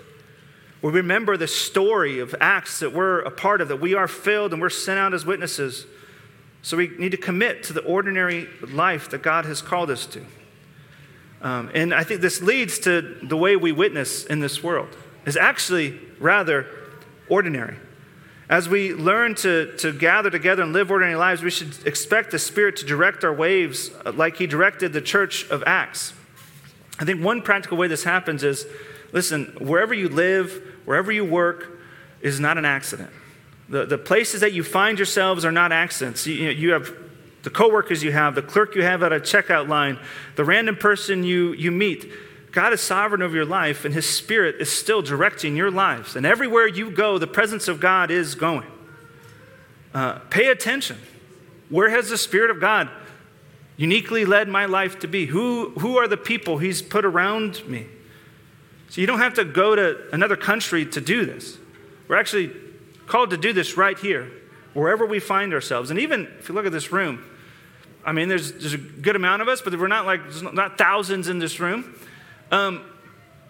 We 0.81 0.92
remember 0.92 1.37
the 1.37 1.49
story 1.49 2.20
of 2.20 2.35
Acts 2.40 2.79
that 2.81 2.92
we're 2.92 3.20
a 3.20 3.31
part 3.31 3.61
of, 3.61 3.68
that 3.68 3.81
we 3.81 3.94
are 3.94 4.07
filled 4.07 4.53
and 4.53 4.62
we're 4.62 4.70
sent 4.70 4.99
out 4.99 5.14
as 5.14 5.25
witnesses. 5.27 5.87
So 6.62 6.77
we 6.77 6.88
need 6.99 7.11
to 7.11 7.16
commit 7.16 7.62
to 7.64 7.73
the 7.73 7.83
ordinary 7.83 8.49
life 8.61 9.11
that 9.11 9.23
God 9.23 9.44
has 9.44 9.61
called 9.61 9.90
us 9.90 10.07
to. 10.07 10.25
Um, 11.42 11.70
and 11.75 11.92
I 11.92 12.05
think 12.05 12.20
this 12.20 12.40
leads 12.40 12.79
to 12.81 13.18
the 13.23 13.37
way 13.37 13.57
we 13.57 13.73
witness 13.73 14.25
in 14.25 14.40
this 14.40 14.62
world 14.62 14.88
is 15.27 15.37
actually 15.37 15.99
rather 16.18 16.66
ordinary. 17.29 17.77
As 18.48 18.68
we 18.68 18.92
learn 18.92 19.35
to, 19.37 19.74
to 19.78 19.92
gather 19.92 20.30
together 20.30 20.62
and 20.62 20.72
live 20.72 20.90
ordinary 20.90 21.16
lives, 21.16 21.42
we 21.42 21.50
should 21.50 21.87
expect 21.87 22.30
the 22.30 22.38
Spirit 22.38 22.76
to 22.76 22.85
direct 22.85 23.24
our 23.24 23.33
waves 23.33 23.90
uh, 24.04 24.12
like 24.12 24.37
He 24.37 24.46
directed 24.46 24.92
the 24.92 25.00
church 25.00 25.48
of 25.48 25.62
Acts. 25.66 26.12
I 26.98 27.04
think 27.04 27.24
one 27.24 27.42
practical 27.42 27.78
way 27.78 27.88
this 27.88 28.04
happens 28.04 28.44
is 28.44 28.66
listen, 29.12 29.57
wherever 29.59 29.94
you 29.94 30.09
live, 30.09 30.62
wherever 30.85 31.11
you 31.11 31.24
work 31.24 31.80
is 32.20 32.38
not 32.38 32.59
an 32.59 32.64
accident. 32.64 33.11
The, 33.68 33.87
the 33.87 33.98
places 33.98 34.42
that 34.42 34.52
you 34.52 34.62
find 34.62 34.98
yourselves 34.98 35.44
are 35.44 35.52
not 35.52 35.72
accidents. 35.72 36.26
You, 36.26 36.50
you 36.50 36.72
have 36.72 36.94
the 37.44 37.50
coworkers 37.50 38.02
you 38.02 38.12
have, 38.12 38.35
the 38.35 38.42
clerk 38.42 38.74
you 38.74 38.83
have 38.83 39.02
at 39.02 39.12
a 39.12 39.20
checkout 39.20 39.68
line, 39.68 39.98
the 40.37 40.44
random 40.44 40.76
person 40.76 41.24
you, 41.24 41.52
you 41.54 41.70
meet. 41.70 42.11
God 42.55 42.73
is 42.73 42.81
sovereign 42.81 43.21
over 43.21 43.35
your 43.35 43.45
life, 43.45 43.85
and 43.85 43.93
His 43.93 44.09
Spirit 44.09 44.61
is 44.61 44.71
still 44.71 45.03
directing 45.03 45.57
your 45.57 45.73
lives. 45.73 46.14
And 46.14 46.25
everywhere 46.25 46.69
you 46.69 46.88
go, 46.88 47.19
the 47.19 47.27
presence 47.27 47.67
of 47.67 47.81
God 47.81 48.12
is 48.12 48.37
going. 48.37 48.71
Uh, 49.93 50.21
pay 50.31 50.47
attention. 50.47 50.97
Where 51.69 51.90
has 51.90 52.11
the 52.11 52.17
Spirit 52.17 52.53
of 52.53 52.61
God 52.61 52.88
uniquely 53.77 54.25
led 54.25 54.49
my 54.49 54.67
life 54.67 55.01
to 55.01 55.09
be? 55.09 55.27
Who, 55.27 55.71
who 55.81 55.97
are 55.97 56.07
the 56.07 56.17
people 56.17 56.59
He's 56.59 56.81
put 56.81 57.05
around 57.05 57.67
me? 57.69 57.88
So 58.88 59.01
you 59.01 59.09
don't 59.09 59.19
have 59.19 59.35
to 59.35 59.45
go 59.45 59.75
to 59.75 60.09
another 60.12 60.37
country 60.37 60.87
to 60.87 61.01
do 61.01 61.27
this. 61.27 61.59
We're 62.07 62.21
actually 62.21 62.53
called 63.09 63.31
to 63.31 63.37
do 63.37 63.53
this 63.53 63.77
right 63.77 63.99
here, 63.99 64.31
wherever 64.75 65.05
we 65.05 65.19
find 65.19 65.53
ourselves. 65.53 65.90
And 65.90 65.99
even 65.99 66.29
if 66.38 66.49
you 66.49 66.55
look 66.55 66.67
at 66.67 66.73
this 66.73 66.93
room, 66.93 67.25
I 68.05 68.12
mean, 68.12 68.29
there's, 68.29 68.53
there's 68.53 68.75
a 68.75 68.79
good 68.79 69.17
amount 69.17 69.43
of 69.43 69.49
us, 69.49 69.61
but 69.61 69.77
we're 69.77 69.88
not 69.88 70.07
like, 70.07 70.23
there's 70.23 70.43
not 70.43 70.79
thousands 70.79 71.27
in 71.27 71.40
this 71.40 71.59
room. 71.59 71.99
Um, 72.55 72.85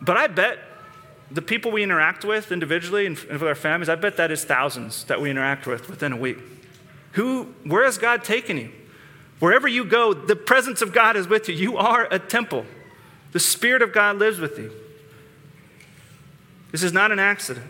but 0.01 0.17
I 0.17 0.29
bet 0.29 0.59
the 1.31 1.43
people 1.43 1.71
we 1.71 1.83
interact 1.83 2.25
with 2.25 2.51
individually 2.51 3.05
and 3.05 3.19
with 3.19 3.43
our 3.43 3.55
families, 3.55 3.91
I 3.91 3.97
bet 3.97 4.17
that 4.17 4.31
is 4.31 4.45
thousands 4.45 5.05
that 5.05 5.21
we 5.21 5.31
interact 5.31 5.67
with 5.67 5.91
within 5.91 6.13
a 6.13 6.17
week. 6.17 6.39
Who, 7.13 7.55
where 7.65 7.85
has 7.85 7.99
God 7.99 8.25
taken 8.25 8.57
you? 8.57 8.71
Wherever 9.41 9.69
you 9.69 9.85
go, 9.85 10.15
the 10.15 10.37
presence 10.37 10.81
of 10.81 10.95
God 10.95 11.17
is 11.17 11.29
with 11.29 11.51
you. 11.51 11.55
You 11.55 11.77
are 11.77 12.09
a 12.11 12.19
temple. 12.19 12.65
The 13.33 13.41
Spirit 13.41 13.83
of 13.83 13.93
God 13.93 14.17
lives 14.17 14.39
with 14.39 14.59
you. 14.59 14.73
This 16.73 16.83
is 16.83 16.95
not 16.95 17.13
an 17.13 17.19
accident. 17.19 17.67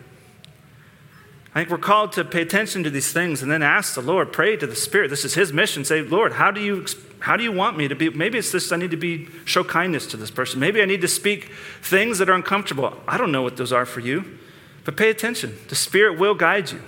I 1.53 1.61
think 1.61 1.71
we're 1.71 1.79
called 1.79 2.13
to 2.13 2.25
pay 2.25 2.43
attention 2.43 2.85
to 2.85 2.91
these 2.91 3.13
things 3.13 3.43
and 3.43 3.51
then 3.51 3.63
ask 3.63 3.95
the 3.95 4.03
Lord, 4.03 4.33
pray 4.33 4.57
to 4.57 4.67
the 4.69 4.77
Spirit. 4.77 5.11
This 5.11 5.25
is 5.25 5.35
His 5.35 5.53
mission. 5.53 5.85
Say, 5.85 6.03
Lord, 6.03 6.35
how 6.35 6.53
do 6.53 6.61
you, 6.61 6.87
how 7.25 7.39
do 7.39 7.43
you 7.43 7.53
want 7.53 7.79
me 7.79 7.89
to 7.89 7.95
be? 7.95 8.11
Maybe 8.11 8.37
it's 8.37 8.53
this 8.53 8.71
I 8.71 8.77
need 8.77 8.91
to 8.91 8.99
be, 8.99 9.29
show 9.47 9.65
kindness 9.65 10.07
to 10.09 10.19
this 10.19 10.31
person. 10.31 10.61
Maybe 10.61 10.83
I 10.83 10.85
need 10.85 11.01
to 11.01 11.09
speak 11.09 11.51
things 11.81 12.19
that 12.19 12.29
are 12.29 12.35
uncomfortable. 12.35 12.95
I 13.09 13.17
don't 13.17 13.33
know 13.33 13.41
what 13.41 13.57
those 13.57 13.73
are 13.73 13.87
for 13.87 14.01
you, 14.01 14.39
but 14.85 14.99
pay 14.99 15.09
attention. 15.09 15.57
The 15.71 15.75
Spirit 15.75 16.19
will 16.19 16.35
guide 16.35 16.71
you. 16.71 16.83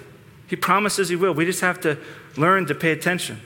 He 0.47 0.55
promises 0.55 1.09
He 1.09 1.17
will. 1.17 1.33
We 1.33 1.47
just 1.47 1.63
have 1.63 1.81
to 1.81 1.97
learn 2.37 2.67
to 2.67 2.75
pay 2.75 2.91
attention. 2.91 3.41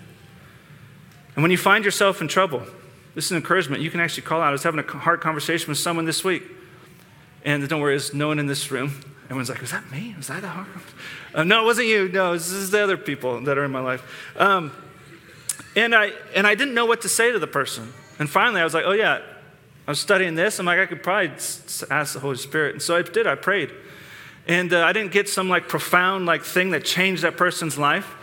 And 1.37 1.45
when 1.45 1.53
you 1.53 1.59
find 1.59 1.85
yourself 1.85 2.21
in 2.21 2.27
trouble, 2.27 2.67
this 3.15 3.27
is 3.27 3.31
an 3.31 3.37
encouragement. 3.37 3.83
You 3.83 3.91
can 3.93 4.01
actually 4.01 4.25
call 4.25 4.41
out. 4.41 4.49
I 4.49 4.51
was 4.51 4.65
having 4.65 4.81
a 4.81 4.83
hard 4.83 5.21
conversation 5.21 5.69
with 5.69 5.79
someone 5.79 6.07
this 6.07 6.25
week. 6.25 6.43
And 7.45 7.69
don't 7.69 7.81
worry, 7.81 7.93
there's 7.93 8.15
no 8.15 8.27
one 8.27 8.41
in 8.41 8.49
this 8.49 8.69
room. 8.73 9.01
Everyone's 9.27 9.49
like, 9.49 9.61
was 9.61 9.71
that 9.71 9.89
me? 9.93 10.13
Was 10.17 10.27
that 10.27 10.43
a 10.43 10.49
hard 10.49 10.67
Uh, 11.33 11.45
no, 11.45 11.63
it 11.63 11.67
wasn't 11.67 11.87
you. 11.87 12.09
No, 12.09 12.33
this 12.33 12.51
is 12.51 12.73
the 12.73 12.83
other 12.83 12.97
people 12.97 13.43
that 13.43 13.57
are 13.57 13.65
in 13.65 13.71
my 13.71 13.79
life. 13.79 14.03
Um, 14.37 14.73
and, 15.77 15.95
I, 15.95 16.13
and 16.35 16.47
I 16.47 16.55
didn't 16.55 16.75
know 16.75 16.87
what 16.87 17.03
to 17.03 17.09
say 17.09 17.33
to 17.33 17.39
the 17.39 17.47
person. 17.47 17.93
And 18.19 18.29
finally, 18.29 18.61
I 18.61 18.65
was 18.65 18.75
like, 18.75 18.85
oh, 18.85 18.93
yeah, 18.93 19.23
I 19.87 19.91
was 19.91 20.01
studying 20.01 20.35
this. 20.35 20.59
I'm 20.59 20.67
like, 20.67 20.79
I 20.79 20.87
could 20.87 21.03
probably 21.03 21.31
ask 21.31 22.13
the 22.15 22.21
Holy 22.21 22.37
Spirit. 22.37 22.75
And 22.75 22.83
so 22.83 22.97
I 22.97 23.03
did. 23.03 23.27
I 23.27 23.35
prayed. 23.35 23.71
And 24.47 24.73
uh, 24.73 24.85
I 24.85 24.93
didn't 24.93 25.13
get 25.13 25.29
some 25.29 25.49
like 25.49 25.69
profound 25.69 26.27
like 26.27 26.45
thing 26.45 26.71
that 26.71 26.85
changed 26.85 27.23
that 27.23 27.37
person's 27.37 27.79
life 27.79 28.17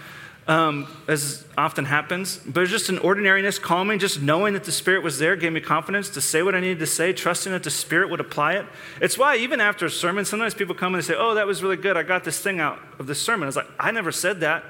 um, 0.47 0.87
as 1.09 1.45
often 1.57 1.83
happens, 1.83 2.37
but 2.37 2.61
it's 2.61 2.71
just 2.71 2.87
an 2.87 2.99
ordinariness, 2.99 3.59
calming, 3.59 3.99
just 3.99 4.21
knowing 4.21 4.53
that 4.53 4.63
the 4.63 4.71
Spirit 4.71 5.03
was 5.03 5.19
there 5.19 5.35
gave 5.35 5.51
me 5.51 5.59
confidence 5.59 6.09
to 6.11 6.21
say 6.21 6.41
what 6.41 6.55
I 6.55 6.61
needed 6.61 6.79
to 6.79 6.87
say, 6.87 7.11
trusting 7.11 7.51
that 7.51 7.63
the 7.63 7.69
Spirit 7.69 8.09
would 8.09 8.21
apply 8.21 8.53
it. 8.53 8.65
It's 9.01 9.17
why, 9.17 9.35
even 9.37 9.59
after 9.59 9.85
a 9.85 9.89
sermon, 9.89 10.23
sometimes 10.23 10.53
people 10.53 10.73
come 10.73 10.95
and 10.95 11.03
say, 11.03 11.15
Oh, 11.17 11.35
that 11.35 11.45
was 11.45 11.61
really 11.61 11.75
good. 11.75 11.97
I 11.97 12.03
got 12.03 12.23
this 12.23 12.39
thing 12.39 12.61
out 12.61 12.79
of 12.97 13.07
the 13.07 13.15
sermon. 13.15 13.43
I 13.43 13.47
was 13.47 13.57
like, 13.57 13.67
I 13.77 13.91
never 13.91 14.11
said 14.11 14.39
that. 14.39 14.63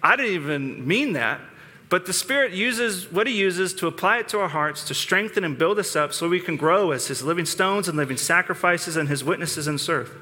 I 0.00 0.14
didn't 0.14 0.34
even 0.34 0.86
mean 0.86 1.14
that. 1.14 1.40
But 1.88 2.06
the 2.06 2.12
Spirit 2.12 2.52
uses 2.52 3.10
what 3.12 3.26
He 3.26 3.34
uses 3.34 3.72
to 3.74 3.86
apply 3.86 4.18
it 4.18 4.28
to 4.28 4.40
our 4.40 4.48
hearts, 4.48 4.84
to 4.84 4.94
strengthen 4.94 5.44
and 5.44 5.56
build 5.56 5.78
us 5.78 5.94
up 5.94 6.12
so 6.12 6.28
we 6.28 6.40
can 6.40 6.56
grow 6.56 6.90
as 6.90 7.06
His 7.06 7.22
living 7.22 7.46
stones 7.46 7.86
and 7.86 7.96
living 7.96 8.16
sacrifices 8.16 8.96
and 8.96 9.08
His 9.08 9.22
witnesses 9.22 9.68
and 9.68 9.80
serve. 9.80 10.12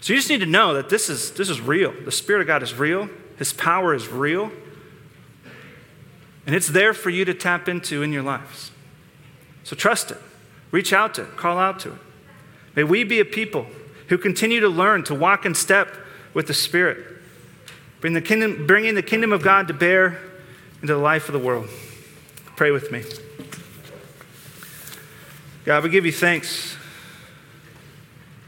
So 0.00 0.12
you 0.12 0.18
just 0.18 0.30
need 0.30 0.40
to 0.40 0.46
know 0.46 0.74
that 0.74 0.88
this 0.88 1.10
is, 1.10 1.32
this 1.32 1.48
is 1.48 1.60
real. 1.60 1.92
The 2.04 2.12
Spirit 2.12 2.42
of 2.42 2.46
God 2.46 2.62
is 2.62 2.74
real. 2.74 3.08
His 3.38 3.52
power 3.52 3.92
is 3.92 4.08
real, 4.08 4.50
and 6.46 6.54
it's 6.54 6.68
there 6.68 6.94
for 6.94 7.10
you 7.10 7.24
to 7.26 7.34
tap 7.34 7.68
into 7.68 8.02
in 8.02 8.12
your 8.12 8.22
lives. 8.22 8.70
So 9.64 9.76
trust 9.76 10.10
it, 10.10 10.18
reach 10.70 10.92
out 10.92 11.14
to 11.16 11.22
it, 11.22 11.36
call 11.36 11.58
out 11.58 11.80
to 11.80 11.92
it. 11.92 11.98
May 12.76 12.84
we 12.84 13.04
be 13.04 13.20
a 13.20 13.24
people 13.24 13.66
who 14.08 14.16
continue 14.16 14.60
to 14.60 14.68
learn 14.68 15.02
to 15.04 15.14
walk 15.14 15.44
in 15.44 15.54
step 15.54 15.92
with 16.32 16.46
the 16.46 16.54
Spirit, 16.54 17.04
bring 18.00 18.14
the 18.14 18.22
kingdom, 18.22 18.66
bringing 18.66 18.94
the 18.94 19.02
kingdom 19.02 19.32
of 19.32 19.42
God 19.42 19.68
to 19.68 19.74
bear 19.74 20.18
into 20.82 20.94
the 20.94 21.00
life 21.00 21.28
of 21.28 21.32
the 21.32 21.38
world. 21.38 21.68
Pray 22.56 22.70
with 22.70 22.90
me. 22.92 23.02
God, 25.64 25.82
we 25.82 25.90
give 25.90 26.06
you 26.06 26.12
thanks 26.12 26.76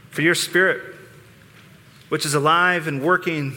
for 0.09 0.21
your 0.21 0.35
Spirit, 0.35 0.95
which 2.09 2.25
is 2.25 2.33
alive 2.33 2.87
and 2.87 3.01
working 3.03 3.55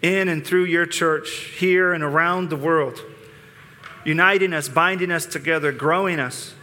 in 0.00 0.28
and 0.28 0.44
through 0.44 0.64
your 0.64 0.86
church 0.86 1.30
here 1.58 1.92
and 1.92 2.02
around 2.02 2.50
the 2.50 2.56
world, 2.56 2.98
uniting 4.04 4.52
us, 4.52 4.68
binding 4.68 5.12
us 5.12 5.26
together, 5.26 5.72
growing 5.72 6.18
us. 6.18 6.54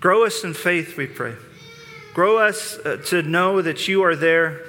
Grow 0.00 0.24
us 0.24 0.42
in 0.44 0.54
faith, 0.54 0.96
we 0.96 1.06
pray. 1.06 1.34
Grow 2.14 2.38
us 2.38 2.78
uh, 2.78 2.96
to 3.06 3.22
know 3.22 3.60
that 3.60 3.86
you 3.86 4.02
are 4.02 4.16
there, 4.16 4.62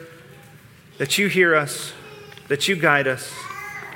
that 0.98 1.18
you 1.18 1.28
hear 1.28 1.56
us, 1.56 1.94
that 2.50 2.68
you 2.68 2.76
guide 2.76 3.08
us. 3.08 3.34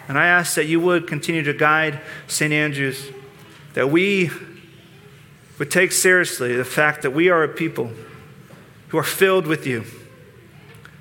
And 0.07 0.17
I 0.17 0.27
ask 0.27 0.55
that 0.55 0.65
you 0.65 0.79
would 0.79 1.07
continue 1.07 1.43
to 1.43 1.53
guide 1.53 2.01
St. 2.27 2.51
Andrew's, 2.51 3.09
that 3.73 3.89
we 3.89 4.29
would 5.59 5.71
take 5.71 5.91
seriously 5.91 6.55
the 6.55 6.65
fact 6.65 7.01
that 7.03 7.11
we 7.11 7.29
are 7.29 7.43
a 7.43 7.47
people 7.47 7.91
who 8.89 8.97
are 8.97 9.03
filled 9.03 9.47
with 9.47 9.65
you. 9.65 9.85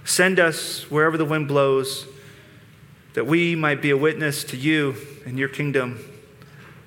Send 0.05 0.39
us 0.39 0.91
wherever 0.91 1.17
the 1.17 1.25
wind 1.25 1.49
blows 1.49 2.07
that 3.15 3.27
we 3.27 3.57
might 3.57 3.83
be 3.83 3.91
a 3.91 3.97
witness 3.97 4.45
to 4.45 4.57
you 4.57 4.95
and 5.27 5.39
your 5.39 5.49
kingdom, 5.49 5.99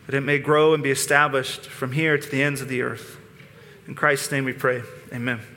that 0.05 0.15
it 0.15 0.21
may 0.21 0.39
grow 0.39 0.73
and 0.73 0.81
be 0.81 0.91
established 0.91 1.65
from 1.65 1.91
here 1.91 2.17
to 2.17 2.29
the 2.29 2.41
ends 2.41 2.61
of 2.61 2.69
the 2.69 2.81
earth. 2.81 3.17
In 3.87 3.95
Christ's 3.95 4.31
name 4.31 4.45
we 4.45 4.53
pray. 4.53 4.81
Amen. 5.11 5.52